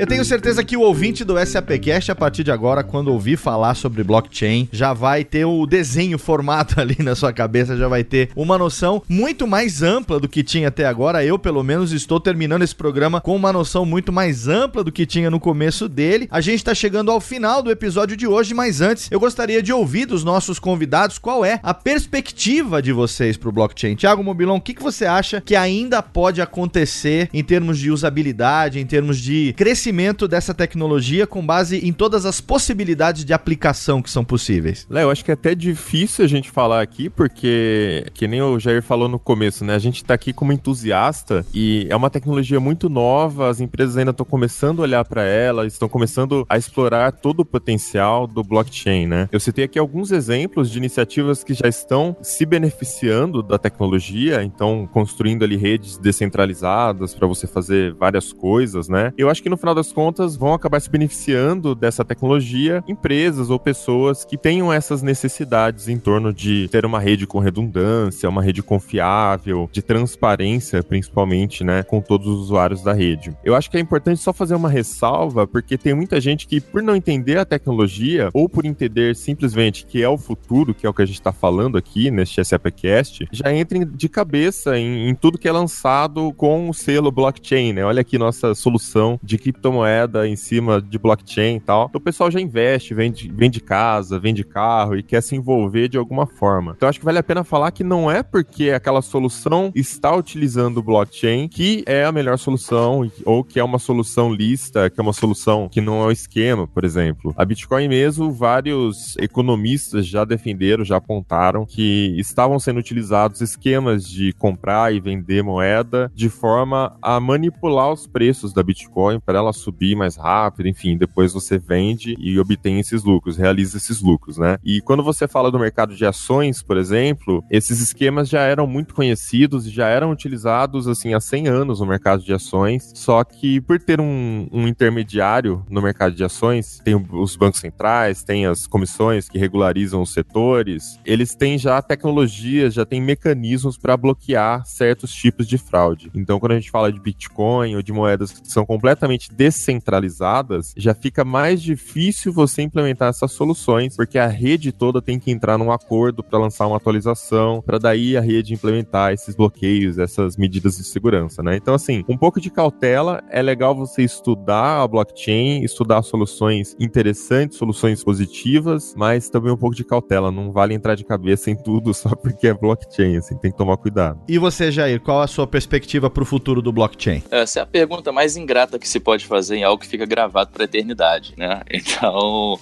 Eu 0.00 0.06
tenho 0.06 0.24
certeza 0.24 0.64
que 0.64 0.78
o 0.78 0.80
ouvinte 0.80 1.26
do 1.26 1.34
SAPcast, 1.38 2.10
a 2.10 2.14
partir 2.14 2.42
de 2.42 2.50
agora, 2.50 2.82
quando 2.82 3.12
ouvir 3.12 3.36
falar 3.36 3.74
sobre 3.74 4.02
blockchain, 4.02 4.66
já 4.72 4.94
vai 4.94 5.24
ter 5.24 5.44
o 5.44 5.66
desenho 5.66 6.18
formado 6.18 6.72
ali 6.80 6.96
na 7.00 7.14
sua 7.14 7.34
cabeça, 7.34 7.76
já 7.76 7.86
vai 7.86 8.02
ter 8.02 8.30
uma 8.34 8.56
noção 8.56 9.02
muito 9.06 9.46
mais 9.46 9.82
ampla 9.82 10.18
do 10.18 10.26
que 10.26 10.42
tinha 10.42 10.68
até 10.68 10.86
agora. 10.86 11.22
Eu, 11.22 11.38
pelo 11.38 11.62
menos, 11.62 11.92
estou 11.92 12.18
terminando 12.18 12.62
esse 12.62 12.74
programa 12.74 13.20
com 13.20 13.36
uma 13.36 13.52
noção 13.52 13.84
muito 13.84 14.10
mais 14.10 14.48
ampla 14.48 14.82
do 14.82 14.90
que 14.90 15.04
tinha 15.04 15.30
no 15.30 15.38
começo 15.38 15.86
dele. 15.86 16.26
A 16.30 16.40
gente 16.40 16.60
está 16.60 16.74
chegando 16.74 17.10
ao 17.10 17.20
final 17.20 17.62
do 17.62 17.70
episódio 17.70 18.16
de 18.16 18.26
hoje, 18.26 18.54
mas 18.54 18.80
antes 18.80 19.06
eu 19.10 19.20
gostaria 19.20 19.62
de 19.62 19.70
ouvir 19.70 20.06
dos 20.06 20.24
nossos 20.24 20.58
convidados 20.58 21.18
qual 21.18 21.44
é 21.44 21.60
a 21.62 21.74
perspectiva 21.74 22.80
de 22.80 22.90
vocês 22.90 23.36
para 23.36 23.50
o 23.50 23.52
blockchain. 23.52 23.96
Tiago 23.96 24.24
Mobilon, 24.24 24.56
o 24.56 24.62
que, 24.62 24.72
que 24.72 24.82
você 24.82 25.04
acha 25.04 25.42
que 25.42 25.54
ainda 25.54 26.00
pode 26.00 26.40
acontecer 26.40 27.28
em 27.34 27.44
termos 27.44 27.78
de 27.78 27.90
usabilidade, 27.90 28.80
em 28.80 28.86
termos 28.86 29.18
de 29.18 29.52
crescimento? 29.58 29.89
Crescimento 29.90 30.28
dessa 30.28 30.54
tecnologia 30.54 31.26
com 31.26 31.44
base 31.44 31.78
em 31.78 31.92
todas 31.92 32.24
as 32.24 32.40
possibilidades 32.40 33.24
de 33.24 33.32
aplicação 33.32 34.00
que 34.00 34.08
são 34.08 34.24
possíveis? 34.24 34.86
Léo, 34.88 35.10
acho 35.10 35.24
que 35.24 35.32
é 35.32 35.34
até 35.34 35.52
difícil 35.52 36.24
a 36.24 36.28
gente 36.28 36.48
falar 36.48 36.80
aqui, 36.80 37.10
porque, 37.10 38.06
que 38.14 38.28
nem 38.28 38.40
o 38.40 38.58
Jair 38.58 38.82
falou 38.82 39.08
no 39.08 39.18
começo, 39.18 39.64
né? 39.64 39.74
A 39.74 39.80
gente 39.80 40.04
tá 40.04 40.14
aqui 40.14 40.32
como 40.32 40.52
entusiasta 40.52 41.44
e 41.52 41.88
é 41.90 41.96
uma 41.96 42.08
tecnologia 42.08 42.60
muito 42.60 42.88
nova, 42.88 43.48
as 43.48 43.60
empresas 43.60 43.96
ainda 43.96 44.12
estão 44.12 44.24
começando 44.24 44.78
a 44.78 44.82
olhar 44.82 45.04
para 45.04 45.24
ela, 45.24 45.66
estão 45.66 45.88
começando 45.88 46.46
a 46.48 46.56
explorar 46.56 47.10
todo 47.10 47.40
o 47.40 47.44
potencial 47.44 48.28
do 48.28 48.44
blockchain, 48.44 49.08
né? 49.08 49.28
Eu 49.32 49.40
citei 49.40 49.64
aqui 49.64 49.78
alguns 49.78 50.12
exemplos 50.12 50.70
de 50.70 50.78
iniciativas 50.78 51.42
que 51.42 51.52
já 51.52 51.66
estão 51.66 52.16
se 52.22 52.46
beneficiando 52.46 53.42
da 53.42 53.58
tecnologia, 53.58 54.44
então 54.44 54.88
construindo 54.92 55.42
ali 55.42 55.56
redes 55.56 55.98
descentralizadas 55.98 57.12
para 57.12 57.26
você 57.26 57.48
fazer 57.48 57.92
várias 57.94 58.32
coisas, 58.32 58.88
né? 58.88 59.12
Eu 59.18 59.28
acho 59.28 59.42
que 59.42 59.48
no 59.48 59.56
final 59.56 59.74
das 59.80 59.92
contas, 59.92 60.36
vão 60.36 60.52
acabar 60.52 60.78
se 60.78 60.90
beneficiando 60.90 61.74
dessa 61.74 62.04
tecnologia 62.04 62.84
empresas 62.86 63.48
ou 63.48 63.58
pessoas 63.58 64.24
que 64.24 64.36
tenham 64.36 64.70
essas 64.70 65.02
necessidades 65.02 65.88
em 65.88 65.98
torno 65.98 66.32
de 66.32 66.68
ter 66.68 66.84
uma 66.84 67.00
rede 67.00 67.26
com 67.26 67.38
redundância, 67.38 68.28
uma 68.28 68.42
rede 68.42 68.62
confiável, 68.62 69.68
de 69.72 69.80
transparência, 69.80 70.82
principalmente, 70.82 71.64
né, 71.64 71.82
com 71.82 72.00
todos 72.00 72.26
os 72.26 72.40
usuários 72.40 72.82
da 72.82 72.92
rede. 72.92 73.34
Eu 73.42 73.54
acho 73.54 73.70
que 73.70 73.78
é 73.78 73.80
importante 73.80 74.20
só 74.20 74.32
fazer 74.32 74.54
uma 74.54 74.68
ressalva, 74.68 75.46
porque 75.46 75.78
tem 75.78 75.94
muita 75.94 76.20
gente 76.20 76.46
que, 76.46 76.60
por 76.60 76.82
não 76.82 76.94
entender 76.94 77.38
a 77.38 77.44
tecnologia, 77.44 78.28
ou 78.34 78.48
por 78.48 78.66
entender 78.66 79.16
simplesmente 79.16 79.86
que 79.86 80.02
é 80.02 80.08
o 80.08 80.18
futuro, 80.18 80.74
que 80.74 80.86
é 80.86 80.90
o 80.90 80.94
que 80.94 81.02
a 81.02 81.06
gente 81.06 81.20
está 81.20 81.32
falando 81.32 81.78
aqui 81.78 82.10
neste 82.10 82.44
SAPcast, 82.44 83.26
já 83.32 83.52
entra 83.52 83.84
de 83.84 84.08
cabeça 84.08 84.78
em, 84.78 85.08
em 85.08 85.14
tudo 85.14 85.38
que 85.38 85.48
é 85.48 85.52
lançado 85.52 86.34
com 86.34 86.68
o 86.68 86.74
selo 86.74 87.10
blockchain, 87.10 87.72
né? 87.72 87.84
Olha 87.84 88.02
aqui 88.02 88.18
nossa 88.18 88.54
solução 88.54 89.18
de 89.22 89.38
cripto 89.38 89.69
criptomoeda 89.70 90.26
em 90.26 90.36
cima 90.36 90.82
de 90.82 90.98
blockchain 90.98 91.56
e 91.56 91.60
tal. 91.60 91.86
Então 91.88 92.00
o 92.00 92.04
pessoal 92.04 92.30
já 92.30 92.40
investe, 92.40 92.92
vende, 92.92 93.30
vende 93.32 93.60
casa, 93.60 94.18
vende 94.18 94.44
carro 94.44 94.96
e 94.96 95.02
quer 95.02 95.22
se 95.22 95.36
envolver 95.36 95.88
de 95.88 95.96
alguma 95.96 96.26
forma. 96.26 96.74
Então 96.76 96.88
acho 96.88 96.98
que 96.98 97.04
vale 97.04 97.18
a 97.18 97.22
pena 97.22 97.44
falar 97.44 97.70
que 97.70 97.84
não 97.84 98.10
é 98.10 98.22
porque 98.22 98.70
aquela 98.70 99.00
solução 99.00 99.72
está 99.74 100.14
utilizando 100.14 100.78
o 100.78 100.82
blockchain 100.82 101.48
que 101.48 101.84
é 101.86 102.04
a 102.04 102.12
melhor 102.12 102.38
solução 102.38 103.10
ou 103.24 103.44
que 103.44 103.58
é 103.60 103.64
uma 103.64 103.78
solução 103.78 104.32
lista, 104.32 104.90
que 104.90 105.00
é 105.00 105.02
uma 105.02 105.12
solução 105.12 105.68
que 105.68 105.80
não 105.80 106.02
é 106.02 106.06
o 106.06 106.10
esquema, 106.10 106.66
por 106.66 106.84
exemplo. 106.84 107.32
A 107.36 107.44
Bitcoin 107.44 107.88
mesmo, 107.88 108.32
vários 108.32 109.16
economistas 109.18 110.06
já 110.06 110.24
defenderam, 110.24 110.84
já 110.84 110.96
apontaram 110.96 111.64
que 111.64 112.14
estavam 112.18 112.58
sendo 112.58 112.80
utilizados 112.80 113.40
esquemas 113.40 114.08
de 114.08 114.32
comprar 114.34 114.92
e 114.92 115.00
vender 115.00 115.42
moeda 115.42 116.10
de 116.14 116.28
forma 116.28 116.96
a 117.00 117.20
manipular 117.20 117.92
os 117.92 118.06
preços 118.06 118.52
da 118.52 118.62
Bitcoin 118.62 119.20
para 119.20 119.38
ela 119.38 119.52
subir 119.60 119.94
mais 119.94 120.16
rápido, 120.16 120.68
enfim, 120.68 120.96
depois 120.96 121.32
você 121.32 121.58
vende 121.58 122.16
e 122.18 122.38
obtém 122.38 122.80
esses 122.80 123.04
lucros, 123.04 123.36
realiza 123.36 123.76
esses 123.76 124.00
lucros, 124.00 124.38
né? 124.38 124.58
E 124.64 124.80
quando 124.80 125.02
você 125.02 125.28
fala 125.28 125.50
do 125.50 125.58
mercado 125.58 125.94
de 125.94 126.04
ações, 126.04 126.62
por 126.62 126.76
exemplo, 126.76 127.44
esses 127.50 127.80
esquemas 127.80 128.28
já 128.28 128.42
eram 128.42 128.66
muito 128.66 128.94
conhecidos 128.94 129.66
e 129.66 129.70
já 129.70 129.88
eram 129.88 130.10
utilizados 130.10 130.88
assim 130.88 131.14
há 131.14 131.20
100 131.20 131.48
anos 131.48 131.80
no 131.80 131.86
mercado 131.86 132.22
de 132.22 132.32
ações, 132.32 132.92
só 132.94 133.22
que 133.24 133.60
por 133.60 133.78
ter 133.78 134.00
um, 134.00 134.48
um 134.52 134.66
intermediário 134.66 135.64
no 135.68 135.82
mercado 135.82 136.14
de 136.14 136.24
ações, 136.24 136.80
tem 136.84 136.94
os 137.12 137.36
bancos 137.36 137.60
centrais, 137.60 138.22
tem 138.22 138.46
as 138.46 138.66
comissões 138.66 139.28
que 139.28 139.38
regularizam 139.38 140.02
os 140.02 140.12
setores, 140.12 140.98
eles 141.04 141.34
têm 141.34 141.58
já 141.58 141.80
tecnologias, 141.82 142.74
já 142.74 142.84
têm 142.84 143.00
mecanismos 143.00 143.76
para 143.76 143.96
bloquear 143.96 144.64
certos 144.64 145.12
tipos 145.12 145.46
de 145.46 145.58
fraude. 145.58 146.10
Então, 146.14 146.38
quando 146.38 146.52
a 146.52 146.54
gente 146.56 146.70
fala 146.70 146.92
de 146.92 147.00
Bitcoin 147.00 147.76
ou 147.76 147.82
de 147.82 147.92
moedas 147.92 148.32
que 148.32 148.50
são 148.50 148.64
completamente 148.64 149.32
descentralizadas, 149.40 150.74
já 150.76 150.92
fica 150.92 151.24
mais 151.24 151.62
difícil 151.62 152.30
você 152.30 152.60
implementar 152.60 153.08
essas 153.08 153.32
soluções, 153.32 153.96
porque 153.96 154.18
a 154.18 154.26
rede 154.26 154.70
toda 154.70 155.00
tem 155.00 155.18
que 155.18 155.30
entrar 155.30 155.56
num 155.56 155.72
acordo 155.72 156.22
para 156.22 156.38
lançar 156.38 156.66
uma 156.66 156.76
atualização, 156.76 157.62
para 157.62 157.78
daí 157.78 158.18
a 158.18 158.20
rede 158.20 158.52
implementar 158.52 159.14
esses 159.14 159.34
bloqueios, 159.34 159.96
essas 159.96 160.36
medidas 160.36 160.76
de 160.76 160.84
segurança, 160.84 161.42
né? 161.42 161.56
Então, 161.56 161.72
assim, 161.72 162.04
um 162.06 162.18
pouco 162.18 162.38
de 162.38 162.50
cautela, 162.50 163.24
é 163.30 163.40
legal 163.40 163.74
você 163.74 164.02
estudar 164.02 164.82
a 164.82 164.86
blockchain, 164.86 165.64
estudar 165.64 166.02
soluções 166.02 166.76
interessantes, 166.78 167.56
soluções 167.56 168.04
positivas, 168.04 168.92
mas 168.94 169.30
também 169.30 169.50
um 169.50 169.56
pouco 169.56 169.74
de 169.74 169.84
cautela, 169.84 170.30
não 170.30 170.52
vale 170.52 170.74
entrar 170.74 170.94
de 170.94 171.04
cabeça 171.04 171.50
em 171.50 171.56
tudo 171.56 171.94
só 171.96 172.14
porque 172.14 172.46
é 172.46 172.52
blockchain, 172.52 173.16
assim, 173.16 173.38
tem 173.38 173.50
que 173.50 173.56
tomar 173.56 173.78
cuidado. 173.78 174.20
E 174.28 174.36
você, 174.36 174.70
Jair, 174.70 175.00
qual 175.00 175.22
a 175.22 175.26
sua 175.26 175.46
perspectiva 175.46 176.10
para 176.10 176.22
o 176.22 176.26
futuro 176.26 176.60
do 176.60 176.70
blockchain? 176.70 177.22
Essa 177.30 177.60
é 177.60 177.62
a 177.62 177.66
pergunta 177.66 178.12
mais 178.12 178.36
ingrata 178.36 178.78
que 178.78 178.86
se 178.86 179.00
pode 179.00 179.29
fazer 179.30 179.56
em 179.56 179.64
algo 179.64 179.80
que 179.80 179.86
fica 179.88 180.04
gravado 180.04 180.50
para 180.52 180.64
a 180.64 180.66
eternidade, 180.66 181.34
né? 181.36 181.62
Então, 181.90 182.58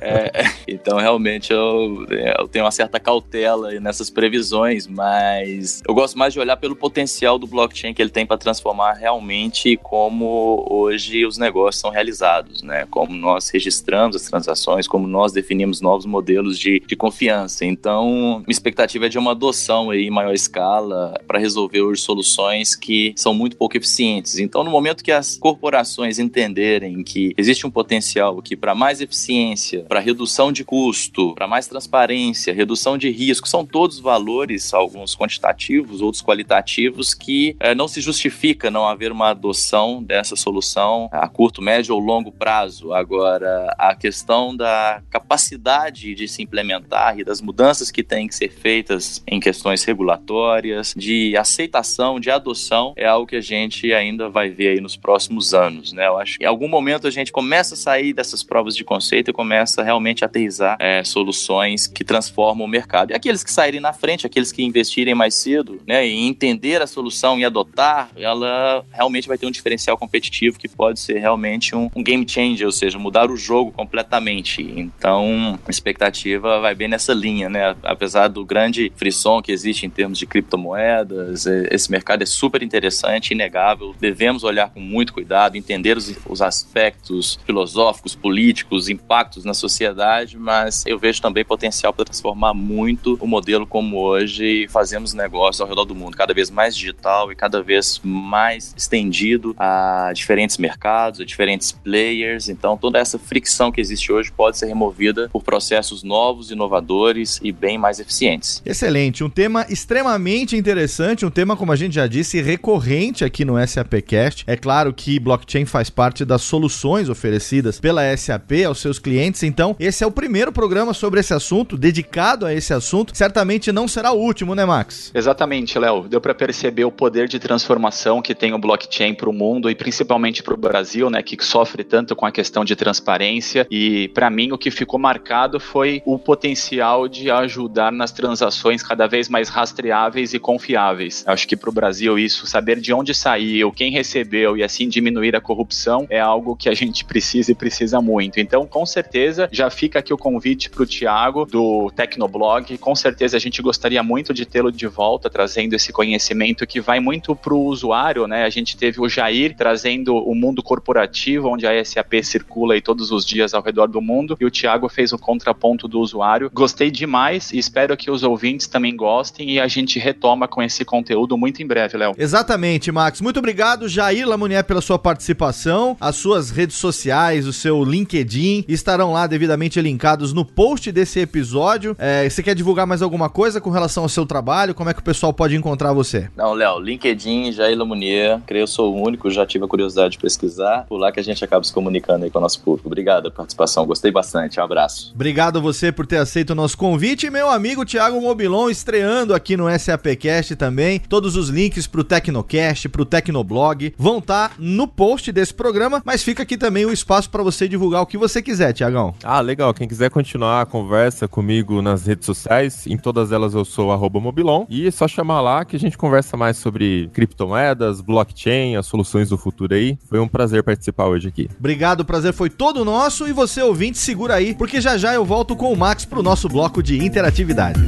é, 0.00 0.44
então 0.66 0.98
realmente 0.98 1.52
eu, 1.52 2.06
eu 2.38 2.48
tenho 2.48 2.64
uma 2.64 2.70
certa 2.70 2.98
cautela 2.98 3.70
nessas 3.80 4.08
previsões, 4.08 4.86
mas 4.86 5.82
eu 5.86 5.94
gosto 5.94 6.18
mais 6.18 6.32
de 6.32 6.40
olhar 6.40 6.56
pelo 6.56 6.76
potencial 6.76 7.38
do 7.38 7.46
blockchain 7.46 7.92
que 7.92 8.00
ele 8.00 8.10
tem 8.10 8.24
para 8.24 8.38
transformar 8.38 8.94
realmente 8.94 9.76
como 9.76 10.66
hoje 10.68 11.26
os 11.26 11.36
negócios 11.36 11.80
são 11.80 11.90
realizados, 11.90 12.62
né? 12.62 12.86
Como 12.90 13.12
nós 13.12 13.48
registramos 13.50 14.16
as 14.16 14.22
transações, 14.22 14.86
como 14.86 15.06
nós 15.06 15.32
definimos 15.32 15.80
novos 15.80 16.06
modelos 16.06 16.58
de, 16.58 16.80
de 16.80 16.96
confiança. 16.96 17.64
Então, 17.64 18.38
minha 18.40 18.50
expectativa 18.50 19.06
é 19.06 19.08
de 19.08 19.18
uma 19.18 19.32
adoção 19.32 19.90
aí 19.90 20.06
em 20.06 20.10
maior 20.10 20.34
escala 20.34 21.14
para 21.26 21.38
resolver 21.38 21.80
hoje 21.80 22.02
soluções 22.02 22.74
que 22.74 23.12
são 23.16 23.34
muito 23.34 23.56
pouco 23.56 23.76
eficientes. 23.76 24.38
Então, 24.38 24.64
no 24.64 24.70
momento 24.70 25.04
que 25.04 25.12
as 25.12 25.36
corporações 25.36 26.09
entenderem 26.18 27.02
que 27.02 27.34
existe 27.36 27.66
um 27.66 27.70
potencial 27.70 28.38
aqui 28.38 28.56
para 28.56 28.74
mais 28.74 29.00
eficiência, 29.00 29.84
para 29.88 30.00
redução 30.00 30.52
de 30.52 30.64
custo, 30.64 31.34
para 31.34 31.46
mais 31.46 31.66
transparência, 31.66 32.52
redução 32.52 32.96
de 32.96 33.10
risco, 33.10 33.48
são 33.48 33.64
todos 33.64 33.98
valores, 33.98 34.72
alguns 34.74 35.16
quantitativos, 35.16 36.00
outros 36.00 36.22
qualitativos, 36.22 37.14
que 37.14 37.56
é, 37.60 37.74
não 37.74 37.88
se 37.88 38.00
justifica 38.00 38.70
não 38.70 38.86
haver 38.86 39.12
uma 39.12 39.30
adoção 39.30 40.02
dessa 40.02 40.36
solução 40.36 41.08
a 41.12 41.28
curto, 41.28 41.62
médio 41.62 41.94
ou 41.94 42.00
longo 42.00 42.32
prazo. 42.32 42.92
Agora, 42.92 43.74
a 43.78 43.94
questão 43.94 44.56
da 44.56 45.02
capacidade 45.10 46.14
de 46.14 46.28
se 46.28 46.42
implementar 46.42 47.18
e 47.18 47.24
das 47.24 47.40
mudanças 47.40 47.90
que 47.90 48.02
têm 48.02 48.26
que 48.26 48.34
ser 48.34 48.50
feitas 48.50 49.22
em 49.26 49.40
questões 49.40 49.84
regulatórias, 49.84 50.94
de 50.96 51.36
aceitação, 51.36 52.20
de 52.20 52.30
adoção, 52.30 52.92
é 52.96 53.06
algo 53.06 53.26
que 53.26 53.36
a 53.36 53.40
gente 53.40 53.92
ainda 53.92 54.28
vai 54.28 54.48
ver 54.48 54.68
aí 54.68 54.80
nos 54.80 54.96
próximos 54.96 55.54
anos, 55.54 55.92
né? 55.92 55.99
Eu 56.06 56.18
acho 56.18 56.38
que 56.38 56.44
em 56.44 56.48
algum 56.48 56.68
momento 56.68 57.06
a 57.06 57.10
gente 57.10 57.32
começa 57.32 57.74
a 57.74 57.76
sair 57.76 58.12
dessas 58.12 58.42
provas 58.42 58.76
de 58.76 58.84
conceito 58.84 59.30
e 59.30 59.32
começa 59.32 59.82
realmente 59.82 60.24
a 60.24 60.26
aterrizar 60.26 60.76
é, 60.78 61.02
soluções 61.04 61.86
que 61.86 62.04
transformam 62.04 62.66
o 62.66 62.68
mercado. 62.68 63.10
E 63.10 63.14
aqueles 63.14 63.42
que 63.42 63.52
saírem 63.52 63.80
na 63.80 63.92
frente, 63.92 64.26
aqueles 64.26 64.52
que 64.52 64.62
investirem 64.62 65.14
mais 65.14 65.34
cedo, 65.34 65.80
né, 65.86 66.06
e 66.06 66.26
entender 66.26 66.82
a 66.82 66.86
solução 66.86 67.38
e 67.38 67.44
adotar, 67.44 68.10
ela 68.16 68.84
realmente 68.92 69.28
vai 69.28 69.38
ter 69.38 69.46
um 69.46 69.50
diferencial 69.50 69.96
competitivo 69.96 70.58
que 70.58 70.68
pode 70.68 71.00
ser 71.00 71.18
realmente 71.18 71.74
um, 71.74 71.90
um 71.94 72.02
game 72.02 72.26
changer, 72.28 72.66
ou 72.66 72.72
seja, 72.72 72.98
mudar 72.98 73.30
o 73.30 73.36
jogo 73.36 73.72
completamente. 73.72 74.62
Então, 74.62 75.58
a 75.66 75.70
expectativa 75.70 76.60
vai 76.60 76.74
bem 76.74 76.88
nessa 76.88 77.12
linha, 77.12 77.48
né? 77.48 77.74
Apesar 77.82 78.28
do 78.28 78.44
grande 78.44 78.92
frisson 78.96 79.42
que 79.42 79.52
existe 79.52 79.86
em 79.86 79.90
termos 79.90 80.18
de 80.18 80.26
criptomoedas, 80.26 81.46
é, 81.46 81.68
esse 81.70 81.90
mercado 81.90 82.22
é 82.22 82.26
super 82.26 82.62
interessante, 82.62 83.32
inegável. 83.32 83.94
Devemos 83.98 84.44
olhar 84.44 84.70
com 84.70 84.80
muito 84.80 85.12
cuidado, 85.12 85.56
entender 85.56 85.89
os, 85.98 86.14
os 86.28 86.42
aspectos 86.42 87.38
filosóficos, 87.44 88.14
políticos, 88.14 88.88
impactos 88.88 89.44
na 89.44 89.54
sociedade, 89.54 90.38
mas 90.38 90.84
eu 90.86 90.98
vejo 90.98 91.20
também 91.20 91.44
potencial 91.44 91.92
para 91.92 92.04
transformar 92.04 92.54
muito 92.54 93.18
o 93.20 93.26
modelo 93.26 93.66
como 93.66 93.98
hoje 93.98 94.66
fazemos 94.68 95.14
negócios 95.14 95.60
ao 95.60 95.68
redor 95.68 95.84
do 95.84 95.94
mundo, 95.94 96.16
cada 96.16 96.34
vez 96.34 96.50
mais 96.50 96.76
digital 96.76 97.30
e 97.32 97.34
cada 97.34 97.62
vez 97.62 98.00
mais 98.02 98.74
estendido 98.76 99.54
a 99.58 100.12
diferentes 100.14 100.58
mercados, 100.58 101.20
a 101.20 101.24
diferentes 101.24 101.72
players. 101.72 102.48
Então, 102.48 102.76
toda 102.76 102.98
essa 102.98 103.18
fricção 103.18 103.72
que 103.72 103.80
existe 103.80 104.12
hoje 104.12 104.30
pode 104.32 104.58
ser 104.58 104.66
removida 104.66 105.28
por 105.32 105.42
processos 105.42 106.02
novos, 106.02 106.50
inovadores 106.50 107.38
e 107.42 107.52
bem 107.52 107.78
mais 107.78 108.00
eficientes. 108.00 108.62
Excelente, 108.64 109.24
um 109.24 109.30
tema 109.30 109.66
extremamente 109.68 110.56
interessante, 110.56 111.24
um 111.24 111.30
tema, 111.30 111.56
como 111.56 111.72
a 111.72 111.76
gente 111.76 111.94
já 111.94 112.06
disse, 112.06 112.40
recorrente 112.40 113.24
aqui 113.24 113.44
no 113.44 113.54
SAPcast. 113.66 114.44
É 114.46 114.56
claro 114.56 114.92
que 114.92 115.18
blockchain 115.18 115.64
faz 115.64 115.79
parte 115.88 116.24
das 116.24 116.42
soluções 116.42 117.08
oferecidas 117.08 117.80
pela 117.80 118.14
SAP 118.16 118.64
aos 118.66 118.80
seus 118.80 118.98
clientes, 118.98 119.42
então 119.42 119.76
esse 119.78 120.04
é 120.04 120.06
o 120.06 120.10
primeiro 120.10 120.52
programa 120.52 120.92
sobre 120.92 121.20
esse 121.20 121.32
assunto, 121.32 121.78
dedicado 121.78 122.44
a 122.44 122.52
esse 122.52 122.74
assunto. 122.74 123.16
Certamente 123.16 123.72
não 123.72 123.88
será 123.88 124.12
o 124.12 124.18
último, 124.18 124.54
né, 124.54 124.64
Max? 124.64 125.10
Exatamente, 125.14 125.78
Léo. 125.78 126.08
Deu 126.08 126.20
para 126.20 126.34
perceber 126.34 126.84
o 126.84 126.90
poder 126.90 127.28
de 127.28 127.38
transformação 127.38 128.20
que 128.20 128.34
tem 128.34 128.52
o 128.52 128.58
blockchain 128.58 129.14
para 129.14 129.30
o 129.30 129.32
mundo 129.32 129.70
e 129.70 129.74
principalmente 129.74 130.42
para 130.42 130.54
o 130.54 130.56
Brasil, 130.56 131.08
né, 131.08 131.22
que 131.22 131.42
sofre 131.42 131.84
tanto 131.84 132.16
com 132.16 132.26
a 132.26 132.32
questão 132.32 132.64
de 132.64 132.74
transparência. 132.74 133.66
E 133.70 134.08
para 134.08 134.28
mim 134.28 134.52
o 134.52 134.58
que 134.58 134.70
ficou 134.70 134.98
marcado 134.98 135.60
foi 135.60 136.02
o 136.04 136.18
potencial 136.18 137.08
de 137.08 137.30
ajudar 137.30 137.92
nas 137.92 138.10
transações 138.10 138.82
cada 138.82 139.06
vez 139.06 139.28
mais 139.28 139.48
rastreáveis 139.48 140.34
e 140.34 140.38
confiáveis. 140.38 141.24
Acho 141.26 141.46
que 141.46 141.56
para 141.56 141.70
o 141.70 141.72
Brasil 141.72 142.18
isso, 142.18 142.46
saber 142.46 142.80
de 142.80 142.92
onde 142.92 143.14
saiu, 143.14 143.72
quem 143.72 143.92
recebeu 143.92 144.56
e 144.56 144.62
assim 144.62 144.88
diminuir 144.88 145.36
a 145.36 145.40
corrupção 145.40 145.69
é 146.08 146.20
algo 146.20 146.56
que 146.56 146.68
a 146.68 146.74
gente 146.74 147.04
precisa 147.04 147.52
e 147.52 147.54
precisa 147.54 148.00
muito. 148.00 148.40
Então, 148.40 148.66
com 148.66 148.84
certeza, 148.84 149.48
já 149.52 149.70
fica 149.70 149.98
aqui 149.98 150.12
o 150.12 150.18
convite 150.18 150.70
para 150.70 150.82
o 150.82 150.86
Tiago 150.86 151.44
do 151.44 151.90
Tecnoblog. 151.94 152.76
Com 152.78 152.94
certeza 152.94 153.36
a 153.36 153.40
gente 153.40 153.62
gostaria 153.62 154.02
muito 154.02 154.34
de 154.34 154.44
tê-lo 154.44 154.72
de 154.72 154.86
volta, 154.86 155.30
trazendo 155.30 155.74
esse 155.74 155.92
conhecimento 155.92 156.66
que 156.66 156.80
vai 156.80 157.00
muito 157.00 157.34
para 157.34 157.54
o 157.54 157.64
usuário, 157.64 158.26
né? 158.26 158.44
A 158.44 158.50
gente 158.50 158.76
teve 158.76 159.00
o 159.00 159.08
Jair 159.08 159.54
trazendo 159.56 160.16
o 160.16 160.34
mundo 160.34 160.62
corporativo, 160.62 161.48
onde 161.48 161.66
a 161.66 161.84
SAP 161.84 162.14
circula 162.22 162.74
aí 162.74 162.80
todos 162.80 163.10
os 163.10 163.24
dias 163.24 163.54
ao 163.54 163.62
redor 163.62 163.86
do 163.86 164.00
mundo, 164.00 164.36
e 164.40 164.44
o 164.44 164.50
Tiago 164.50 164.88
fez 164.88 165.12
o 165.12 165.18
contraponto 165.18 165.86
do 165.86 166.00
usuário. 166.00 166.50
Gostei 166.52 166.90
demais 166.90 167.52
e 167.52 167.58
espero 167.58 167.96
que 167.96 168.10
os 168.10 168.22
ouvintes 168.22 168.66
também 168.66 168.96
gostem 168.96 169.50
e 169.50 169.60
a 169.60 169.68
gente 169.68 169.98
retoma 169.98 170.48
com 170.48 170.62
esse 170.62 170.84
conteúdo 170.84 171.36
muito 171.36 171.62
em 171.62 171.66
breve, 171.66 171.96
Léo. 171.96 172.14
Exatamente, 172.18 172.90
Max. 172.90 173.20
Muito 173.20 173.38
obrigado, 173.38 173.88
Jair 173.88 174.28
Lamunier, 174.28 174.64
pela 174.64 174.80
sua 174.80 174.98
participação. 174.98 175.59
As 176.00 176.16
suas 176.16 176.50
redes 176.50 176.76
sociais, 176.76 177.46
o 177.46 177.52
seu 177.52 177.84
LinkedIn 177.84 178.64
estarão 178.66 179.12
lá 179.12 179.26
devidamente 179.26 179.80
linkados 179.80 180.32
no 180.32 180.44
post 180.44 180.90
desse 180.90 181.20
episódio. 181.20 181.94
É, 181.98 182.28
você 182.28 182.42
quer 182.42 182.54
divulgar 182.54 182.86
mais 182.86 183.02
alguma 183.02 183.28
coisa 183.28 183.60
com 183.60 183.70
relação 183.70 184.02
ao 184.04 184.08
seu 184.08 184.24
trabalho? 184.24 184.74
Como 184.74 184.88
é 184.88 184.94
que 184.94 185.00
o 185.00 185.04
pessoal 185.04 185.32
pode 185.32 185.56
encontrar 185.56 185.92
você? 185.92 186.30
Não, 186.36 186.52
Léo, 186.54 186.78
LinkedIn, 186.78 187.52
Jair 187.52 187.76
Lamunier. 187.76 188.40
Creio 188.46 188.62
eu 188.62 188.66
sou 188.66 188.94
o 188.94 189.02
único, 189.02 189.30
já 189.30 189.46
tive 189.46 189.64
a 189.64 189.68
curiosidade 189.68 190.12
de 190.12 190.18
pesquisar. 190.18 190.86
Por 190.88 190.98
lá 190.98 191.10
que 191.10 191.20
a 191.20 191.22
gente 191.22 191.44
acaba 191.44 191.64
se 191.64 191.72
comunicando 191.72 192.24
aí 192.24 192.30
com 192.30 192.38
o 192.38 192.42
nosso 192.42 192.60
público. 192.60 192.88
Obrigado 192.88 193.24
pela 193.24 193.34
participação, 193.34 193.86
gostei 193.86 194.10
bastante. 194.10 194.60
Um 194.60 194.64
abraço. 194.64 195.12
Obrigado 195.14 195.58
a 195.58 195.60
você 195.60 195.90
por 195.90 196.06
ter 196.06 196.18
aceito 196.18 196.50
o 196.50 196.54
nosso 196.54 196.76
convite. 196.76 197.26
E 197.26 197.30
meu 197.30 197.50
amigo 197.50 197.84
Thiago 197.84 198.20
Mobilon 198.20 198.70
estreando 198.70 199.34
aqui 199.34 199.56
no 199.56 199.66
SAPcast 199.78 200.56
também. 200.56 201.00
Todos 201.00 201.36
os 201.36 201.48
links 201.48 201.86
pro 201.86 202.04
Tecnocast, 202.04 202.88
pro 202.88 203.04
Tecnoblog 203.04 203.94
vão 203.96 204.18
estar 204.18 204.50
tá 204.50 204.54
no 204.58 204.86
post 204.86 205.32
desse 205.40 205.54
programa, 205.54 206.02
mas 206.04 206.22
fica 206.22 206.42
aqui 206.42 206.56
também 206.56 206.84
o 206.84 206.92
espaço 206.92 207.30
para 207.30 207.42
você 207.42 207.66
divulgar 207.66 208.02
o 208.02 208.06
que 208.06 208.18
você 208.18 208.42
quiser, 208.42 208.72
Tiagão. 208.72 209.14
Ah, 209.24 209.40
legal. 209.40 209.72
Quem 209.72 209.88
quiser 209.88 210.10
continuar 210.10 210.60
a 210.60 210.66
conversa 210.66 211.26
comigo 211.26 211.80
nas 211.80 212.06
redes 212.06 212.26
sociais, 212.26 212.86
em 212.86 212.96
todas 212.96 213.32
elas 213.32 213.54
eu 213.54 213.64
sou 213.64 213.90
Mobilon. 214.20 214.66
E 214.68 214.86
é 214.86 214.90
só 214.90 215.08
chamar 215.08 215.40
lá 215.40 215.64
que 215.64 215.76
a 215.76 215.78
gente 215.78 215.96
conversa 215.96 216.36
mais 216.36 216.58
sobre 216.58 217.08
criptomoedas, 217.12 218.00
blockchain, 218.00 218.76
as 218.76 218.86
soluções 218.86 219.30
do 219.30 219.38
futuro 219.38 219.74
aí. 219.74 219.98
Foi 220.08 220.20
um 220.20 220.28
prazer 220.28 220.62
participar 220.62 221.06
hoje 221.06 221.28
aqui. 221.28 221.48
Obrigado, 221.58 222.00
o 222.00 222.04
prazer 222.04 222.32
foi 222.34 222.50
todo 222.50 222.84
nosso. 222.84 223.26
E 223.26 223.32
você, 223.32 223.62
ouvinte, 223.62 223.98
segura 223.98 224.34
aí, 224.34 224.54
porque 224.54 224.80
já 224.80 224.98
já 224.98 225.14
eu 225.14 225.24
volto 225.24 225.56
com 225.56 225.72
o 225.72 225.76
Max 225.76 226.04
pro 226.04 226.22
nosso 226.22 226.48
bloco 226.48 226.82
de 226.82 227.02
interatividade. 227.02 227.80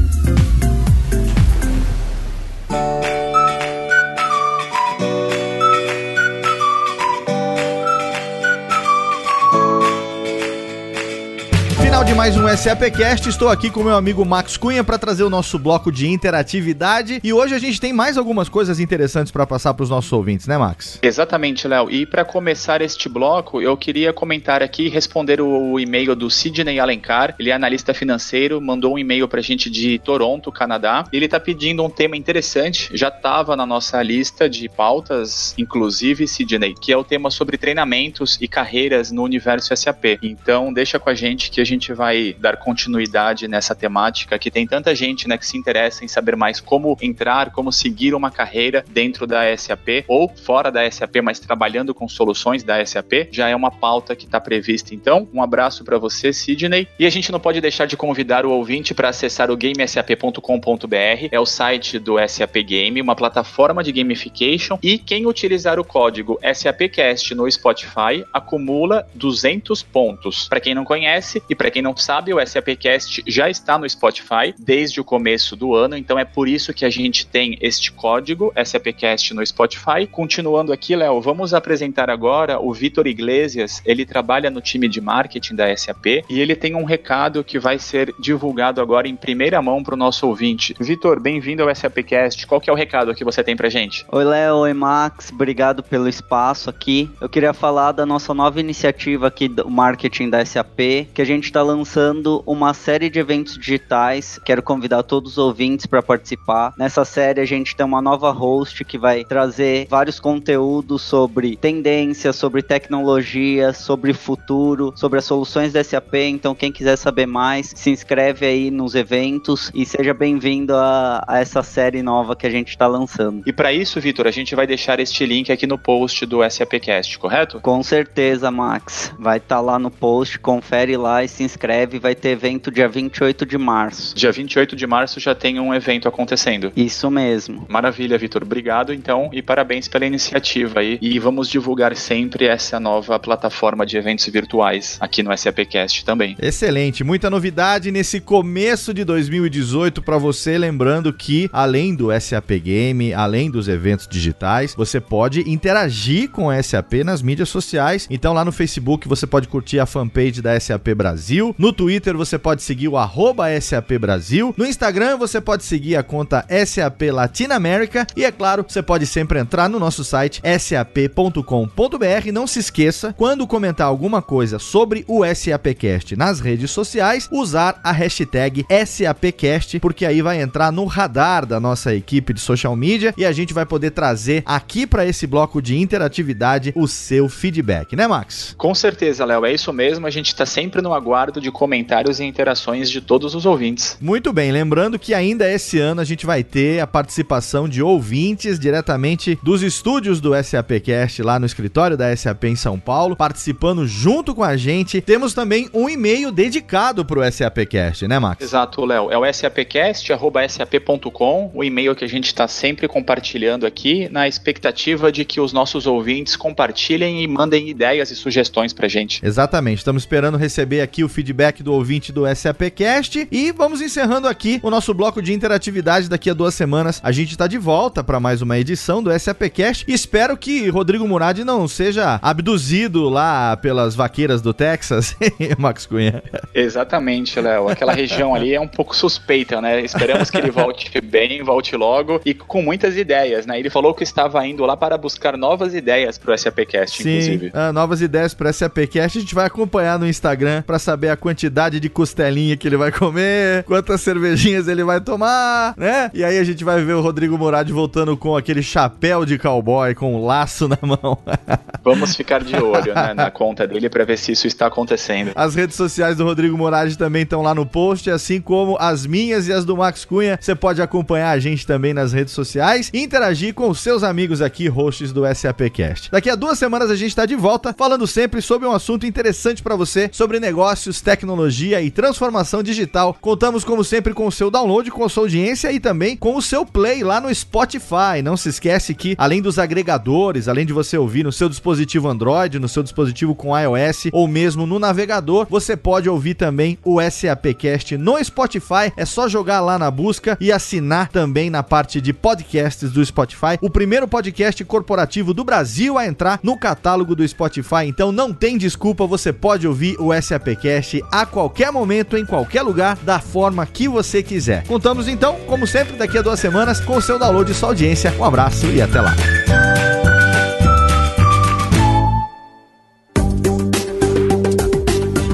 Final 12.03 12.05
de 12.05 12.15
mais 12.15 12.37
um 12.37 12.49
SAPcast. 12.49 13.29
Estou 13.29 13.49
aqui 13.49 13.71
com 13.71 13.83
meu 13.83 13.95
amigo 13.95 14.25
Max 14.25 14.57
Cunha 14.57 14.83
para 14.83 14.99
trazer 14.99 15.23
o 15.23 15.31
nosso 15.31 15.59
bloco 15.59 15.93
de 15.93 16.09
interatividade. 16.09 17.21
E 17.23 17.33
hoje 17.33 17.55
a 17.55 17.59
gente 17.59 17.81
tem 17.81 17.93
mais 17.93 18.19
algumas 18.19 18.49
coisas 18.49 18.81
interessantes 18.81 19.31
para 19.31 19.47
passar 19.47 19.73
para 19.75 19.85
os 19.85 19.91
nossos 19.91 20.13
ouvintes, 20.13 20.47
né, 20.47 20.59
Max? 20.59 20.99
Exatamente, 21.03 21.69
Léo. 21.69 21.91
E 21.91 22.05
para 22.05 22.25
começar 22.25 22.83
este 22.83 23.09
bloco, 23.09 23.61
eu 23.61 23.77
queria 23.77 24.13
comentar 24.13 24.63
aqui 24.63 24.89
responder 24.89 25.41
o, 25.41 25.79
e-mail 25.79 26.17
do 26.17 26.29
Sidney 26.29 26.81
Alencar. 26.81 27.37
Ele 27.39 27.51
é 27.51 27.53
analista 27.53 27.95
financeiro, 27.95 28.61
mandou 28.61 28.95
um 28.95 28.99
e-mail 28.99 29.29
para 29.29 29.41
a 29.41 29.43
gente 29.43 29.71
de 29.71 29.99
Toronto, 29.99 30.51
Canadá. 30.51 31.05
Ele 31.13 31.27
está 31.27 31.39
pedindo 31.39 31.85
um 31.85 31.91
tema 31.91 32.17
interessante, 32.17 32.91
já 32.95 33.09
estava 33.09 33.55
na 33.55 33.67
nossa 33.67 34.03
lista 34.03 34.49
de 34.49 34.69
pautas, 34.69 35.55
inclusive, 35.57 36.27
Sidney, 36.27 36.75
que 36.81 36.93
é 36.93 36.97
o 36.97 37.05
tema 37.05 37.31
sobre 37.31 37.57
treinamentos 37.57 38.39
e 38.41 38.49
carreiras 38.49 39.13
no 39.13 39.23
universo 39.23 39.77
SAP. 39.77 40.19
Então, 40.23 40.73
deixa 40.73 40.99
com 40.99 41.11
a 41.11 41.15
gente 41.15 41.51
que 41.51 41.61
a 41.61 41.65
gente 41.65 41.92
vai 41.95 42.35
dar 42.39 42.57
continuidade 42.57 43.49
nessa 43.49 43.75
temática 43.75 44.39
que 44.39 44.51
tem 44.51 44.67
tanta 44.67 44.95
gente, 44.95 45.29
né, 45.29 45.37
que 45.37 45.47
se 45.47 45.57
interessa 45.57 46.05
em 46.05 46.09
saber 46.09 46.37
mais 46.37 46.61
como 46.61 46.97
entrar, 47.01 47.51
como 47.51 47.73
seguir 47.73 48.15
uma 48.15 48.31
carreira 48.31 48.85
dentro 48.89 49.27
da 49.27 49.57
SAP 49.57 50.05
ou 50.09 50.29
fora 50.29 50.71
da 50.71 50.89
SAP, 50.91 51.17
mas 51.23 51.39
trabalhando 51.39 51.95
com 51.95 52.09
soluções 52.09 52.63
da 52.63 52.85
SAP, 52.85 53.29
já 53.31 53.49
é 53.49 53.57
uma 53.57 53.71
pauta 53.71 54.15
que 54.17 54.25
está 54.25 54.41
prevista. 54.41 54.95
Então, 54.95 55.29
um 55.33 55.43
abraço 55.43 55.85
para 55.85 55.99
você, 55.99 56.33
Sidney. 56.33 56.89
E 56.99 57.07
a 57.07 57.11
gente 57.11 57.31
não 57.33 57.41
pode 57.41 57.61
deixar 57.61 57.87
de 57.87 57.97
convidar 57.97 58.45
o 58.45 58.51
ouvinte 58.51 58.95
para 58.95 59.09
acessar 59.09 59.51
o 59.51 59.57
gamesap.com.br, 59.57 61.29
é 61.31 61.41
o 61.41 61.47
site 61.47 61.99
do 61.99 62.17
SAP 62.27 62.57
Game, 62.65 63.01
uma 63.01 63.17
plataforma 63.17 63.83
de 63.83 63.93
gamification, 63.93 64.79
e 64.83 64.99
quem 64.99 65.27
utilizar 65.27 65.79
o 65.79 65.85
código 65.85 66.39
SAPcast 66.55 67.35
no 67.35 67.51
Spotify 67.51 68.25
acumula 68.33 69.07
200 69.15 69.83
pontos. 69.83 70.49
Para 70.49 70.61
quem 70.61 70.75
não 70.75 70.85
conhece 70.85 71.43
e 71.49 71.55
para 71.55 71.71
quem 71.71 71.82
não 71.83 71.97
sabe, 71.97 72.33
o 72.33 72.45
SAPcast 72.45 73.23
já 73.27 73.51
está 73.51 73.79
no 73.79 73.89
Spotify 73.89 74.55
desde 74.59 75.01
o 75.01 75.05
começo 75.05 75.57
do 75.57 75.75
ano, 75.75 75.97
então 75.97 76.19
é 76.19 76.25
por 76.25 76.49
isso 76.49 76.73
que 76.73 76.85
a 76.85 76.91
gente 76.91 77.27
tem 77.27 77.59
este 77.61 77.93
código 77.93 78.53
SAPcast 78.65 79.35
no 79.35 79.45
Spotify. 79.47 80.07
Continuando 80.11 80.73
aqui, 80.73 80.95
Léo, 80.95 81.21
vamos 81.21 81.53
apresentar 81.53 82.09
agora 82.11 82.61
o 82.61 82.73
Vitor 82.73 83.07
Iglesias. 83.07 83.83
Ele 83.85 84.07
trabalha 84.07 84.51
no 84.51 84.61
time 84.61 84.89
de 84.89 85.01
marketing 85.01 85.55
da 85.55 85.77
SAP 85.77 86.07
e 86.29 86.41
ele 86.41 86.55
tem 86.55 86.75
um 86.75 86.85
recado 86.85 87.45
que 87.45 87.59
vai 87.59 87.79
ser 87.79 88.15
divulgado 88.19 88.81
agora 88.81 89.09
em 89.09 89.17
primeira 89.17 89.61
mão 89.61 89.83
para 89.83 89.95
o 89.95 89.97
nosso 89.97 90.27
ouvinte. 90.27 90.75
Vitor, 90.79 91.21
bem-vindo 91.21 91.63
ao 91.63 91.75
SAPcast. 91.75 92.47
Qual 92.47 92.61
que 92.61 92.71
é 92.71 92.73
o 92.73 92.77
recado 92.77 93.15
que 93.15 93.25
você 93.25 93.43
tem 93.43 93.57
para 93.57 93.69
gente? 93.69 94.07
Oi, 94.11 94.25
Léo. 94.25 94.57
Oi, 94.57 94.73
Max. 94.73 95.31
Obrigado 95.33 95.83
pelo 95.83 96.09
espaço 96.09 96.71
aqui. 96.71 97.11
Eu 97.21 97.29
queria 97.29 97.53
falar 97.53 97.93
da 97.93 98.07
nossa 98.07 98.33
nova 98.35 98.61
iniciativa 98.61 99.27
aqui 99.27 99.49
do 99.49 99.69
marketing 99.69 100.31
da 100.31 100.45
SAP, 100.45 101.09
que 101.13 101.23
a 101.23 101.25
gente 101.25 101.45
está 101.45 101.62
lançando 101.63 102.43
uma 102.47 102.75
série 102.75 103.09
de 103.09 103.19
eventos 103.19 103.57
digitais. 103.57 104.39
Quero 104.45 104.63
convidar 104.63 105.03
todos 105.03 105.33
os 105.33 105.39
ouvintes 105.39 105.87
para 105.87 106.03
participar. 106.03 106.75
Nessa 106.77 107.05
série 107.05 107.41
a 107.41 107.45
gente 107.45 107.75
tem 107.75 107.87
uma 107.87 108.03
nova 108.03 108.31
host 108.31 108.85
que 108.85 108.99
vai 108.99 109.25
trazer 109.25 109.87
vários 109.89 110.21
conteúdos 110.21 111.03
sobre 111.03 111.57
tendências, 111.57 112.37
sobre 112.37 112.63
tecnologia, 112.63 113.73
sobre 113.73 114.13
futuro, 114.13 114.93
sobre 114.97 115.19
as 115.19 115.25
soluções 115.25 115.73
da 115.73 115.83
SAP. 115.83 116.15
Então 116.15 116.55
quem 116.55 116.73
quiser 116.73 116.97
saber 116.97 117.27
mais, 117.27 117.73
se 117.75 117.91
inscreve 117.91 118.47
aí 118.47 118.71
nos 118.71 118.95
eventos 118.95 119.71
e 119.75 119.87
seja 119.87 120.13
bem-vindo 120.13 120.75
a, 120.75 121.25
a, 121.27 121.41
essa 121.41 121.63
série 121.63 122.03
nova 122.03 122.37
que 122.37 122.47
a 122.47 122.51
gente 122.51 122.69
está 122.69 122.87
lançando. 122.87 123.43
E 123.47 123.53
para 123.53 123.73
isso, 123.73 124.01
Vitor, 124.01 124.27
a 124.27 124.31
gente 124.31 124.55
vai 124.55 124.67
deixar 124.67 125.01
este 125.01 125.25
link 125.25 125.51
aqui 125.51 125.67
no 125.67 125.79
post 125.79 126.27
do 126.27 126.39
SAPcast, 126.49 127.19
correto? 127.19 127.61
Com 127.61 127.83
certeza, 127.83 128.51
Max. 128.51 129.13
Vai 129.19 129.39
estar 129.39 129.57
tá 129.57 129.61
lá 129.61 129.79
no 129.79 129.91
post, 129.91 130.39
confere 130.39 130.97
lá 130.97 131.23
e 131.25 131.29
se 131.29 131.43
inscreve. 131.43 131.52
Vai 131.99 132.15
ter 132.15 132.31
evento 132.31 132.71
dia 132.71 132.89
28 132.89 133.47
de 133.47 133.59
março. 133.59 134.15
Dia 134.15 134.33
28 134.33 134.77
de 134.77 134.87
março 134.87 135.21
já 135.21 135.35
tem 135.35 135.59
um 135.59 135.75
evento 135.75 136.09
acontecendo. 136.09 136.73
Isso 136.77 137.11
mesmo. 137.11 137.67
Maravilha, 137.69 138.19
Vitor. 138.19 138.43
Obrigado 138.43 138.93
então 138.93 139.31
e 139.33 139.43
parabéns 139.43 139.89
pela 139.89 140.07
iniciativa 140.07 140.81
aí. 140.81 140.99
E 141.01 141.19
vamos 141.19 141.49
divulgar 141.49 141.97
sempre 141.97 142.47
essa 142.47 142.79
nova 142.79 143.19
plataforma 143.19 143.85
de 143.87 143.97
eventos 143.97 144.27
virtuais 144.27 144.99
aqui 145.01 145.23
no 145.23 145.37
SAPcast 145.37 146.05
também. 146.05 146.37
Excelente, 146.41 147.03
muita 147.03 147.31
novidade 147.31 147.91
nesse 147.91 148.21
começo 148.21 148.93
de 148.93 149.05
2018 149.05 150.03
para 150.03 150.19
você, 150.19 150.59
lembrando 150.59 151.13
que 151.13 151.49
além 151.53 151.95
do 151.95 152.09
SAP 152.21 152.51
Game, 152.63 153.13
além 153.13 153.51
dos 153.51 153.69
eventos 153.69 154.07
digitais, 154.07 154.75
você 154.75 155.01
pode 155.01 155.49
interagir 155.51 156.31
com 156.31 156.47
o 156.47 156.63
SAP 156.63 157.05
nas 157.05 157.23
mídias 157.23 157.49
sociais. 157.49 158.07
Então 158.11 158.33
lá 158.33 158.45
no 158.45 158.53
Facebook 158.53 159.09
você 159.09 159.27
pode 159.27 159.49
curtir 159.49 159.79
a 159.79 159.87
fanpage 159.87 160.43
da 160.43 160.59
SAP 160.59 160.89
Brasil, 160.95 161.42
no 161.59 161.73
Twitter 161.73 162.17
você 162.17 162.39
pode 162.39 162.63
seguir 162.63 162.89
o 162.89 162.97
arroba 162.97 163.49
SAP 163.61 163.93
Brasil, 163.99 164.55
no 164.57 164.67
Instagram 164.67 165.17
você 165.17 165.41
pode 165.41 165.65
seguir 165.65 165.97
a 165.97 166.03
conta 166.03 166.47
SAP 166.67 167.03
Latinoamérica 167.13 168.07
e 168.17 168.25
é 168.25 168.31
claro, 168.31 168.65
você 168.69 168.83
pode 168.83 169.07
sempre 169.07 169.39
entrar 169.39 169.69
no 169.69 169.79
nosso 169.79 170.05
site 170.05 170.41
sap.com.br. 170.59 172.33
Não 172.33 172.47
se 172.47 172.59
esqueça, 172.59 173.15
quando 173.17 173.47
comentar 173.47 173.87
alguma 173.87 174.23
coisa 174.23 174.59
sobre 174.59 175.05
o 175.09 175.23
SAPcast 175.25 176.17
nas 176.17 176.41
redes 176.41 176.71
sociais, 176.71 177.29
usar 177.33 177.81
a 177.83 177.93
hashtag 177.93 178.65
SAPcast, 178.87 179.81
porque 179.81 180.05
aí 180.05 180.23
vai 180.23 180.41
entrar 180.41 180.71
no 180.71 180.85
radar 180.85 181.47
da 181.47 181.59
nossa 181.59 181.95
equipe 181.95 182.33
de 182.33 182.41
social 182.41 182.77
media 182.77 183.15
e 183.17 183.25
a 183.25 183.33
gente 183.33 183.55
vai 183.55 183.65
poder 183.65 183.91
trazer 183.91 184.43
aqui 184.45 184.87
para 184.87 185.07
esse 185.07 185.27
bloco 185.27 185.63
de 185.63 185.79
interatividade 185.79 186.73
o 186.77 186.87
seu 186.87 187.29
feedback, 187.29 187.97
né, 187.97 188.07
Max? 188.07 188.55
Com 188.57 188.75
certeza, 188.75 189.25
Léo, 189.25 189.45
é 189.45 189.53
isso 189.53 189.73
mesmo. 189.73 190.07
A 190.07 190.11
gente 190.11 190.29
está 190.29 190.45
sempre 190.45 190.83
no 190.83 190.93
aguardo 190.93 191.32
de 191.41 191.51
comentários 191.51 192.21
e 192.21 192.25
interações 192.25 192.91
de 192.91 193.01
todos 193.01 193.35
os 193.35 193.47
ouvintes. 193.47 193.97
Muito 194.01 194.33
bem, 194.33 194.53
lembrando 194.53 194.99
que 194.99 195.15
ainda 195.15 195.51
esse 195.51 195.79
ano 195.79 196.01
a 196.01 196.05
gente 196.05 196.27
vai 196.27 196.43
ter 196.43 196.81
a 196.81 196.87
participação 196.87 197.69
de 197.69 197.83
ouvintes 197.83 198.59
diretamente 198.59 199.39
dos 199.43 199.63
estúdios 199.63 200.21
do 200.21 200.33
SAPcast 200.43 201.23
lá 201.23 201.39
no 201.39 201.47
escritório 201.47 201.97
da 201.97 202.15
SAP 202.17 202.45
em 202.45 202.57
São 202.57 202.79
Paulo, 202.79 203.17
participando 203.17 203.87
junto 203.87 204.35
com 204.35 204.43
a 204.43 204.57
gente. 204.57 205.01
Temos 205.01 205.35
também 205.35 205.69
um 205.73 205.89
e-mail 205.89 206.31
dedicado 206.31 207.05
para 207.05 207.21
o 207.21 207.33
SAPcast, 207.33 208.07
né, 208.07 208.19
Max? 208.19 208.45
Exato, 208.45 208.85
Léo. 208.85 209.11
É 209.11 209.19
o 209.19 209.33
sapcast@sap.com, 209.33 211.51
o 211.55 211.65
e-mail 211.65 211.95
que 211.95 212.05
a 212.05 212.09
gente 212.09 212.27
está 212.27 212.49
sempre 212.49 212.89
compartilhando 212.89 213.67
aqui, 213.67 214.09
na 214.11 214.29
expectativa 214.29 215.11
de 215.11 215.25
que 215.25 215.41
os 215.41 215.53
nossos 215.53 215.87
ouvintes 215.87 216.37
compartilhem 216.37 217.23
e 217.23 217.27
mandem 217.27 217.69
ideias 217.69 218.11
e 218.11 218.17
sugestões 218.17 218.73
pra 218.73 218.89
gente. 218.89 219.21
Exatamente. 219.25 219.79
Estamos 219.79 220.03
esperando 220.03 220.37
receber 220.37 220.81
aqui 220.81 221.05
o 221.05 221.09
feedback 221.09 221.22
do 221.63 221.73
ouvinte 221.73 222.11
do 222.13 222.23
SAPcast 222.35 223.29
e 223.31 223.53
vamos 223.53 223.81
encerrando 223.81 224.27
aqui 224.27 224.59
o 224.63 224.71
nosso 224.71 224.93
bloco 224.93 225.23
de 225.23 225.33
interatividade 225.33 226.09
daqui 226.09 226.31
a 226.31 226.35
duas 226.35 226.55
semanas. 226.55 227.01
A 227.03 227.13
gente 227.13 227.33
está 227.33 227.47
de 227.47 227.59
volta 227.59 228.03
para 228.03 228.19
mais 228.19 228.43
uma 228.43 228.59
edição 228.59 229.03
do 229.03 229.17
SAPcast 229.17 229.85
e 229.87 229.93
espero 229.93 230.37
que 230.37 230.69
Rodrigo 230.69 231.07
Murad 231.07 231.39
não 231.41 231.69
seja 231.69 232.19
abduzido 232.23 233.09
lá 233.09 233.57
pelas 233.57 233.95
vaqueiras 233.95 234.43
do 234.43 234.53
Texas, 234.53 235.17
Max 235.59 235.87
Cunha. 235.87 236.23
Exatamente, 236.55 237.41
Léo. 237.41 237.69
Aquela 237.69 237.93
região 237.93 238.35
ali 238.35 238.55
é 238.55 238.61
um 238.61 238.69
pouco 238.69 238.97
suspeita, 238.97 239.61
né? 239.61 239.81
Esperamos 239.81 240.31
que 240.31 240.37
ele 240.37 240.51
volte 240.51 241.01
bem, 241.01 241.43
volte 241.43 241.77
logo 241.77 242.21
e 242.25 242.35
com 242.35 242.63
muitas 242.63 242.97
ideias, 242.97 243.47
né? 243.47 243.59
Ele 243.59 243.71
falou 243.71 243.95
que 243.95 244.03
estava 244.03 244.45
indo 244.47 244.65
lá 244.65 244.77
para 244.77 244.99
buscar 244.99 245.37
novas 245.37 245.75
ideias 245.75 246.19
para 246.19 246.35
o 246.35 246.39
SAPcast, 246.39 247.03
Sim, 247.03 247.11
inclusive. 247.11 247.47
Uh, 247.49 247.73
novas 247.73 248.01
ideias 248.01 248.35
para 248.35 248.51
o 248.51 248.53
SAPcast. 248.53 249.19
A 249.19 249.21
gente 249.21 249.35
vai 249.35 249.47
acompanhar 249.47 249.99
no 249.99 250.07
Instagram 250.07 250.63
para 250.63 250.79
saber 250.79 251.11
a 251.13 251.17
quantidade 251.17 251.79
de 251.79 251.89
costelinha 251.89 252.57
que 252.57 252.67
ele 252.67 252.77
vai 252.77 252.91
comer, 252.91 253.65
quantas 253.65 254.01
cervejinhas 254.01 254.69
ele 254.69 254.85
vai 254.85 255.01
tomar, 255.01 255.75
né? 255.77 256.11
E 256.15 256.25
aí 256.25 256.39
a 256.39 256.45
gente 256.45 256.65
vai 256.65 256.83
ver 256.83 256.95
o 256.95 257.01
Rodrigo 257.01 257.39
Murad 257.39 257.69
voltando 257.71 258.17
com 258.17 258.37
aquele 258.37 258.63
chapéu 258.63 259.25
de 259.25 259.39
cowboy 259.39 259.95
com 259.95 260.15
um 260.15 260.25
laço 260.25 260.69
na 260.69 260.79
mão. 260.83 261.19
Vamos 261.85 262.15
ficar 262.15 262.43
de 262.43 262.57
olho, 262.57 262.95
né, 262.95 263.13
na 263.13 263.31
conta 263.31 263.67
dele 263.67 263.89
para 263.91 264.05
ver 264.05 264.17
se 264.17 264.33
isso 264.33 264.47
está 264.47 264.67
acontecendo. 264.67 265.33
As 265.35 265.55
redes 265.55 265.77
sociais 265.77 266.17
do 266.17 266.25
Rodrigo 266.25 266.57
Morales 266.57 266.97
também 266.97 267.23
estão 267.23 267.43
lá 267.43 267.55
no 267.55 267.67
post, 267.67 268.09
assim 268.11 268.41
como 268.41 268.77
as 268.79 269.05
minhas 269.05 269.49
e 269.49 269.53
as 269.53 269.65
do 269.65 269.77
Max 269.77 270.05
Cunha. 270.05 270.39
Você 270.41 270.55
pode 270.55 270.81
acompanhar 270.81 271.31
a 271.31 271.39
gente 271.39 271.67
também 271.67 271.93
nas 271.93 272.13
redes 272.13 272.33
sociais 272.33 272.91
e 272.93 273.03
interagir 273.03 273.53
com 273.55 273.69
os 273.69 273.81
seus 273.81 274.03
amigos 274.03 274.41
aqui, 274.41 274.69
hosts 274.69 275.13
do 275.13 275.23
SAPcast. 275.35 276.11
Daqui 276.11 276.31
a 276.31 276.37
duas 276.37 276.59
semanas 276.59 276.91
a 276.91 276.97
gente 276.97 277.11
está 277.11 277.27
de 277.27 277.35
volta, 277.35 277.75
falando 277.77 278.07
sempre 278.07 278.41
sobre 278.41 278.69
um 278.69 278.73
assunto 278.73 279.05
interessante 279.05 279.63
para 279.63 279.75
você, 279.75 280.09
sobre 280.13 280.39
negócios, 280.39 281.01
tecnologia 281.03 281.83
e 281.83 281.91
transformação 281.91 282.63
digital. 282.63 283.17
Contamos, 283.21 283.65
como 283.65 283.85
sempre, 283.85 284.15
com 284.15 284.27
o 284.27 284.33
seu 284.33 284.51
download, 284.51 284.91
com 284.91 285.05
a 285.05 285.09
sua 285.09 285.25
audiência 285.25 285.73
e 285.73 285.81
também 285.81 286.17
com 286.17 286.37
o 286.37 286.43
seu 286.43 286.65
play 286.65 287.03
lá 287.03 287.21
no 287.21 287.35
Spotify. 287.35 288.23
Não 288.23 288.37
se 288.37 288.49
esquece 288.49 288.95
que, 288.95 289.15
além 289.19 289.43
dos 289.43 289.59
agregadores, 289.59 290.49
além 290.49 290.65
de 290.65 290.73
você 290.73 290.97
ouvir 290.97 291.25
no 291.25 291.33
seu 291.33 291.49
dispositivo 291.49 292.09
Android, 292.09 292.59
no 292.59 292.69
seu 292.69 292.83
dispositivo 292.83 293.35
com 293.35 293.59
iOS 293.59 294.07
ou 294.13 294.29
mesmo 294.29 294.67
no 294.67 294.79
navegador, 294.79 295.47
você 295.51 295.77
pode 295.77 296.09
ouvir 296.09 296.35
também 296.35 296.79
o 296.85 297.01
SAPcast 297.01 297.97
no 297.97 298.23
Spotify. 298.25 298.93
É 298.97 299.05
só 299.05 299.29
jogar 299.29 299.61
lá 299.61 299.79
na 299.79 299.91
busca 299.91 300.37
e 300.41 300.53
assinar 300.53 301.09
também 301.09 301.51
na 301.51 301.63
parte 301.63 302.01
de 302.01 302.13
podcasts 302.13 302.91
do 302.91 303.05
Spotify. 303.05 303.59
O 303.61 303.71
primeiro 303.71 304.07
podcast 304.07 304.65
corporativo 304.65 305.35
do 305.35 305.45
Brasil 305.45 305.99
a 305.99 306.07
entrar 306.07 306.41
no 306.43 306.57
catálogo 306.57 307.15
do 307.15 307.27
Spotify. 307.27 307.87
Então 307.87 308.13
não 308.13 308.33
tem 308.33 308.57
desculpa, 308.57 309.07
você 309.07 309.33
pode 309.33 309.67
ouvir 309.67 309.97
o 309.99 310.13
SAPcast 310.21 310.92
a 311.11 311.25
qualquer 311.25 311.71
momento, 311.71 312.19
em 312.19 312.27
qualquer 312.27 312.63
lugar, 312.63 312.97
da 312.97 313.21
forma 313.21 313.65
que 313.65 313.87
você 313.89 314.23
quiser. 314.23 314.65
Contamos 314.67 315.07
então, 315.07 315.37
como 315.47 315.67
sempre, 315.67 315.97
daqui 315.97 316.19
a 316.19 316.23
duas 316.23 316.41
semanas, 316.41 316.81
com 316.81 316.97
o 316.97 317.03
seu 317.03 317.19
download 317.19 317.51
e 317.51 317.55
sua 317.55 317.69
audiência. 317.71 318.13
Um 318.19 318.25
abraço 318.25 318.67
e 318.67 318.83
até 318.83 319.01
lá. 319.01 319.15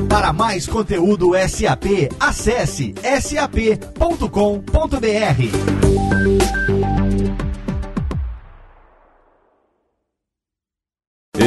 Para 0.09 0.33
mais 0.33 0.67
conteúdo 0.67 1.31
SAP, 1.49 2.11
acesse 2.21 2.95
sap.com.br. 3.21 3.89